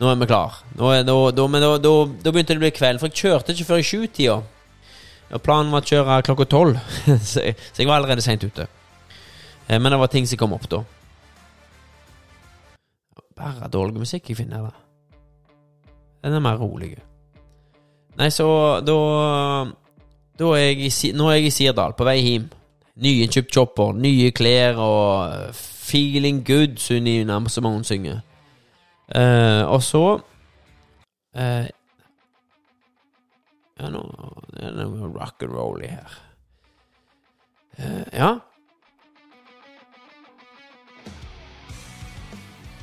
Nå 0.00 0.08
er 0.10 0.18
vi 0.20 0.28
klar. 0.28 0.58
Nå 0.76 0.90
er, 0.92 1.04
da, 1.08 1.14
da, 1.32 1.46
men 1.48 1.64
da, 1.64 1.92
begynte 2.28 2.52
det 2.52 2.60
å 2.60 2.64
bli 2.64 2.72
kveld, 2.76 3.00
for 3.00 3.08
jeg 3.08 3.20
kjørte 3.22 3.54
ikke 3.54 3.68
før 3.68 3.80
i 3.80 3.86
sjutida. 3.86 4.40
Og 5.26 5.42
planen 5.42 5.72
var 5.72 5.84
å 5.84 5.88
kjøre 5.88 6.18
klokka 6.26 6.48
tolv, 6.52 6.76
så, 7.30 7.40
så 7.40 7.80
jeg 7.80 7.88
var 7.88 7.98
allerede 8.00 8.24
seint 8.24 8.44
ute. 8.44 8.68
Uh, 9.66 9.78
men 9.80 9.90
det 9.90 10.00
var 10.00 10.12
ting 10.12 10.28
som 10.28 10.40
kom 10.40 10.54
opp 10.56 10.68
da. 10.70 10.82
Bare 13.36 13.72
dårlig 13.72 14.04
musikk 14.04 14.30
jeg 14.30 14.38
finner, 14.38 14.68
da. 14.68 15.96
Den 16.24 16.36
er 16.38 16.44
mer 16.44 16.60
rolig. 16.60 16.94
Nei, 18.16 18.30
så 18.32 18.46
Da 18.84 18.94
er 20.38 20.72
jeg 20.76 21.14
nå 21.16 21.30
er 21.30 21.38
jeg 21.38 21.48
i 21.48 21.54
Sirdal, 21.54 21.96
på 21.96 22.04
vei 22.04 22.18
hjem. 22.20 22.50
Nyinnkjøpt 22.96 23.52
chopper, 23.52 23.92
nye 23.92 24.30
klær 24.32 24.78
og 24.80 25.32
eh, 25.32 25.64
feeling 25.86 26.40
good, 26.44 26.78
Sunni 26.80 27.20
som 27.48 27.64
hun 27.64 27.84
synger. 27.84 28.20
Uh, 29.14 29.62
og 29.70 29.82
så 29.86 30.18
uh, 31.38 31.66
Ja, 33.76 33.90
nå 33.92 34.00
er 34.56 34.72
det 34.74 34.86
noe 34.88 35.12
rock 35.14 35.44
and 35.46 35.54
roll 35.54 35.84
i 35.84 35.92
her. 35.92 36.16
Uh, 37.78 38.06
ja. 38.10 38.30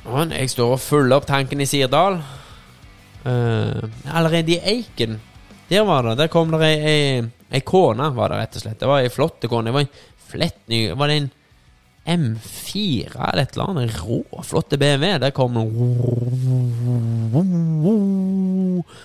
Og 0.04 0.32
jeg 0.32 0.50
står 0.52 0.76
og 0.76 0.80
følger 0.80 1.16
opp 1.18 1.26
tanken 1.28 1.60
i 1.60 1.68
Sirdal. 1.68 2.22
Allerede 3.24 4.52
i 4.52 4.60
Eiken 4.60 5.16
Der 5.70 5.80
var 5.88 6.02
det. 6.04 6.18
Der 6.18 6.26
kom 6.28 6.50
det 6.52 6.60
ei, 6.60 7.22
ei, 7.54 7.62
kone, 7.62 8.10
var 8.16 8.32
det 8.32 8.42
rett 8.42 8.58
og 8.58 8.64
slett. 8.64 8.80
Det 8.80 8.90
var 8.90 9.04
ei 9.04 9.12
flott 9.12 9.46
kone. 9.48 9.70
Det 9.70 9.76
var 9.76 9.86
en 9.86 9.96
flett 10.34 10.60
ny 10.72 10.80
Var 10.98 11.10
det 11.10 11.16
en 11.16 11.30
M4 12.04 13.14
eller 13.14 13.42
et 13.42 13.54
eller 13.54 13.70
annet? 13.70 13.96
Rå, 14.02 14.42
flott 14.42 14.74
BMW. 14.78 15.18
Der 15.22 15.30
kom 15.30 15.56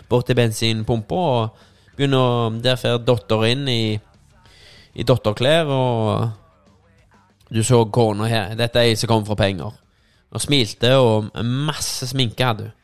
bort 0.10 0.28
til 0.28 0.36
bensinpumpa 0.36 1.16
og 1.16 1.66
begynner 1.96 2.60
Der 2.64 2.80
får 2.80 3.00
datter 3.08 3.46
inn 3.48 3.68
i, 3.72 3.84
i 4.96 5.06
datterklær, 5.08 5.70
og 5.72 6.30
du 7.50 7.64
så 7.64 7.84
kona 7.86 8.28
her. 8.30 8.56
Dette 8.60 8.82
er 8.82 8.92
ei 8.92 9.00
som 9.00 9.12
kommer 9.12 9.32
fra 9.32 9.40
penger. 9.46 9.78
Og 10.30 10.44
smilte, 10.44 10.94
og 11.02 11.32
masse 11.44 12.10
sminke 12.12 12.46
hadde 12.46 12.70
hun. 12.70 12.76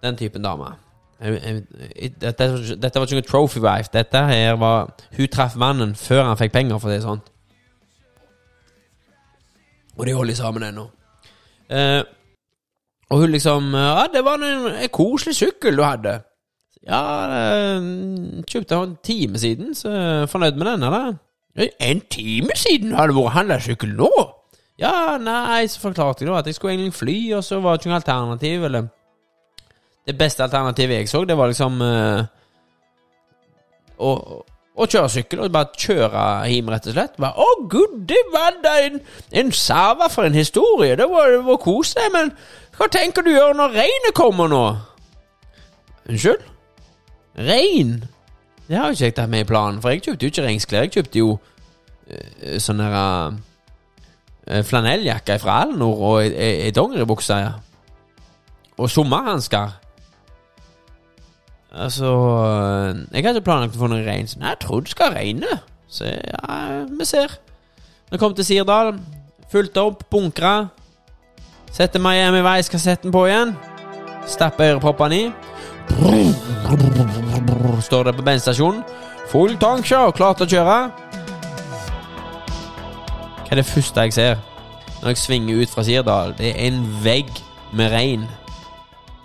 Den 0.00 0.16
typen 0.16 0.44
dame. 0.44 0.74
Dette, 1.20 2.46
var 2.48 3.04
ikke 3.04 3.18
noe 3.18 3.26
trophy 3.28 3.60
wife. 3.60 3.90
Dette 3.92 4.22
her 4.30 4.54
var 4.56 4.94
Hun 5.16 5.28
traff 5.28 5.56
mannen 5.60 5.92
før 5.98 6.24
han 6.30 6.38
fikk 6.40 6.54
penger, 6.54 6.78
for 6.80 6.92
det 6.92 7.02
sånn. 7.04 7.20
Og 9.98 10.08
de 10.08 10.16
holder 10.16 10.38
sammen 10.38 10.64
ennå. 10.70 10.86
Eh, 11.68 12.00
og 13.10 13.20
hun 13.20 13.34
liksom 13.34 13.74
Ja, 13.74 14.06
det 14.12 14.24
var 14.24 14.40
en, 14.40 14.66
en 14.72 14.92
koselig 14.92 15.36
sykkel 15.36 15.76
du 15.76 15.84
hadde. 15.84 16.20
Ja, 16.88 17.02
eh, 17.36 17.88
kjøpte 18.48 18.74
den 18.74 18.88
en 18.88 18.96
time 19.04 19.38
siden, 19.38 19.74
så 19.76 19.90
fornøyd 20.30 20.56
med 20.56 20.66
den, 20.66 20.86
eller? 20.88 21.18
En 21.80 22.00
time 22.10 22.56
siden 22.56 22.94
hadde 22.96 23.16
vært 23.16 23.34
handla 23.34 23.58
sykkel 23.60 23.92
nå? 23.98 24.10
Ja, 24.80 25.18
nei, 25.20 25.66
så 25.68 25.82
forklarte 25.82 26.24
jeg 26.24 26.30
da 26.30 26.38
at 26.40 26.46
jeg 26.48 26.56
skulle 26.56 26.72
egentlig 26.72 26.96
fly, 26.96 27.18
og 27.36 27.44
så 27.44 27.58
var 27.60 27.76
det 27.76 27.82
ikke 27.82 27.90
noe 27.90 28.00
alternativ, 28.00 28.64
eller 28.64 28.88
Det 30.10 30.18
beste 30.18 30.42
alternativet 30.42 30.96
jeg 30.96 31.08
så, 31.08 31.20
det 31.24 31.36
var 31.38 31.52
liksom 31.52 31.76
uh, 31.86 32.24
å, 34.02 34.14
å 34.74 34.86
kjøre 34.90 35.10
sykkel, 35.12 35.44
og 35.44 35.52
bare 35.54 35.78
kjøre 35.78 36.22
hjem, 36.50 36.70
rett 36.72 36.88
og 36.90 36.96
slett. 36.96 37.18
Bare, 37.20 37.36
Å, 37.38 37.66
gud, 37.70 38.00
det 38.10 38.18
var 38.32 38.56
da 38.64 38.72
en, 38.88 38.98
en 39.30 39.52
sava 39.54 40.08
for 40.10 40.26
en 40.26 40.34
historie! 40.34 40.96
Det 40.98 41.06
var, 41.10 41.36
var 41.46 41.60
koselig, 41.62 42.08
men 42.14 42.32
hva 42.78 42.88
tenker 42.90 43.22
du 43.22 43.30
gjøre 43.30 43.54
når 43.58 43.76
regnet 43.76 44.16
kommer 44.16 44.50
nå? 44.50 44.64
Unnskyld? 46.08 46.42
Regn? 47.38 48.00
Det 48.66 48.78
har 48.78 48.90
jo 48.90 48.98
ikke 48.98 49.10
jeg 49.12 49.16
tatt 49.20 49.30
med 49.30 49.44
i 49.44 49.48
planen, 49.48 49.78
for 49.82 49.94
jeg 49.94 50.02
kjøpte 50.08 50.26
jo 50.26 50.34
ikke 50.34 50.46
regnsklær. 50.48 50.88
Jeg 50.88 50.94
kjøpte 50.96 51.22
jo 51.22 51.30
uh, 51.36 52.58
sånn 52.62 52.82
der 52.82 52.98
uh, 52.98 54.62
flanelljakke 54.66 55.38
fra 55.42 55.60
Alnor 55.66 56.02
og 56.08 56.24
ei 56.26 56.72
dongeribukse. 56.74 57.38
Ja. 57.44 57.52
Og 58.80 58.90
sommerhansker. 58.90 59.76
Altså 61.72 62.06
øh, 62.06 62.96
Jeg 63.12 63.22
ikke 63.36 63.46
planlagt 63.46 63.76
å 63.76 63.82
få 63.84 63.90
noe 63.90 64.02
regn. 64.06 64.26
Jeg 64.26 64.58
tror 64.60 64.80
det 64.80 64.90
skal 64.90 65.14
regne. 65.14 65.60
Så 65.90 66.04
ja, 66.10 66.84
vi 66.98 67.04
ser. 67.06 67.38
Vi 68.10 68.18
kom 68.18 68.34
til 68.34 68.44
Sirdal. 68.44 68.96
Fulgte 69.50 69.82
opp, 69.82 70.04
bunkra. 70.10 70.68
Setter 71.70 72.02
skal 72.66 72.82
sette 72.82 73.02
den 73.06 73.14
på 73.14 73.26
igjen. 73.26 73.54
Stapper 74.26 74.74
øreproppene 74.74 75.16
i. 75.18 75.30
Står 77.82 78.02
det 78.06 78.16
på 78.16 78.22
bensinstasjonen. 78.26 78.82
Full 79.30 79.56
tankshow, 79.62 80.10
klar 80.10 80.34
til 80.34 80.46
å 80.46 80.50
kjøre. 80.50 80.78
Hva 83.46 83.54
er 83.54 83.58
det 83.58 83.66
første 83.66 84.06
jeg 84.06 84.14
ser 84.14 84.42
når 85.00 85.12
jeg 85.12 85.18
svinger 85.22 85.62
ut 85.62 85.70
fra 85.70 85.82
Sirdal? 85.86 86.34
Det 86.38 86.50
er 86.50 86.68
en 86.68 86.82
vegg 87.04 87.30
med 87.74 87.90
regn. 87.94 88.26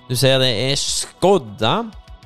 Du 0.09 0.15
ser 0.17 0.37
det 0.41 0.51
er 0.71 0.77
skodda, 0.77 1.75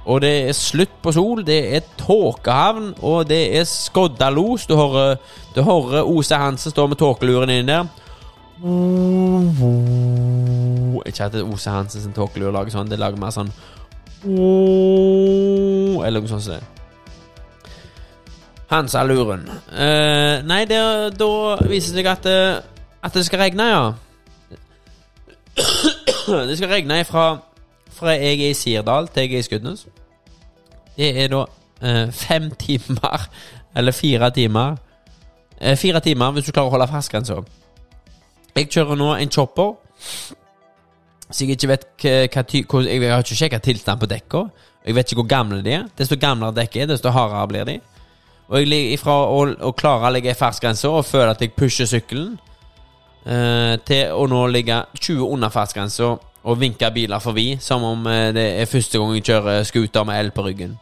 og 0.09 0.21
det 0.23 0.31
er 0.49 0.55
slutt 0.57 0.95
på 1.05 1.11
sol. 1.13 1.43
Det 1.45 1.59
er 1.77 1.83
tåkehavn, 2.01 2.95
og 3.05 3.27
det 3.29 3.41
er 3.59 3.65
skodda 3.69 4.29
los. 4.33 4.65
Du 4.69 4.73
hører, 4.79 5.19
du 5.55 5.61
hører 5.67 6.01
Ose 6.09 6.35
Hansen 6.39 6.73
stå 6.73 6.87
med 6.89 6.97
tåkeluren 6.97 7.49
inni 7.53 7.67
der. 7.69 7.85
Ikke 11.05 11.23
at 11.29 11.35
Ose 11.43 11.69
Hansen 11.71 12.01
sin 12.03 12.13
tåkelur 12.15 12.51
lager 12.53 12.73
sånn, 12.73 12.89
det 12.91 12.99
lager 12.99 13.19
mer 13.21 13.31
sånn 13.33 13.51
Eller 16.03 16.19
noe 16.19 16.27
sånt 16.31 16.43
som 16.43 16.57
det. 16.57 16.63
Hansaluren. 18.69 19.47
Uh, 19.71 20.43
nei, 20.45 20.59
det, 20.69 20.77
da 21.17 21.29
viser 21.65 21.95
det 21.95 22.03
seg 22.03 22.09
at, 22.11 22.23
det- 22.27 22.61
at 23.01 23.15
det 23.15 23.23
skal 23.25 23.39
regne, 23.41 23.65
ja. 23.71 23.93
det 26.49 26.57
skal 26.59 26.69
regne 26.75 26.99
fra, 27.07 27.23
fra 27.95 28.13
jeg 28.19 28.35
er 28.43 28.51
i 28.51 28.57
Sirdal 28.59 29.07
til 29.09 29.23
jeg 29.25 29.33
er 29.39 29.41
i 29.41 29.47
Skudenes. 29.47 29.87
Det 30.99 31.13
er 31.23 31.29
da 31.31 31.45
eh, 31.81 32.09
fem 32.11 32.49
timer, 32.59 33.29
eller 33.75 33.95
fire 33.95 34.31
timer. 34.35 34.75
Eh, 35.61 35.77
fire 35.77 36.01
timer 36.03 36.33
hvis 36.35 36.49
du 36.49 36.51
klarer 36.51 36.67
å 36.67 36.73
holde 36.75 36.89
fartsgrensa. 36.91 37.39
Jeg 38.57 38.67
kjører 38.73 38.99
nå 38.99 39.13
en 39.15 39.31
chopper. 39.31 39.77
Så 41.29 41.45
jeg 41.45 41.55
ikke 41.55 41.69
vet 41.69 41.85
hva, 42.01 42.43
hvor, 42.67 42.87
Jeg 42.89 43.11
har 43.11 43.23
ikke 43.23 43.37
sjekka 43.37 43.61
tilstand 43.63 44.01
på 44.01 44.09
dekka. 44.09 44.43
Jeg 44.85 44.95
vet 44.97 45.11
ikke 45.11 45.21
hvor 45.21 45.29
gamle 45.29 45.61
de 45.63 45.75
er. 45.77 45.87
Desto 45.95 46.17
gamlere 46.19 46.57
dekket 46.57 46.83
er, 46.83 46.91
desto 46.91 47.13
hardere 47.15 47.47
blir 47.47 47.69
de. 47.69 47.79
Og 48.49 48.59
jeg 48.59 48.67
ligger 48.67 48.93
ifra 48.97 49.15
å, 49.29 49.41
å 49.69 49.71
klare 49.77 50.09
å 50.09 50.13
ligge 50.15 50.33
i 50.33 50.37
fartsgrensa 50.37 50.89
og 50.89 51.05
føle 51.05 51.31
at 51.31 51.43
jeg 51.43 51.53
pusher 51.53 51.87
sykkelen, 51.87 52.33
eh, 53.23 53.75
til 53.85 54.15
å 54.15 54.25
nå 54.27 54.47
ligge 54.49 54.81
20 54.97 55.21
under 55.29 55.53
fartsgrensa 55.53 56.15
og 56.43 56.59
vinke 56.59 56.87
biler 56.95 57.19
forbi 57.19 57.57
som 57.61 57.83
om 57.83 58.05
eh, 58.07 58.29
det 58.35 58.45
er 58.61 58.69
første 58.69 58.99
gang 58.99 59.15
jeg 59.17 59.25
kjører 59.27 59.65
scooter 59.67 60.07
med 60.07 60.19
el 60.21 60.31
på 60.35 60.45
ryggen. 60.45 60.77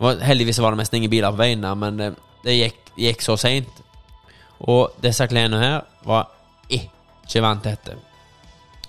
Heldigvis 0.00 0.58
var 0.60 0.74
det 0.74 0.82
nesten 0.82 1.00
ingen 1.00 1.12
biler 1.12 1.32
på 1.32 1.40
veien 1.40 1.62
der, 1.64 1.76
men 1.78 2.00
det, 2.00 2.10
det 2.44 2.56
gikk, 2.58 2.80
gikk 3.00 3.22
så 3.24 3.38
seint. 3.40 3.82
Og 4.66 4.96
disse 5.02 5.26
klærne 5.28 5.60
her 5.60 5.78
var 6.04 6.28
ikke 6.68 7.42
vant 7.44 7.64
til 7.64 7.76
dette. 7.76 7.96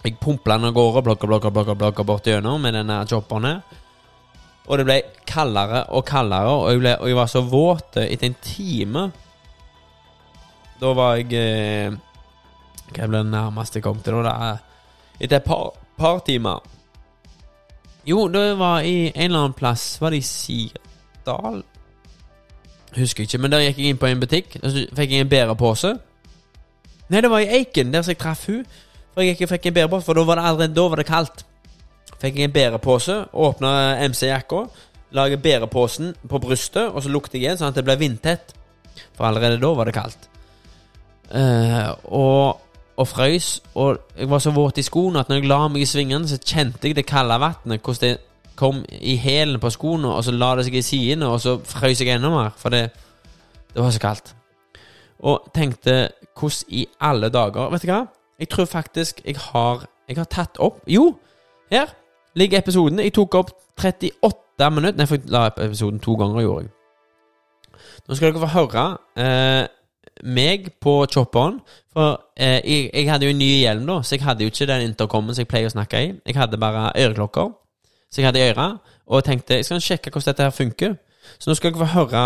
Jeg 0.04 0.18
pumpla 0.22 0.56
den 0.58 0.70
av 0.70 0.76
gårde, 0.76 1.04
blokka, 1.04 1.28
blokka, 1.28 1.52
blokka, 1.52 1.76
blokka 1.76 2.06
bort 2.08 2.28
gjennom 2.28 2.62
med 2.64 2.76
denne 2.78 3.02
chopperen 3.10 3.48
her. 3.50 3.84
Og 4.68 4.80
det 4.80 4.86
ble 4.88 4.98
kaldere 5.28 5.86
og 5.96 6.04
kaldere, 6.08 6.52
og 6.52 6.70
jeg, 6.72 6.82
ble, 6.84 6.94
og 7.00 7.12
jeg 7.12 7.18
var 7.18 7.32
så 7.32 7.42
våt 7.48 8.00
etter 8.02 8.28
en 8.28 8.40
time 8.44 9.04
Da 10.82 10.90
var 10.92 11.16
jeg 11.22 11.32
eh, 11.40 11.96
Hva 12.92 13.08
ble 13.08 13.22
det 13.22 13.32
nærmeste 13.32 13.80
jeg 13.80 13.86
kom 13.86 14.02
til? 14.04 14.20
Da 14.28 14.34
er 14.50 14.60
etter 15.20 15.40
et 15.40 15.46
par, 15.46 15.72
par 15.98 16.20
timer 16.26 16.64
Jo, 18.08 18.28
da 18.32 18.54
var 18.56 18.86
i 18.88 19.10
en 19.10 19.26
eller 19.26 19.40
annen 19.40 19.54
plass. 19.58 19.98
Var 20.02 20.14
det 20.14 20.22
i 20.22 20.24
Sirdal? 20.24 21.64
Husker 22.96 23.26
ikke, 23.26 23.42
men 23.44 23.52
der 23.52 23.66
gikk 23.66 23.82
jeg 23.82 23.92
inn 23.92 24.00
på 24.00 24.08
en 24.08 24.22
butikk, 24.22 24.56
så 24.64 24.86
fikk 24.96 25.12
jeg 25.12 25.26
en 25.26 25.30
bærepose. 25.30 25.92
Nei, 27.12 27.22
det 27.22 27.32
var 27.32 27.44
i 27.44 27.50
Eiken, 27.60 27.92
der 27.92 28.08
jeg 28.08 28.18
traff 28.20 28.46
hun 28.48 28.64
For 29.14 29.24
jeg 29.24 29.36
gikk 29.36 29.46
og 29.48 29.52
fikk 29.56 29.68
en 29.68 29.76
bærepose, 29.76 30.06
for 30.06 30.16
da 30.16 30.24
var 30.24 30.40
det 30.40 30.46
allerede 30.48 30.76
da 30.78 30.88
var 30.88 31.02
det 31.02 31.08
kaldt. 31.10 31.44
Fikk 32.22 32.40
jeg 32.40 32.48
en 32.48 32.56
bærepose, 32.56 33.18
åpna 33.34 33.72
MC-jakka, 34.08 34.64
lager 35.12 35.38
bæreposen 35.38 36.16
på 36.30 36.40
brystet, 36.40 36.90
og 36.90 37.04
så 37.04 37.10
lukter 37.10 37.38
jeg 37.38 37.46
igjen, 37.46 37.60
sånn 37.60 37.72
at 37.72 37.78
det 37.78 37.86
ble 37.88 37.98
vindtett. 38.00 38.54
For 39.16 39.28
allerede 39.28 39.60
da 39.62 39.74
var 39.78 39.90
det 39.90 39.96
kaldt. 39.98 40.30
Uh, 41.28 41.92
og, 42.06 42.64
og 42.98 43.08
frøys, 43.08 43.62
og 43.76 44.00
jeg 44.18 44.30
var 44.30 44.40
så 44.42 44.52
våt 44.52 44.78
i 44.78 44.86
skoene 44.86 45.20
at 45.22 45.30
når 45.30 45.42
jeg 45.42 45.50
la 45.50 45.60
meg 45.68 45.84
i 45.84 45.90
svingene, 45.90 46.28
så 46.28 46.40
kjente 46.42 46.88
jeg 46.88 46.98
det 46.98 47.06
kalde 47.06 47.38
vannet, 47.40 47.82
hvordan 47.86 48.02
det 48.02 48.18
kom 48.58 48.82
i 48.90 49.16
hælen 49.22 49.60
på 49.62 49.70
skoene, 49.70 50.10
og 50.10 50.24
så 50.26 50.34
la 50.34 50.56
det 50.58 50.66
seg 50.66 50.80
i 50.80 50.82
sidene, 50.82 51.30
og 51.30 51.42
så 51.42 51.60
frøys 51.62 52.02
jeg 52.02 52.16
enda 52.16 52.32
mer, 52.34 52.56
for 52.58 52.74
det, 52.74 52.90
det 53.74 53.84
var 53.84 53.94
så 53.94 54.02
kaldt. 54.02 54.34
Og 55.20 55.52
tenkte 55.54 56.10
hvordan 56.38 56.74
i 56.74 56.88
alle 57.02 57.30
dager 57.34 57.72
Vet 57.74 57.82
du 57.82 57.90
hva? 57.90 58.04
Jeg 58.40 58.50
tror 58.50 58.66
faktisk 58.66 59.22
jeg 59.26 59.38
har 59.38 59.88
Jeg 60.08 60.18
har 60.18 60.28
tatt 60.30 60.60
opp 60.62 60.84
Jo, 60.88 61.18
her 61.72 61.90
ligger 62.36 62.60
episoden. 62.60 63.00
Jeg 63.00 63.14
tok 63.14 63.36
opp 63.36 63.50
38 63.82 64.70
minutter 64.72 64.98
Nei, 64.98 65.08
for 65.10 65.18
jeg 65.18 65.32
la 65.34 65.48
opp 65.50 65.58
episoden 65.60 66.00
to 66.00 66.14
ganger, 66.14 66.42
gjorde 66.42 66.68
jeg. 66.68 66.72
Nå 68.08 68.16
skal 68.16 68.30
dere 68.30 68.44
få 68.46 68.52
høre 68.54 68.86
eh, 69.18 69.66
meg 70.24 70.72
på 70.82 71.00
chopperen. 71.12 71.60
For 71.94 72.18
eh, 72.36 72.60
jeg, 72.64 72.90
jeg 72.94 73.12
hadde 73.12 73.30
jo 73.30 73.36
en 73.36 73.42
ny 73.42 73.52
hjelm, 73.62 73.88
da, 73.90 74.02
så 74.02 74.16
jeg 74.16 74.26
hadde 74.26 74.46
jo 74.46 74.54
ikke 74.54 74.70
den 74.70 74.90
intercomen 74.90 75.36
som 75.36 75.44
jeg 75.44 75.52
pleier 75.52 75.70
å 75.70 75.76
snakke 75.76 76.04
i. 76.04 76.12
Jeg 76.26 76.40
hadde 76.40 76.62
bare 76.62 76.92
øreklokker 76.96 77.56
så 78.12 78.22
jeg 78.22 78.28
hadde 78.28 78.40
i 78.40 78.50
øra, 78.50 78.78
og 79.08 79.24
tenkte 79.24 79.54
jeg 79.54 79.66
skal 79.66 79.82
sjekke 79.82 80.12
hvordan 80.12 80.32
dette 80.32 80.44
her 80.44 80.50
funker. 80.56 80.96
Så 81.40 81.50
nå 81.50 81.56
skal 81.56 81.74
dere 81.74 81.84
få 81.84 81.92
høre 81.92 82.24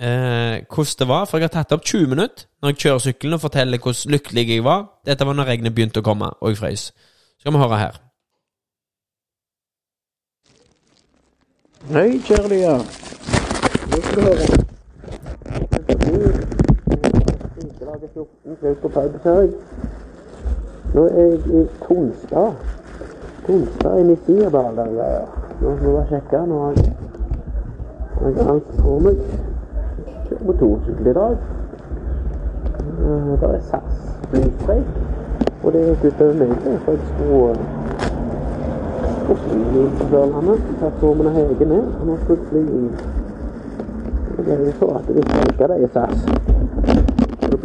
eh, 0.00 0.64
hvordan 0.74 0.98
det 0.98 1.08
var, 1.08 1.24
for 1.26 1.38
jeg 1.38 1.48
har 1.48 1.54
tatt 1.56 1.74
opp 1.74 1.84
20 1.84 2.06
minutter 2.14 2.46
når 2.62 2.72
jeg 2.72 2.78
kjører 2.84 3.04
sykkelen 3.06 3.34
og 3.34 3.40
forteller 3.42 3.82
hvordan 3.82 4.14
lykkelig 4.14 4.48
jeg 4.48 4.64
var. 4.64 4.84
Dette 5.06 5.26
var 5.26 5.34
når 5.34 5.50
regnet 5.52 5.74
begynte 5.74 6.02
å 6.02 6.06
komme, 6.06 6.30
og 6.40 6.54
jeg 6.54 6.62
frøs. 6.62 6.92
Skal 7.40 7.54
vi 7.54 7.64
høre 7.64 7.82
her. 7.82 8.00
Hei, 11.88 12.08
kjære 12.26 12.78
Nå 13.88 14.02
skal 14.02 14.16
du 14.16 14.26
høre. 14.30 15.96
Nå 20.94 21.04
er 21.04 21.22
jeg 21.22 21.38
i 21.46 21.68
Tonstad. 21.82 22.52
Tonstad 23.46 24.00
inne 24.00 24.12
i 24.12 24.18
Sirdal 24.26 24.76
der 24.76 24.90
greier. 24.96 25.26
Nå 25.60 25.68
må 25.82 25.94
jeg 25.98 26.06
sjekke. 26.10 26.40
Nå 26.50 26.58
har 26.64 26.72
jeg, 26.76 26.92
alt 28.48 28.68
på 28.82 28.98
meg. 29.06 29.22
Kjører 30.26 30.44
motorsykkel 30.50 31.06
i 31.06 31.14
dag. 31.20 31.36
Eh, 32.88 33.40
Der 33.40 33.48
er 33.48 33.60
SAS 33.70 33.96
flystreik. 34.30 34.88
Og 35.64 35.72
det 35.72 35.84
gikk 35.86 36.04
utover 36.12 36.34
meg, 36.42 36.48
det, 36.64 36.74
for 36.84 36.92
jeg 36.92 37.00
skulle 37.12 37.56
og 39.28 39.36
fly 39.44 39.60
inn 39.60 39.96
på 39.98 40.10
Sørlandet. 40.10 40.60
Står 40.98 41.14
vi 41.22 41.32
Hege 41.38 41.70
ned. 41.72 41.88
Nå 42.04 42.18
skulle 42.22 42.38
jeg 42.38 42.48
fly. 42.50 42.62
Det 44.44 44.52
er 44.52 44.66
jo 44.66 44.72
så 44.78 44.92
at 45.00 45.08
de 45.08 45.22
streiket 45.30 45.68
det 45.70 45.80
i 45.84 45.92
SAS. 45.96 46.37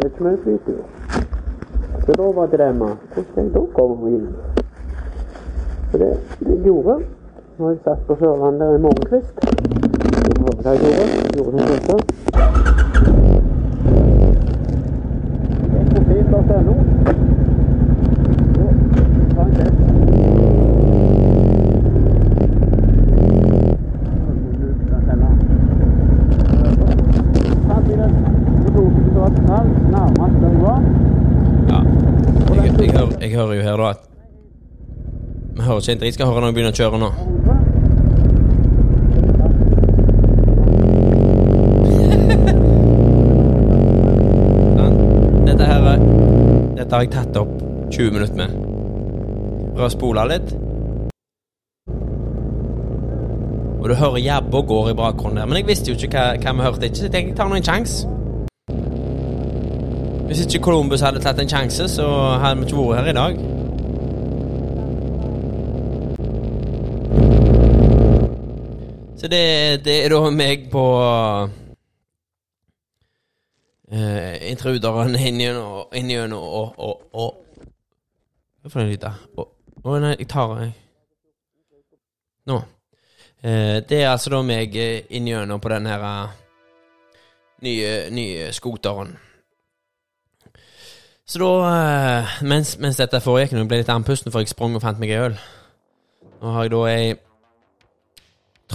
Det 0.02 0.10
mye 0.20 0.36
flytur. 0.42 0.82
Så 2.06 2.12
da 2.12 2.22
var 2.22 2.46
dilemmaet 2.46 2.96
hvordan 3.14 3.24
skal 3.30 3.42
jeg 3.44 3.52
da 3.54 3.60
komme 3.74 4.10
inn? 4.10 4.26
Så 5.90 5.98
det, 5.98 6.10
det 6.46 6.56
gjorde 6.64 6.98
Når 7.58 7.70
jeg 7.70 7.78
satt 7.84 8.02
på 8.06 8.16
Sørlandet 8.20 8.78
i 8.78 8.82
morgenkvist 8.82 9.34
Det 9.40 10.42
var 10.42 10.52
det 10.58 10.64
jeg 10.66 10.78
gjorde? 10.82 11.06
Gjorde 11.36 11.58
det 11.58 11.64
første. 11.70 12.04
Jeg 15.72 15.80
gikk 15.80 15.88
på 15.94 16.00
flyplass.no. 16.08 16.74
Så, 18.54 18.64
ta 19.34 19.42
en 19.42 19.54
test. 19.54 19.84
Ja. 31.68 31.80
Jeg, 32.54 32.74
jeg, 32.80 32.90
hører, 32.92 33.12
jeg 33.20 33.30
hører 33.34 33.54
jo 33.54 33.62
her 33.62 33.76
da 33.76 33.90
at 33.90 34.00
Vi 35.54 35.62
hører 35.74 35.84
ikke 35.86 35.96
en 35.98 36.02
drit. 36.04 36.16
Skal 36.18 36.30
høre 36.30 36.42
når 36.44 36.52
jeg 36.52 36.58
begynner 36.60 36.74
å 36.74 36.80
kjøre 36.80 37.02
nå. 37.04 37.10
Sånn. 44.78 44.96
Dette 45.48 45.64
her 45.68 45.82
er- 45.94 46.04
Dette 46.76 46.94
har 46.96 47.02
jeg 47.04 47.10
tatt 47.14 47.36
opp 47.40 47.52
20 47.90 48.10
minutter 48.12 48.36
med. 48.36 48.50
Prøv 49.74 49.86
å 49.86 49.90
spole 49.92 50.24
litt. 50.28 50.52
Og 53.80 53.88
du 53.90 53.94
hører 53.94 54.18
jabba 54.18 54.60
går 54.62 54.90
i 54.90 54.94
bakgrunnen 54.96 55.36
der. 55.36 55.46
Men 55.46 55.56
jeg 55.58 55.66
visste 55.66 55.90
jo 55.90 55.94
ikke 55.96 56.10
hva, 56.16 56.36
hva 56.40 56.52
vi 56.56 56.62
hørte 56.66 56.84
ikke, 56.86 56.96
så 56.96 57.02
jeg 57.08 57.12
tenkte 57.12 57.30
jeg 57.32 57.36
tar 57.36 57.48
nå 57.48 57.54
en 57.56 57.68
sjanse. 57.68 58.06
Hvis 60.28 60.40
ikke 60.46 60.62
Columbus 60.64 61.00
hadde 61.04 61.20
tatt 61.20 61.38
en 61.40 61.48
sjanse, 61.48 61.88
så 61.88 62.06
hadde 62.40 62.60
vi 62.60 62.64
ikke 62.66 62.76
vært 62.80 62.98
her 63.04 63.10
i 63.12 63.18
dag. 63.18 63.32
Så 69.24 69.28
det, 69.28 69.84
det 69.84 70.04
er 70.04 70.12
da 70.12 70.18
meg 70.28 70.66
på 70.68 70.80
uh, 73.88 74.34
Intruderen 74.50 75.16
inn 75.16 75.40
gjennom 75.40 75.96
inn 75.96 76.32
og, 76.36 76.76
og, 76.76 77.00
og 77.16 77.32
Hva 78.60 78.68
for 78.68 78.82
en 78.82 78.92
lyd, 78.92 79.00
da? 79.00 79.14
Å, 79.40 79.48
oh, 79.80 79.96
nei, 80.04 80.12
jeg 80.18 80.28
tar 80.28 80.52
jeg. 80.60 80.76
Nå. 82.52 82.60
Uh, 83.40 83.80
det 83.88 84.02
er 84.02 84.12
altså 84.12 84.36
da 84.36 84.44
meg 84.44 84.76
eh, 84.76 85.08
inn 85.16 85.32
gjennom 85.32 85.56
på 85.56 85.72
den 85.72 85.88
her 85.88 86.04
uh, 86.04 86.28
nye, 87.64 87.96
nye 88.12 88.52
skoteren. 88.52 89.16
Så 91.24 91.40
da, 91.40 91.48
mens, 92.44 92.76
mens 92.76 93.00
dette 93.00 93.24
foregikk, 93.24 93.56
nå 93.56 93.64
ble 93.64 93.80
jeg 93.80 93.88
litt 93.88 93.96
andpusten, 93.96 94.28
for 94.28 94.44
jeg 94.44 94.52
sprang 94.52 94.76
og 94.76 94.84
fant 94.84 95.00
meg 95.00 95.16
ei 95.16 95.30
øl. 95.30 95.44
Nå 96.42 96.58
har 96.58 96.68
jeg 96.68 96.76
da 96.76 96.88
ei 96.92 97.14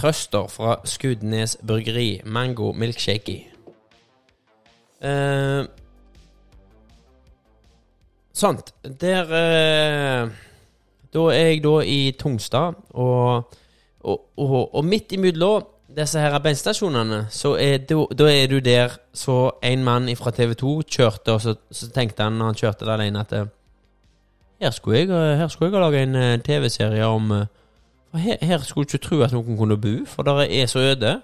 Trøster 0.00 0.46
fra 0.48 0.80
Skudenes 0.84 1.58
Burgeri. 1.66 2.20
mango 2.24 2.72
milkshakey. 2.72 3.42
Eh, 5.02 5.64
sant. 8.32 8.74
Der 9.00 9.22
eh, 9.22 10.30
Da 11.12 11.18
er 11.18 11.46
jeg 11.46 11.62
da 11.64 11.80
i 11.84 12.12
Tungstad, 12.18 12.72
og, 12.90 13.54
og, 14.00 14.20
og, 14.36 14.74
og 14.74 14.84
midt 14.84 15.12
imellom 15.12 15.64
disse 15.96 16.20
her 16.20 16.38
bensinstasjonene, 16.38 17.26
så 17.30 17.56
er 17.58 17.78
du, 17.78 18.06
da 18.18 18.28
er 18.30 18.46
du 18.46 18.60
der 18.60 18.94
så 19.12 19.50
en 19.62 19.84
mann 19.84 20.16
fra 20.16 20.30
TV 20.30 20.54
2 20.54 20.82
kjørte, 20.86 21.32
og 21.32 21.40
så, 21.40 21.54
så 21.70 21.90
tenkte 21.90 22.22
han 22.22 22.38
når 22.38 22.46
han 22.46 22.54
kjørte 22.54 22.84
der 22.84 22.92
alene, 22.92 23.20
at 23.20 23.32
eh, 23.32 23.50
her 24.60 24.70
skulle 24.70 24.98
jeg, 24.98 25.08
ha 25.08 25.34
her 25.34 25.48
skulle 25.48 25.72
jeg 25.72 25.80
lage 25.80 26.02
en 26.02 26.14
eh, 26.14 26.38
TV-serie 26.38 27.06
om 27.06 27.32
eh, 27.32 27.46
for 28.10 28.18
her, 28.18 28.36
her 28.42 28.58
skulle 28.58 28.84
du 28.84 28.96
ikke 28.96 29.06
tro 29.06 29.20
at 29.22 29.32
noen 29.32 29.56
kunne 29.56 29.76
bo, 29.80 30.04
for 30.06 30.26
der 30.26 30.40
er 30.42 30.66
så 30.66 30.78
øde. 30.78 31.20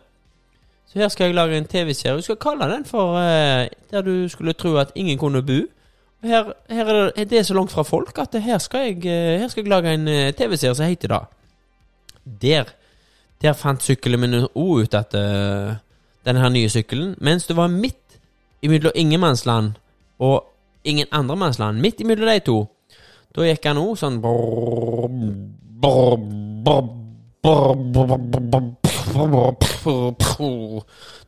Så 0.86 0.98
her 0.98 1.08
skal 1.08 1.24
jeg 1.24 1.34
lage 1.34 1.58
en 1.58 1.66
TV-serie. 1.66 2.16
Du 2.16 2.22
skal 2.22 2.36
kalle 2.36 2.68
den 2.74 2.84
for 2.84 3.18
eh, 3.18 3.68
Der 3.90 4.00
du 4.02 4.28
skulle 4.28 4.52
tro 4.52 4.76
at 4.76 4.92
ingen 4.94 5.18
kunne 5.18 5.42
bo. 5.42 5.58
Her, 6.22 6.52
her 6.70 6.84
er 6.84 7.10
det, 7.16 7.30
det 7.30 7.38
er 7.38 7.42
så 7.42 7.54
langt 7.54 7.70
fra 7.70 7.82
folk 7.82 8.18
at 8.18 8.42
her 8.42 8.58
skal 8.58 8.80
jeg, 8.80 8.96
eh, 9.06 9.40
her 9.40 9.48
skal 9.48 9.64
jeg 9.64 9.70
lage 9.70 9.94
en 9.94 10.08
eh, 10.08 10.32
TV-serie 10.32 10.74
som 10.74 10.86
heter 10.86 11.08
det. 11.08 11.20
Der 12.42 12.64
Der 13.42 13.52
fant 13.52 13.82
sykkelen 13.82 14.20
min 14.20 14.34
òg 14.34 14.80
ut 14.82 14.94
at 14.94 15.14
uh, 15.14 15.76
denne 16.24 16.40
her 16.40 16.48
nye 16.48 16.68
sykkelen 16.68 17.14
Mens 17.20 17.46
du 17.46 17.54
var 17.54 17.66
midt 17.66 18.16
imellom 18.62 18.92
ingenmannsland 18.94 19.72
og 20.18 20.44
ingen 20.84 21.06
andremannsland, 21.12 21.80
midt 21.80 22.00
imellom 22.00 22.28
de 22.28 22.40
to, 22.40 22.56
da 23.36 23.44
gikk 23.44 23.66
han 23.68 23.76
òg 23.76 23.98
sånn 24.00 24.16
brrr, 24.22 25.12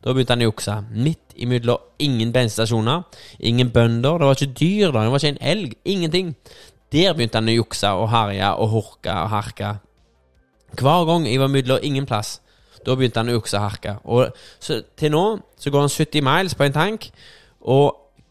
Da 0.03 0.13
begynte 0.13 0.33
han 0.33 0.41
å 0.41 0.47
jukse. 0.49 0.75
Midt 0.95 1.35
imellom 1.39 2.01
ingen 2.01 2.31
bensinstasjoner, 2.33 3.05
ingen 3.45 3.69
bønder, 3.75 4.17
det 4.17 4.27
var 4.27 4.35
ikke 4.37 4.57
dyr 4.59 4.91
da, 4.91 5.03
det 5.03 5.13
var 5.13 5.21
ikke 5.21 5.33
en 5.35 5.45
elg, 5.53 5.75
ingenting. 5.85 6.33
Der 6.93 7.13
begynte 7.13 7.37
han 7.39 7.51
å 7.51 7.55
jukse 7.59 7.93
og 7.93 8.09
herje 8.13 8.49
og 8.57 8.73
horke 8.73 9.13
og 9.13 9.31
harke. 9.35 9.69
Hver 10.79 11.05
gang 11.09 11.27
jeg 11.29 11.41
var 11.41 11.53
mellom 11.53 11.85
ingen 11.85 12.09
plass, 12.09 12.41
da 12.85 12.95
begynte 12.97 13.21
han 13.21 13.29
å 13.29 13.37
jukse 13.37 13.57
og 13.59 13.65
harke. 13.67 13.95
Og 14.05 14.21
så 14.59 14.81
til 14.97 15.13
nå 15.13 15.25
så 15.59 15.69
går 15.69 15.85
han 15.85 15.93
70 15.93 16.25
miles 16.25 16.57
på 16.57 16.65
en 16.65 16.77
tank, 16.77 17.11
og 17.61 17.87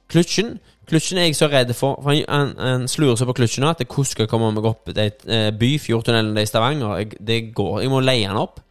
Kløtsjen 0.09 0.57
Kløtsjen 0.89 1.19
er 1.21 1.29
jeg 1.29 1.37
så 1.37 1.51
redd 1.53 1.73
for. 1.77 1.99
For 2.03 2.17
han, 2.17 2.55
han, 2.57 2.87
slurer 2.89 3.19
seg 3.21 3.29
på 3.29 3.37
klutsjen 3.43 3.67
at 3.69 3.83
hvordan 3.85 4.09
skal 4.09 4.25
jeg 4.25 4.31
komme 4.33 4.53
meg 4.57 4.69
opp 4.69 4.89
de, 4.97 5.11
eh, 5.29 5.51
Byfjordtunnelen 5.53 6.39
i 6.41 6.47
Stavanger. 6.49 6.95
Jeg, 7.03 7.19
det 7.21 7.41
går. 7.55 7.83
Jeg 7.85 7.93
må 7.93 8.01
leie 8.05 8.29
han 8.29 8.41
opp 8.41 8.63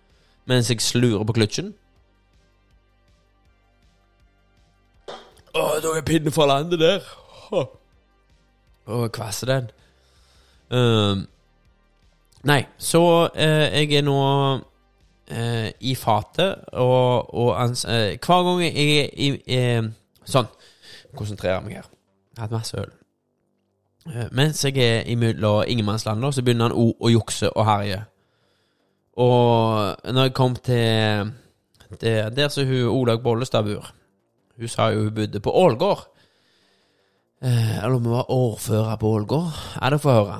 mens 0.47 0.69
jeg 0.71 0.79
slurer 0.79 1.25
på 1.27 1.33
klutsjen 1.35 1.73
Å, 5.57 5.63
da 5.83 5.91
er 5.97 6.05
pinnen 6.05 6.31
fra 6.31 6.45
landet 6.47 6.79
der. 6.79 7.05
Å, 7.51 8.99
kvasser 9.13 9.49
den. 9.49 9.69
Ehm, 10.69 11.23
nei, 12.47 12.59
så 12.77 13.01
uh, 13.25 13.65
jeg 13.73 13.89
er 13.97 14.05
nå 14.05 14.17
uh, 14.61 15.67
i 15.81 15.95
fatet, 15.97 16.67
og, 16.77 17.33
og 17.33 17.51
ans, 17.57 17.87
eh, 17.89 18.19
hver 18.21 18.45
gang 18.47 18.63
jeg 18.67 19.01
er 19.01 19.11
i 19.17 19.59
Sånn. 20.27 20.49
Konsentrerer 21.17 21.63
meg 21.65 21.79
her. 21.79 21.89
Jeg 22.37 22.43
hatt 22.43 22.53
masse 22.53 22.77
øl. 22.77 22.91
Eh, 24.13 24.27
mens 24.31 24.65
jeg 24.65 24.77
er 24.77 25.07
imellom 25.09 25.63
ingenmannslandet, 25.67 26.35
så 26.35 26.43
begynner 26.45 26.69
han 26.69 26.77
å, 26.77 27.09
jukse 27.09 27.49
og 27.49 27.65
herje. 27.65 28.03
Og 29.17 30.11
når 30.13 30.27
jeg 30.27 30.33
kom 30.37 30.55
til, 30.55 31.31
til 31.97 32.35
der 32.37 32.51
som 32.53 32.67
hun 32.69 32.91
Olaug 32.91 33.23
Bollestad 33.25 33.65
bor 33.65 33.87
Hun 34.57 34.69
sa 34.69 34.91
jo 34.93 35.07
hun 35.07 35.15
bodde 35.15 35.39
på 35.39 35.51
Ålgård. 35.51 36.05
Eh, 37.41 37.77
eller 37.77 37.95
om 37.95 38.05
hun 38.05 38.13
var 38.13 38.31
ordfører 38.31 38.95
på 38.95 39.09
Ålgård. 39.17 39.57
Ja, 39.81 39.89
det 39.89 40.01
får 40.01 40.11
jeg 40.11 40.23
høre. 40.23 40.39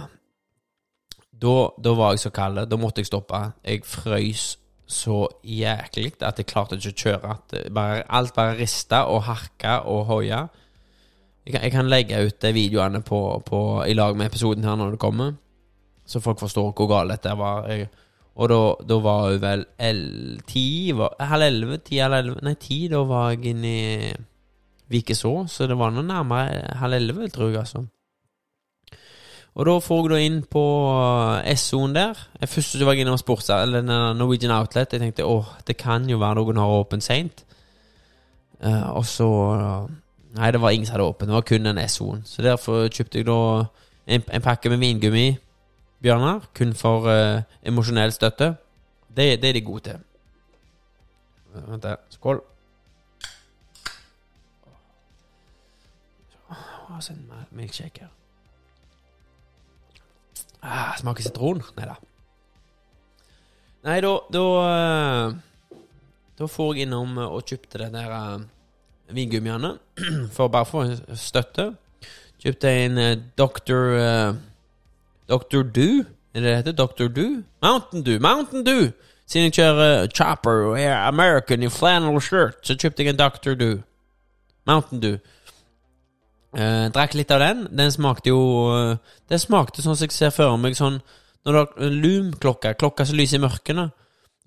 Da, 1.41 1.55
da 1.83 1.93
var 1.97 2.13
jeg 2.13 2.19
så 2.19 2.29
kald. 2.29 2.61
Da 2.69 2.77
måtte 2.77 3.01
jeg 3.01 3.09
stoppe. 3.09 3.41
Jeg 3.65 3.85
frøys 3.85 4.57
så 4.87 5.27
jæklig 5.43 6.13
at 6.21 6.37
jeg 6.39 6.47
klarte 6.49 6.77
ikke 6.77 6.93
å 6.93 7.01
kjøre. 7.03 7.35
At 7.35 7.57
bare, 7.73 8.05
alt 8.09 8.33
bare 8.33 8.57
rista 8.61 9.03
og 9.11 9.25
harka 9.27 9.81
og 9.89 10.05
hoia. 10.09 10.47
Jeg 11.47 11.53
kan, 11.53 11.63
jeg 11.63 11.71
kan 11.71 11.87
legge 11.87 12.17
ut 12.27 12.41
de 12.43 12.49
videoene 12.51 12.99
på, 13.07 13.19
på, 13.47 13.59
i 13.87 13.93
lag 13.95 14.17
med 14.19 14.27
episoden 14.27 14.65
her 14.67 14.75
når 14.75 14.97
det 14.97 14.99
kommer, 14.99 15.37
så 16.03 16.19
folk 16.19 16.41
forstår 16.43 16.73
hvor 16.75 16.89
galt 16.91 17.13
dette 17.15 17.35
var. 17.39 17.69
Jeg, 17.71 17.87
og 18.35 18.49
da, 18.51 18.57
da 18.89 18.97
var 19.01 19.29
hun 19.31 19.39
vel 19.41 19.63
el- 19.81 20.41
ti 20.45 20.91
Halv 20.91 21.45
elleve? 21.47 21.77
Ti 21.87 22.01
eller 22.03 22.21
elleve? 22.21 22.43
Nei, 22.45 22.53
ti. 22.61 22.83
Da 22.91 22.99
var 23.07 23.31
jeg 23.31 23.53
inne 23.55 23.71
i 23.71 24.11
Vikeså, 24.91 25.31
så 25.49 25.67
det 25.67 25.77
var 25.79 25.95
noe 25.95 26.05
nærmere 26.05 26.75
halv 26.77 26.99
elleve, 26.99 27.29
tror 27.33 27.49
jeg, 27.49 27.63
altså. 27.63 27.85
Og 29.57 29.65
da 29.65 29.73
får 29.81 30.03
jeg 30.03 30.11
da 30.11 30.19
inn 30.21 30.41
på 30.45 30.63
SO-en 31.57 31.95
der. 31.95 32.19
Jeg 32.41 32.49
Først 32.51 32.77
var 32.85 32.93
jeg 32.93 33.07
innom 33.07 33.17
Sports 33.17 33.49
Eller 33.49 33.81
Norwegian 34.13 34.53
Outlet. 34.53 34.93
Jeg 34.93 35.01
tenkte 35.01 35.25
åh, 35.25 35.55
det 35.65 35.79
kan 35.81 36.05
jo 36.05 36.19
være 36.21 36.37
noen 36.43 36.61
har 36.61 36.75
åpent 36.83 37.03
seint. 37.03 37.41
Uh, 38.61 38.97
og 38.99 39.05
så 39.05 39.29
Nei, 40.37 40.51
det 40.51 40.61
var 40.61 40.71
ingen 40.71 40.85
som 40.85 40.93
hadde 40.93 41.09
åpent. 41.09 41.29
Det 41.29 41.35
var 41.35 41.41
kun 41.41 41.65
den 41.65 41.89
SO-en. 41.89 42.23
Så 42.25 42.41
derfor 42.45 42.87
kjøpte 42.87 43.17
jeg 43.17 43.27
da 43.27 43.37
en, 44.05 44.23
en 44.27 44.41
pakke 44.45 44.69
med 44.69 44.77
vingummi, 44.77 45.37
Bjørnar. 46.01 46.45
Kun 46.53 46.75
for 46.77 47.09
uh, 47.09 47.41
emosjonell 47.65 48.13
støtte. 48.13 48.53
Det, 49.09 49.41
det 49.41 49.49
er 49.49 49.57
de 49.57 49.61
gode 49.65 49.83
til. 49.89 50.03
Vent, 51.55 51.83
der. 51.83 51.95
Skål. 52.13 52.41
Åh, 56.51 56.67
meg 56.89 57.09
en 57.09 57.25
milkshake 57.51 58.05
her. 58.05 58.13
Ah, 60.61 60.93
smaker 60.99 61.23
sitron? 61.23 61.63
Nei 61.77 61.87
da. 61.89 61.97
Nei, 63.87 63.99
da 64.01 64.13
Da, 64.33 64.45
eh, 64.67 65.35
da 66.37 66.47
får 66.47 66.75
jeg 66.75 66.87
innom 66.87 67.17
og 67.23 67.45
kjøpte 67.45 67.81
den 67.81 67.93
der 67.95 68.11
eh, 68.11 68.45
vingummiene. 69.13 69.77
For 70.35 70.47
bare 70.47 70.65
få 70.65 70.83
støtte. 71.15 71.71
Kjøpte 72.43 72.71
en 72.85 72.97
eh, 72.97 73.17
Dr. 73.37 73.83
eh, 73.97 74.33
Dr. 75.29 75.63
Do. 75.63 75.89
Er 76.33 76.41
det 76.41 76.43
det 76.43 76.55
heter? 76.55 76.71
Dr. 76.71 77.07
Do? 77.07 77.27
Mountain 77.63 78.05
Dew. 78.05 78.19
Mountain 78.19 78.65
Dew! 78.65 78.91
Siden 79.27 79.49
jeg 79.49 79.53
kjører 79.57 80.07
Chopper 80.15 80.61
og 80.69 80.77
er 80.79 80.93
American 80.95 81.63
i 81.63 81.69
flannel 81.69 82.21
shirt, 82.21 82.61
så 82.63 82.77
kjøpte 82.79 83.03
jeg 83.03 83.11
en 83.11 83.19
Dr. 83.19 83.57
Do. 83.59 83.71
Mountain 84.67 85.01
Dew. 85.03 85.17
Eh, 86.57 86.87
drakk 86.95 87.15
litt 87.17 87.31
av 87.31 87.41
den. 87.43 87.65
Den 87.75 87.91
smakte 87.91 88.31
jo 88.31 88.39
eh, 88.71 89.15
Det 89.29 89.39
smakte 89.41 89.83
sånn 89.83 89.97
som 89.99 90.07
jeg 90.07 90.15
ser 90.15 90.31
for 90.31 90.55
meg 90.57 90.77
sånn 90.79 91.01
Når 91.43 91.53
du 91.53 91.57
har 91.59 91.91
Loom-klokka, 91.91 92.71
klokka 92.79 93.05
som 93.05 93.17
lyser 93.19 93.41
i 93.41 93.43
mørkene. 93.43 93.89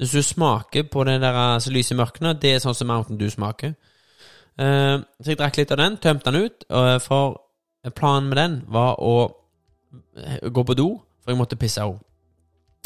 Hvis 0.01 0.15
du 0.17 0.23
smaker 0.25 0.87
på 0.89 1.05
den 1.05 1.21
der 1.21 1.37
eh, 1.37 1.59
som 1.61 1.77
lyser 1.77 1.95
i 1.95 2.01
mørkene, 2.01 2.33
det 2.41 2.55
er 2.55 2.65
sånn 2.65 2.77
som 2.77 2.89
Mountain 2.89 3.21
Dew 3.21 3.29
smaker. 3.31 3.77
Eh, 4.61 4.97
så 5.21 5.33
jeg 5.33 5.41
drakk 5.41 5.57
litt 5.61 5.73
av 5.73 5.81
den, 5.81 5.97
tømte 6.03 6.31
den 6.31 6.47
ut, 6.47 6.67
og 6.69 6.91
for 7.05 7.41
planen 7.97 8.29
med 8.29 8.41
den 8.41 8.59
var 8.69 9.01
å 9.01 9.15
eh, 10.21 10.51
gå 10.53 10.65
på 10.67 10.77
do, 10.77 10.91
for 11.23 11.33
jeg 11.33 11.41
måtte 11.41 11.61
pisse 11.61 11.85
òg. 11.85 11.97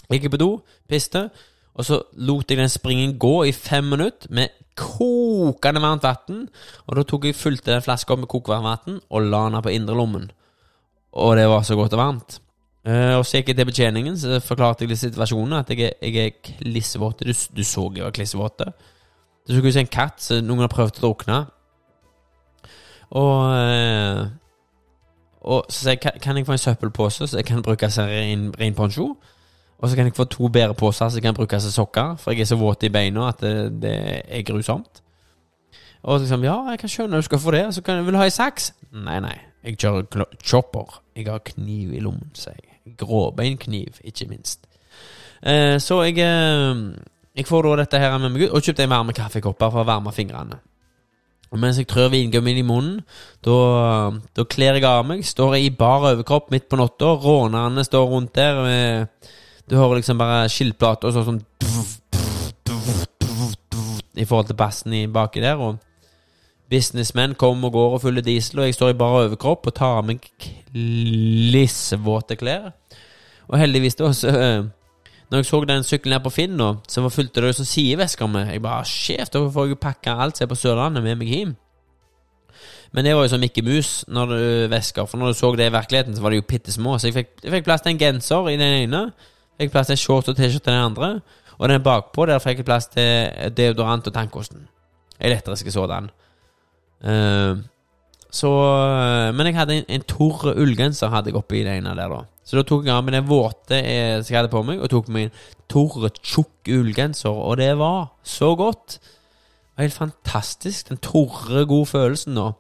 Jeg 0.09 0.21
gikk 0.21 0.35
på 0.37 0.43
do, 0.43 0.51
piste, 0.91 1.29
og 1.75 1.87
så 1.87 1.99
lot 2.23 2.51
jeg 2.51 2.61
den 2.61 2.71
springen 2.71 3.17
gå 3.19 3.35
i 3.49 3.53
fem 3.57 3.89
minutter 3.91 4.31
med 4.31 4.53
kokende 4.79 5.83
varmt 5.83 6.07
vann. 6.07 6.47
Og 6.87 6.99
da 6.99 7.05
tok 7.07 7.27
jeg 7.27 7.39
fulgte 7.39 7.73
den 7.73 7.83
flaska 7.83 8.15
med 8.19 8.31
kokevarmt 8.31 8.87
vann 8.87 9.01
og 9.11 9.27
la 9.27 9.45
den 9.49 9.63
på 9.65 9.75
indrelommen. 9.75 10.31
Og 11.15 11.37
det 11.39 11.49
var 11.51 11.67
så 11.67 11.75
godt 11.79 11.97
og 11.97 12.03
varmt. 12.03 12.39
Eh, 12.87 13.17
og 13.17 13.25
så 13.27 13.41
gikk 13.41 13.53
jeg 13.53 13.59
til 13.59 13.69
betjeningen, 13.71 14.17
så 14.19 14.39
forklarte 14.45 14.85
jeg 14.85 14.93
litt 14.93 15.03
situasjonen. 15.03 15.59
At 15.63 15.73
jeg, 15.75 15.95
jeg 15.99 16.15
er 16.21 16.39
klissvåt. 16.45 17.25
Du, 17.27 17.33
du 17.33 17.65
så 17.65 17.89
jeg 17.95 18.05
var 18.05 18.15
klissvåt. 18.15 18.67
Det 19.45 19.55
så 19.55 19.61
ut 19.61 19.73
som 19.73 19.83
en 19.83 19.93
katt 19.99 20.23
som 20.23 20.47
noen 20.47 20.65
har 20.65 20.73
prøvd 20.73 21.01
å 21.01 21.03
drukne. 21.03 21.41
Og 23.11 23.57
eh, 23.59 24.27
Og 25.45 25.65
så 25.69 25.91
jeg 25.91 26.01
"Kan- 26.01 26.37
jeg 26.37 26.47
få 26.47 26.53
en 26.53 26.59
søppelpose 26.59 27.27
så 27.27 27.37
jeg 27.37 27.45
kan 27.45 27.63
bruke 27.63 27.91
som 27.91 28.05
ren, 28.09 28.55
ren 28.61 28.75
poncho? 28.75 29.17
Og 29.79 29.91
så 29.91 29.97
kan 29.97 30.07
jeg 30.07 30.15
få 30.17 30.25
to 30.25 30.49
bedre 30.49 30.75
poser 30.75 31.09
så 31.09 31.17
jeg 31.17 31.23
kan 31.23 31.35
bruke 31.35 31.61
som 31.61 31.71
sokker, 31.71 32.17
for 32.17 32.31
jeg 32.31 32.41
er 32.41 32.45
så 32.45 32.57
våt 32.57 32.83
i 32.83 32.89
beina 32.89 33.29
at 33.29 33.41
det, 33.41 33.83
det 33.83 34.23
er 34.29 34.43
grusomt. 34.43 35.03
Og 36.03 36.21
liksom, 36.21 36.45
ja, 36.45 36.71
jeg 36.71 36.79
kan 36.79 36.89
skjønne 36.89 37.17
du 37.17 37.23
skal 37.23 37.39
få 37.39 37.51
det. 37.51 37.75
Så 37.75 37.83
kan 37.83 38.05
vil 38.05 38.13
du 38.13 38.19
ha 38.19 38.25
ei 38.25 38.31
saks? 38.31 38.73
Nei, 38.93 39.21
nei. 39.21 39.39
Jeg 39.65 39.79
kjører 39.79 40.25
chopper. 40.45 41.01
Jeg 41.17 41.27
har 41.27 41.39
kniv 41.39 41.93
i 41.95 42.01
lommen, 42.01 42.31
sier 42.35 42.55
jeg. 42.55 42.97
Gråbeinkniv, 42.97 44.01
ikke 44.05 44.27
minst. 44.29 44.67
Eh, 45.43 45.79
så 45.79 46.03
jeg 46.03 46.19
eh, 46.19 46.93
Jeg 47.37 47.47
får 47.47 47.63
da 47.63 47.77
dette 47.77 47.99
her 47.99 48.19
med 48.19 48.31
meg 48.31 48.43
ut, 48.43 48.51
og 48.51 48.63
kjøpte 48.63 48.83
en 48.85 48.91
varme 48.91 49.13
kaffekopper 49.13 49.71
for 49.71 49.81
å 49.83 49.87
varme 49.87 50.13
fingrene. 50.13 50.59
Og 51.55 51.61
mens 51.63 51.79
jeg 51.79 51.87
trør 51.87 52.11
vingummien 52.11 52.59
i 52.59 52.67
munnen, 52.67 52.97
da, 53.47 53.55
da 54.35 54.45
kler 54.51 54.75
jeg 54.75 54.87
av 54.89 55.05
meg. 55.07 55.23
Står 55.23 55.55
jeg 55.55 55.69
i 55.69 55.77
bar 55.79 56.03
overkropp 56.11 56.51
midt 56.51 56.67
på 56.67 56.81
natta. 56.81 57.13
Rånerne 57.23 57.85
står 57.87 58.09
rundt 58.11 58.35
der. 58.35 58.59
Med, 58.67 59.31
du 59.71 59.77
hører 59.79 60.01
liksom 60.01 60.19
bare 60.19 60.49
skiltplater 60.51 61.15
og 61.15 61.29
sånn 61.29 61.43
I 64.19 64.27
forhold 64.27 64.51
til 64.51 64.59
bassen 64.59 64.99
baki 65.15 65.45
der. 65.47 65.63
Og 65.63 65.79
businessmenn 66.75 67.39
kommer 67.39 67.71
og 67.71 67.79
går 67.79 67.97
og 67.99 68.03
fyller 68.03 68.27
diesel, 68.27 68.65
og 68.65 68.67
jeg 68.67 68.75
står 68.75 68.91
i 68.91 68.99
bar 68.99 69.21
overkropp 69.23 69.71
og 69.71 69.77
tar 69.79 70.01
av 70.01 70.09
meg 70.11 70.27
klissvåte 70.43 72.35
klær. 72.41 72.73
Og 73.47 73.61
heldigvis 73.61 74.01
da, 74.01 74.11
så 74.17 74.35
øh, 74.35 74.67
Når 75.31 75.39
jeg 75.41 75.47
så 75.47 75.61
den 75.67 75.83
sykkelen 75.83 76.13
her 76.13 76.23
på 76.23 76.31
Finn, 76.33 76.57
nå, 76.57 76.77
så 76.89 77.03
var- 77.03 77.11
fulgte 77.11 77.41
det 77.41 77.55
sånn 77.57 77.67
sidevesker 77.67 78.27
med. 78.29 78.53
Jeg 78.53 78.63
bare 78.63 78.85
Sjef, 78.85 79.31
da 79.31 79.39
får 79.39 79.67
jeg 79.67 79.71
jo 79.71 79.81
pakke 79.81 80.11
alt 80.11 80.37
som 80.37 80.45
er 80.45 80.55
på 80.55 80.59
Sørlandet, 80.61 81.03
med 81.03 81.19
meg 81.19 81.29
hjem. 81.29 81.57
Men 82.93 83.05
det 83.05 83.15
var 83.17 83.25
jo 83.25 83.29
som 83.29 83.41
Mikke 83.41 83.63
Mus 83.63 84.05
når 84.07 84.27
du 84.29 84.69
vesker, 84.71 85.07
for 85.07 85.19
når 85.19 85.33
du 85.33 85.35
så 85.35 85.57
det 85.57 85.67
i 85.67 85.75
virkeligheten, 85.75 86.15
så 86.15 86.23
var 86.23 86.31
det 86.31 86.37
jo 86.37 86.47
bitte 86.49 86.73
små. 86.73 86.99
Så 86.99 87.09
jeg 87.09 87.15
fikk, 87.15 87.29
jeg 87.43 87.51
fikk 87.53 87.65
plass 87.65 87.81
til 87.81 87.91
en 87.91 87.99
genser 87.99 88.49
i 88.49 88.57
den 88.57 88.77
ene, 88.85 89.13
fikk 89.59 89.73
plass 89.73 89.87
til 89.87 89.95
en 89.95 90.03
shorts 90.05 90.29
og 90.29 90.37
T-skjorte 90.37 90.71
i 90.71 90.75
den 90.77 90.85
andre, 90.93 91.21
og 91.59 91.69
den 91.69 91.83
bakpå 91.83 92.27
der 92.27 92.39
fikk 92.39 92.59
jeg 92.63 92.65
plass 92.69 92.87
til 92.87 93.51
deodorant 93.57 94.07
og 94.07 94.15
tannkosten. 94.15 94.69
Elektriske 95.21 95.73
sådan. 95.73 96.11
Eh, 97.03 97.57
så 98.35 98.51
eh, 98.51 99.31
Men 99.37 99.47
jeg 99.47 99.59
hadde 99.59 99.77
en, 99.79 99.91
en 99.97 100.07
torr 100.11 100.55
ullgenser 100.55 101.13
hadde 101.13 101.31
jeg 101.31 101.39
oppi 101.39 101.63
det 101.67 101.79
ene 101.79 101.95
der, 101.95 102.11
da. 102.11 102.25
Så 102.45 102.59
da 102.59 102.65
tok 102.67 102.85
jeg 102.85 102.93
av 102.93 103.05
meg 103.07 103.15
den 103.17 103.29
våte 103.29 103.79
eh, 103.79 104.19
som 104.21 104.33
jeg 104.33 104.41
hadde 104.41 104.53
på 104.53 104.65
meg, 104.67 104.83
og 104.83 104.91
tok 104.93 105.09
meg 105.15 105.29
en 105.29 105.39
torr, 105.71 106.09
tjukk 106.21 106.73
ullgenser, 106.75 107.33
og 107.33 107.57
det 107.63 107.71
var 107.81 108.11
så 108.27 108.53
godt. 108.59 108.99
Det 108.99 109.79
var 109.79 109.87
helt 109.87 110.01
fantastisk. 110.03 110.91
Den 110.91 111.01
torre, 111.03 111.65
gode 111.71 111.89
følelsen 111.91 112.37
nå. 112.37 112.51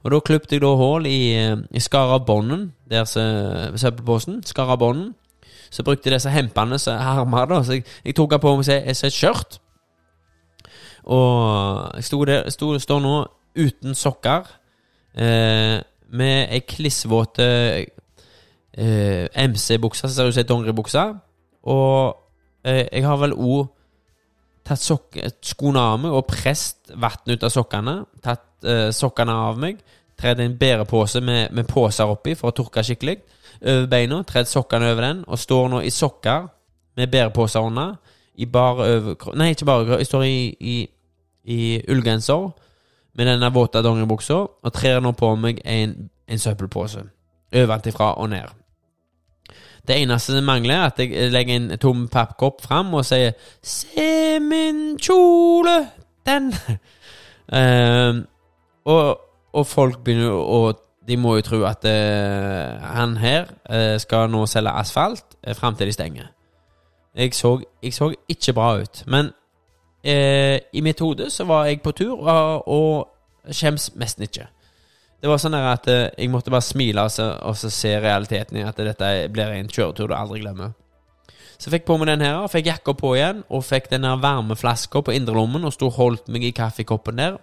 Og 0.00 0.12
da 0.14 0.20
kløpte 0.24 0.56
jeg 0.56 0.64
da 0.64 0.74
hull 0.80 1.06
i, 1.08 1.20
eh, 1.36 1.56
i 1.70 1.82
skar 1.84 2.14
av 2.16 2.24
bånden, 2.26 2.70
der 2.90 3.04
søppelposen. 3.04 4.40
Skar 4.48 4.72
av 4.72 4.80
bånden. 4.80 5.14
Så 5.70 5.84
brukte 5.86 6.08
jeg 6.08 6.16
disse 6.16 6.32
hempene 6.32 6.78
som 6.78 7.30
da. 7.30 7.62
Så 7.62 7.78
jeg, 7.78 7.84
jeg 8.04 8.16
tok 8.16 8.32
av 8.32 8.40
på 8.42 8.56
meg 8.56 8.66
seg 8.66 8.88
et 8.88 9.14
skjørt. 9.14 9.60
Og 11.04 11.92
jeg 11.96 12.04
sto 12.08 12.24
der, 12.24 12.48
sto, 12.50 12.72
står 12.78 13.00
nå 13.04 13.14
uten 13.56 13.94
sokker, 13.94 14.48
eh, 15.14 15.78
med 16.10 16.52
ei 16.52 16.60
klissvåt 16.66 17.38
eh, 17.38 17.86
MC-bukse, 19.34 20.08
som 20.08 20.32
ser 20.32 20.42
ut 20.42 20.48
dongeribukse. 20.48 21.04
Og 21.62 22.16
eh, 22.64 22.86
jeg 22.92 23.06
har 23.06 23.20
vel 23.20 23.34
òg 23.36 23.68
tatt 24.66 24.82
skoene 24.84 25.82
av 25.82 25.98
meg 26.02 26.14
og 26.14 26.28
presset 26.30 26.92
vann 27.00 27.32
ut 27.32 27.46
av 27.46 27.52
sokkene. 27.52 27.96
Tatt 28.22 28.68
eh, 28.68 28.88
sokkene 28.94 29.34
av 29.48 29.58
meg. 29.58 29.80
tredd 30.20 30.40
en 30.40 30.56
bærepose 30.58 31.20
med, 31.24 31.48
med 31.56 31.64
poser 31.64 32.04
oppi 32.04 32.34
for 32.36 32.50
å 32.50 32.56
tørke 32.56 32.82
skikkelig. 32.84 33.16
Over 33.60 33.86
beina, 33.88 34.18
tredd 34.28 34.48
sokkene 34.48 34.90
over 34.92 35.06
den, 35.06 35.22
og 35.26 35.38
står 35.40 35.68
nå 35.72 35.80
i 35.80 35.90
sokker 35.90 36.48
med 36.96 37.08
bæreposer 37.08 37.64
under. 37.64 37.94
I 38.36 38.46
bare 38.46 38.88
overkropp 38.96 39.36
Nei, 39.36 39.50
ikke 39.54 39.68
bare. 39.68 39.98
Jeg 39.98 40.06
står 40.06 40.24
i, 40.28 40.40
i, 40.60 40.76
i 41.44 41.60
ullgenser 41.88 42.50
med 43.14 43.26
denne 43.26 43.52
våte 43.54 43.82
dongeribuksa 43.82 44.34
og 44.34 44.72
trer 44.72 45.00
nå 45.00 45.12
på 45.12 45.34
meg 45.36 45.60
en, 45.64 46.10
en 46.28 46.38
søppelpose. 46.38 47.02
Ovenfra 47.56 48.14
og 48.14 48.30
ned. 48.30 48.56
Det 49.88 49.96
eneste 50.02 50.36
som 50.36 50.44
mangler, 50.44 50.74
er 50.74 50.86
at 50.86 50.98
jeg 50.98 51.32
legger 51.32 51.56
en 51.56 51.78
tom 51.78 52.08
pappkopp 52.08 52.62
fram 52.62 52.94
og 52.94 53.04
sier 53.04 53.32
'Se 53.62 54.38
min 54.40 54.98
kjole! 54.98 55.90
Den!' 56.26 56.54
Eh, 57.52 58.14
og, 58.84 59.20
og 59.52 59.66
folk 59.66 60.04
begynner 60.04 60.30
å 60.30 60.72
De 61.08 61.16
må 61.16 61.32
jo 61.36 61.42
tro 61.42 61.58
at 61.66 61.82
uh, 61.84 62.76
han 62.94 63.16
her 63.16 63.48
uh, 63.66 63.96
skal 63.98 64.28
nå 64.30 64.44
selge 64.46 64.70
asfalt 64.70 65.24
uh, 65.48 65.54
fram 65.58 65.74
til 65.74 65.86
de 65.86 65.92
stenger. 65.92 66.28
Jeg 67.16 67.34
så, 67.34 67.56
jeg 67.82 67.94
så 67.94 68.12
ikke 68.28 68.52
bra 68.52 68.68
ut. 68.78 69.02
Men 69.06 69.32
eh, 70.02 70.56
i 70.72 70.82
mitt 70.84 71.00
hode 71.00 71.30
så 71.30 71.44
var 71.48 71.68
jeg 71.68 71.82
på 71.84 71.92
tur, 71.96 72.16
og, 72.20 72.68
og 72.68 73.52
skjems 73.54 73.90
nesten 74.00 74.26
ikke. 74.26 74.48
Det 75.20 75.28
var 75.28 75.40
sånn 75.40 75.56
at 75.58 75.88
eh, 75.92 76.08
jeg 76.16 76.32
måtte 76.32 76.52
bare 76.52 76.64
smile 76.64 77.04
og 77.04 77.12
så, 77.12 77.32
og 77.44 77.56
så 77.60 77.70
se 77.72 77.92
realiteten 78.00 78.60
i 78.60 78.64
at 78.64 78.78
dette 78.80 79.10
blir 79.32 79.52
en 79.52 79.68
kjøretur 79.68 80.08
du 80.08 80.16
aldri 80.16 80.40
glemmer. 80.40 80.72
Så 81.60 81.68
jeg 81.68 81.74
fikk 81.76 81.90
på 81.90 81.98
meg 82.00 82.08
den 82.08 82.24
her, 82.24 82.46
fikk 82.48 82.70
jakka 82.70 82.94
på 82.96 83.12
igjen, 83.18 83.42
og 83.52 83.66
fikk 83.68 83.90
den 83.92 84.08
varmeflaska 84.22 85.02
på 85.04 85.12
indrelommen 85.12 85.66
og 85.68 85.74
sto 85.76 85.90
og 85.90 85.98
holdt 85.98 86.30
meg 86.32 86.46
i 86.48 86.54
kaffekoppen 86.56 87.20
der. 87.20 87.36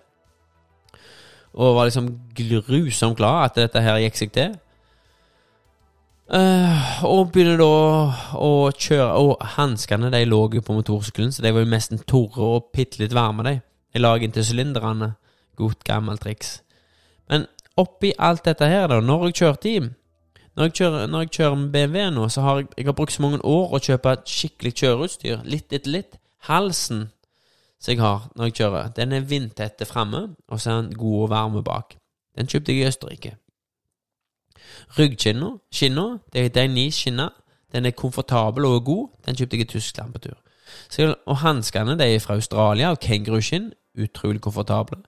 Og 1.54 1.76
var 1.78 1.90
liksom 1.90 2.10
grusomt 2.38 3.18
glad 3.18 3.52
at 3.52 3.60
dette 3.62 3.84
her 3.86 4.02
gikk 4.02 4.18
seg 4.18 4.34
til. 4.34 4.58
Eh, 6.28 7.04
og 7.08 7.30
begynner 7.32 7.56
da 7.62 7.68
å 8.36 8.68
kjøre 8.76 9.14
Og 9.16 9.44
hanskene 9.54 10.10
de 10.12 10.20
lå 10.28 10.42
jo 10.58 10.60
på 10.60 10.76
motorsykkelen, 10.76 11.32
så 11.32 11.46
de 11.46 11.54
var 11.56 11.64
jo 11.64 11.72
nesten 11.72 12.02
tørre 12.04 12.50
og 12.58 12.68
bitte 12.76 13.00
litt 13.00 13.16
varme, 13.16 13.46
de. 13.48 13.54
Jeg 13.96 14.04
la 14.04 14.12
inntil 14.20 14.44
sylinderne. 14.44 15.14
Godt 15.58 15.86
gammelt 15.88 16.22
triks. 16.22 16.62
Men 17.32 17.48
oppi 17.80 18.12
alt 18.20 18.44
dette 18.46 18.68
her, 18.68 18.90
da, 18.92 19.00
når 19.00 19.30
jeg 19.30 19.40
kjørte 19.42 19.72
i 19.72 19.80
når 20.58 20.72
jeg, 20.72 20.74
kjører, 20.74 21.08
når 21.08 21.22
jeg 21.22 21.32
kjører 21.36 21.56
med 21.56 21.68
BMW 21.70 22.06
nå, 22.16 22.30
så 22.34 22.42
har 22.42 22.56
jeg, 22.58 22.68
jeg 22.80 22.86
har 22.88 22.96
brukt 22.98 23.14
så 23.14 23.22
mange 23.22 23.38
år 23.46 23.76
å 23.78 23.80
kjøpe 23.88 24.16
skikkelig 24.26 24.72
kjøreutstyr. 24.80 25.44
Litt 25.46 25.70
etter 25.70 25.94
litt. 25.94 26.18
Halsen 26.48 27.04
som 27.78 27.92
jeg 27.94 28.02
har 28.02 28.26
når 28.34 28.50
jeg 28.50 28.56
kjører, 28.62 28.88
den 28.98 29.14
er 29.14 29.28
vindtette 29.30 29.86
framme, 29.86 30.24
og 30.50 30.62
så 30.62 30.72
er 30.72 30.82
den 30.82 30.98
god 30.98 31.28
og 31.28 31.30
varme 31.30 31.62
bak. 31.66 31.94
Den 32.38 32.50
kjøpte 32.50 32.74
jeg 32.74 32.82
i 32.82 32.90
Østerrike. 32.90 33.36
Ryggskinna, 34.98 35.52
skinna, 35.72 36.08
det 36.34 36.46
er 36.46 36.50
Dainese-skinna. 36.56 37.30
Den 37.74 37.86
er 37.86 37.92
komfortabel 37.92 38.66
og 38.66 38.86
god. 38.86 39.08
Den 39.26 39.36
kjøpte 39.36 39.58
jeg 39.58 39.68
i 39.68 39.72
Tyskland 39.74 40.14
på 40.14 40.20
tur. 40.20 40.38
Så, 40.90 41.16
og 41.26 41.38
hanskene 41.38 41.98
er 42.04 42.20
fra 42.20 42.34
Australia, 42.34 42.92
og 42.92 43.00
kenguruskinn. 43.00 43.72
Utrolig 44.04 44.42
komfortable. 44.42 45.02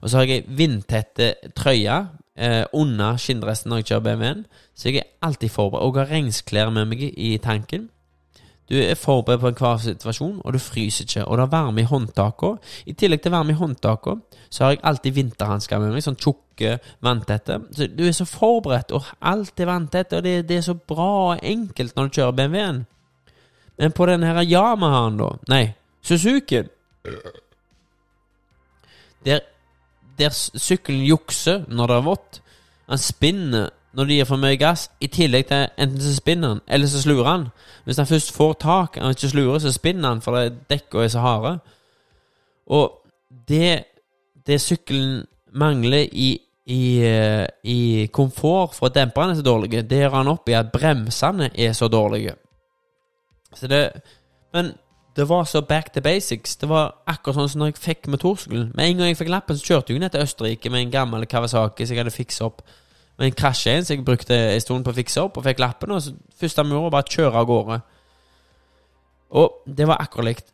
Og 0.00 0.10
så 0.10 0.18
har 0.18 0.28
jeg 0.28 0.44
ei 0.44 0.56
vindtette 0.58 1.34
trøye 1.56 1.96
eh, 2.36 2.64
under 2.72 3.16
skinndressen 3.20 3.70
når 3.70 3.82
jeg 3.82 3.90
kjører 3.90 4.04
BMW-en. 4.06 4.46
Så 4.74 4.88
jeg 4.88 5.02
er 5.02 5.26
alltid 5.26 5.48
forberedt. 5.48 5.84
Og 5.84 5.98
har 5.98 6.12
regnsklær 6.12 6.70
med 6.70 6.90
meg 6.92 7.02
i 7.02 7.36
tanken. 7.42 7.88
Du 8.70 8.76
er 8.80 8.96
forberedt 8.96 9.42
på 9.42 9.50
enhver 9.50 9.80
situasjon, 9.82 10.38
og 10.44 10.54
du 10.54 10.58
fryser 10.58 11.04
ikke. 11.04 11.24
Og 11.28 11.36
det 11.36 11.44
er 11.44 11.52
varme 11.52 11.82
i 11.82 11.88
håndtakene. 11.88 12.72
I 12.86 12.94
tillegg 12.96 13.20
til 13.22 13.34
varme 13.34 13.52
i 13.52 13.58
håndtakene, 13.58 14.40
så 14.48 14.64
har 14.64 14.72
jeg 14.72 14.80
alltid 14.88 15.16
vinterhansker 15.18 15.82
med 15.82 15.92
meg. 15.92 16.04
Sånn 16.06 16.16
tjukke, 16.16 16.78
vanntette. 17.04 17.58
Så 17.76 17.90
du 17.92 18.04
er 18.06 18.16
så 18.16 18.24
forberedt, 18.28 18.94
og 18.96 19.10
alt 19.20 19.60
er 19.60 19.68
vanntett, 19.68 20.16
og 20.16 20.24
det, 20.24 20.36
det, 20.48 20.60
er 20.60 20.66
så 20.70 20.76
bra 20.78 21.10
og 21.34 21.44
enkelt 21.44 21.96
når 21.96 22.08
du 22.08 22.18
kjører 22.18 22.38
BMW-en. 22.40 22.84
Men 23.82 23.92
på 23.92 24.06
denne 24.08 24.30
her 24.30 24.46
Yamahaen, 24.46 25.18
da 25.18 25.32
Nei, 25.50 25.64
Suzuki 26.04 26.60
Der, 29.24 29.40
der 30.18 30.30
sykkelen 30.30 31.02
jukser 31.08 31.64
når 31.68 31.90
det 31.90 31.96
er 31.96 32.06
vått. 32.06 32.40
Han 32.88 33.00
spinner 33.00 33.72
når 33.94 34.04
de 34.04 34.16
gir 34.18 34.26
for 34.28 34.40
mye 34.42 34.58
gass, 34.58 34.88
i 35.00 35.06
tillegg 35.06 35.46
til 35.48 35.68
enten 35.78 36.00
så 36.02 36.14
spinner 36.16 36.54
han, 36.54 36.60
eller 36.68 36.90
så 36.90 37.02
slurer 37.02 37.28
han. 37.28 37.46
Hvis 37.84 38.00
han 38.00 38.06
først 38.06 38.32
får 38.34 38.52
tak 38.60 38.98
og 39.00 39.14
ikke 39.14 39.28
slurer, 39.28 39.58
så 39.58 39.72
spinner 39.72 40.08
han, 40.08 40.22
for 40.24 40.48
dekka 40.70 41.04
er 41.04 41.12
så 41.12 41.22
harde. 41.22 41.58
Og 42.66 42.92
det, 43.48 43.84
det 44.46 44.60
sykkelen 44.60 45.26
mangler 45.54 46.08
i, 46.12 46.30
i, 46.66 46.84
eh, 47.06 47.46
i 47.64 48.06
komfort 48.12 48.74
for 48.74 48.86
at 48.86 48.94
demperne 48.94 49.32
er 49.32 49.42
så 49.42 49.46
dårlige, 49.46 49.82
det 49.82 49.98
gjør 50.02 50.16
han 50.18 50.32
opp 50.32 50.48
i 50.48 50.58
at 50.58 50.72
bremsene 50.72 51.50
er 51.54 51.72
så 51.72 51.88
dårlige. 51.88 52.34
Så 53.54 53.66
det 53.70 53.90
Men 54.52 54.72
det 55.16 55.28
var 55.28 55.44
så 55.44 55.60
back 55.60 55.92
to 55.92 56.00
basics. 56.00 56.56
Det 56.56 56.68
var 56.68 56.94
akkurat 57.06 57.34
sånn 57.34 57.48
som 57.48 57.62
når 57.62 57.72
jeg 57.72 57.82
fikk 57.82 58.08
motorsykkelen. 58.10 58.72
Med 58.74 58.86
en 58.86 58.98
gang 58.98 59.10
jeg 59.10 59.18
fikk 59.18 59.30
lappen, 59.30 59.58
så 59.58 59.66
kjørte 59.66 59.92
jeg 59.92 60.02
ned 60.02 60.10
til 60.14 60.22
Østerrike 60.22 60.70
med 60.70 60.80
en 60.80 60.90
gammel 60.90 61.26
Kawasaki 61.26 61.86
som 61.86 61.94
jeg 61.94 62.02
hadde 62.02 62.14
fiksa 62.14 62.48
opp. 62.48 62.62
Men 63.18 63.28
en 63.28 63.36
krasja 63.38 63.76
en, 63.76 63.84
så 63.86 63.94
jeg 63.94 64.04
brukte 64.04 64.34
en 64.34 64.62
stund 64.62 64.84
på 64.84 64.90
å 64.90 64.96
fikse 64.96 65.22
opp, 65.22 65.38
og 65.38 65.46
fikk 65.46 65.62
lappen. 65.62 65.92
Og 65.94 66.02
så 66.02 66.14
første 66.40 66.64
vi 66.66 66.74
gjorde, 66.74 66.90
bare 66.94 67.14
kjøre 67.16 67.40
av 67.40 67.46
gårde. 67.50 67.78
Og 69.38 69.62
det 69.76 69.86
var 69.90 70.02
akkurat 70.02 70.30
likt. 70.32 70.50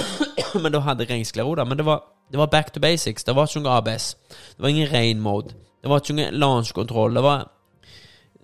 men 0.62 0.72
da 0.74 0.82
hadde 0.84 1.06
jeg 1.06 1.14
regnskler 1.14 1.46
òg, 1.46 1.62
Men 1.68 1.78
det 1.78 1.86
var, 1.86 2.02
det 2.30 2.38
var, 2.38 2.50
back 2.50 2.72
to 2.72 2.80
basics. 2.80 3.24
Det 3.24 3.36
var 3.36 3.46
ikke 3.46 3.62
noe 3.62 3.78
ABS. 3.78 4.16
Det 4.56 4.62
var 4.62 4.68
ingen 4.68 4.92
rain 4.92 5.20
mode. 5.20 5.54
Det 5.82 5.90
var 5.90 6.02
ikke 6.02 6.18
noe 6.18 6.30
launch-kontroll. 6.30 7.14
Det 7.14 7.22
var 7.22 7.48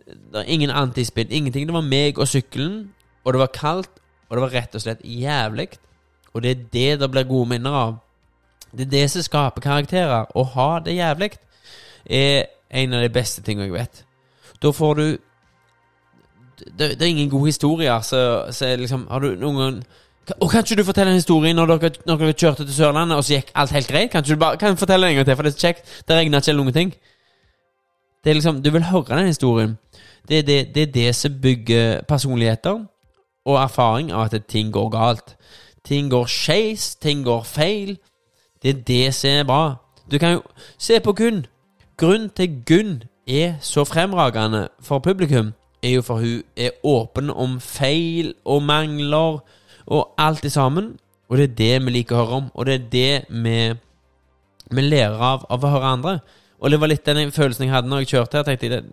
det 0.06 0.32
var 0.32 0.42
ingen 0.46 0.70
antispinn. 0.70 1.30
Ingenting. 1.30 1.66
Det 1.66 1.74
var 1.74 1.82
meg 1.82 2.18
og 2.18 2.28
sykkelen, 2.28 2.94
og 3.24 3.32
det 3.32 3.40
var 3.40 3.46
kaldt, 3.54 3.90
og 4.28 4.36
det 4.36 4.42
var 4.42 4.54
rett 4.54 4.74
og 4.74 4.82
slett 4.82 5.02
jævlig. 5.02 5.68
Og 6.34 6.42
det 6.42 6.50
er 6.50 6.66
det 6.72 7.00
det 7.00 7.10
blir 7.10 7.26
gode 7.26 7.48
minner 7.48 7.70
av. 7.74 7.96
Det 8.70 8.86
er 8.86 8.90
det 8.90 9.10
som 9.10 9.22
skaper 9.22 9.64
karakterer. 9.64 10.30
Å 10.34 10.42
ha 10.54 10.68
det 10.84 10.94
jævlig 10.94 11.30
er 12.06 12.46
en 12.76 12.96
av 12.96 13.04
de 13.04 13.12
beste 13.12 13.42
tingene 13.42 13.68
jeg 13.68 13.76
vet. 13.76 14.04
Da 14.62 14.72
får 14.72 14.94
du 14.94 15.06
Det, 16.56 16.96
det 16.96 17.02
er 17.02 17.10
ingen 17.12 17.30
gode 17.30 17.50
historier, 17.50 18.00
så, 18.00 18.48
så 18.50 18.76
liksom 18.76 19.06
Har 19.10 19.20
du 19.20 19.34
noen 19.36 19.56
gang 19.56 19.82
og 20.40 20.50
Kan 20.50 20.64
ikke 20.64 20.76
du 20.76 20.84
fortelle 20.84 21.10
en 21.10 21.20
historie 21.20 21.54
når 21.54 21.66
dere, 21.66 21.90
når 22.06 22.16
dere 22.16 22.32
kjørte 22.32 22.64
til 22.64 22.74
Sørlandet, 22.74 23.16
og 23.16 23.24
så 23.24 23.34
gikk 23.34 23.50
alt 23.54 23.70
helt 23.70 23.88
greit? 23.88 24.10
Kan 24.10 24.24
du 24.24 24.36
bare 24.36 24.56
Kan 24.56 24.76
fortelle 24.76 25.08
en 25.08 25.14
gang 25.14 25.26
til, 25.26 25.36
for 25.36 25.42
det 25.42 25.52
er 25.54 25.60
kjekt? 25.60 26.02
Det 26.08 26.16
regner 26.16 26.40
ikke 26.40 26.56
noen 26.56 26.72
ting. 26.72 26.94
Det 28.24 28.30
er 28.30 28.34
liksom 28.34 28.62
Du 28.62 28.70
vil 28.70 28.82
høre 28.82 29.18
den 29.18 29.26
historien. 29.26 29.78
Det 30.28 30.46
det, 30.46 30.74
det, 30.74 30.82
er 30.82 30.92
det 30.92 31.14
som 31.14 31.40
bygger 31.42 32.00
personligheter 32.08 32.84
og 33.44 33.62
erfaring 33.62 34.12
av 34.12 34.34
at 34.34 34.46
ting 34.48 34.72
går 34.72 34.88
galt. 34.88 35.36
Ting 35.84 36.10
går 36.10 36.26
skeis, 36.26 36.96
ting 36.96 37.24
går 37.24 37.42
feil. 37.42 37.98
Det 38.62 38.70
er 38.70 38.82
det 38.82 39.14
som 39.14 39.30
er 39.30 39.44
bra. 39.44 39.74
Du 40.10 40.18
kan 40.18 40.32
jo 40.32 40.42
Se 40.78 41.00
på 41.00 41.12
Gunn. 41.12 41.46
Grunnen 41.96 42.28
til 42.36 42.62
Gunn 42.68 43.02
er 43.26 43.54
så 43.60 43.84
fremragende 43.84 44.68
for 44.84 44.98
publikum, 44.98 45.54
er 45.82 45.90
jo 45.90 46.02
for 46.02 46.20
hun 46.20 46.42
er 46.56 46.74
åpen 46.84 47.30
om 47.30 47.60
feil 47.60 48.34
og 48.44 48.62
mangler 48.62 49.38
og 49.86 50.14
alt 50.18 50.42
det 50.42 50.52
sammen. 50.52 50.98
Og 51.28 51.38
det 51.38 51.44
er 51.44 51.54
det 51.54 51.86
vi 51.86 51.94
liker 51.94 52.16
å 52.16 52.24
høre 52.24 52.36
om, 52.36 52.50
og 52.54 52.66
det 52.66 52.74
er 52.74 52.84
det 52.92 53.24
vi, 53.30 53.56
vi 54.76 54.84
lærer 54.84 55.16
av, 55.16 55.46
av 55.50 55.64
å 55.64 55.72
høre 55.72 55.94
andre. 55.96 56.14
Og 56.60 56.70
det 56.70 56.80
var 56.80 56.92
litt 56.92 57.08
den 57.08 57.32
følelsen 57.32 57.64
jeg 57.64 57.72
hadde 57.72 57.88
når 57.88 58.04
jeg 58.04 58.12
kjørte 58.12 58.38
her. 58.38 58.44
tenkte 58.44 58.68
jeg, 58.68 58.84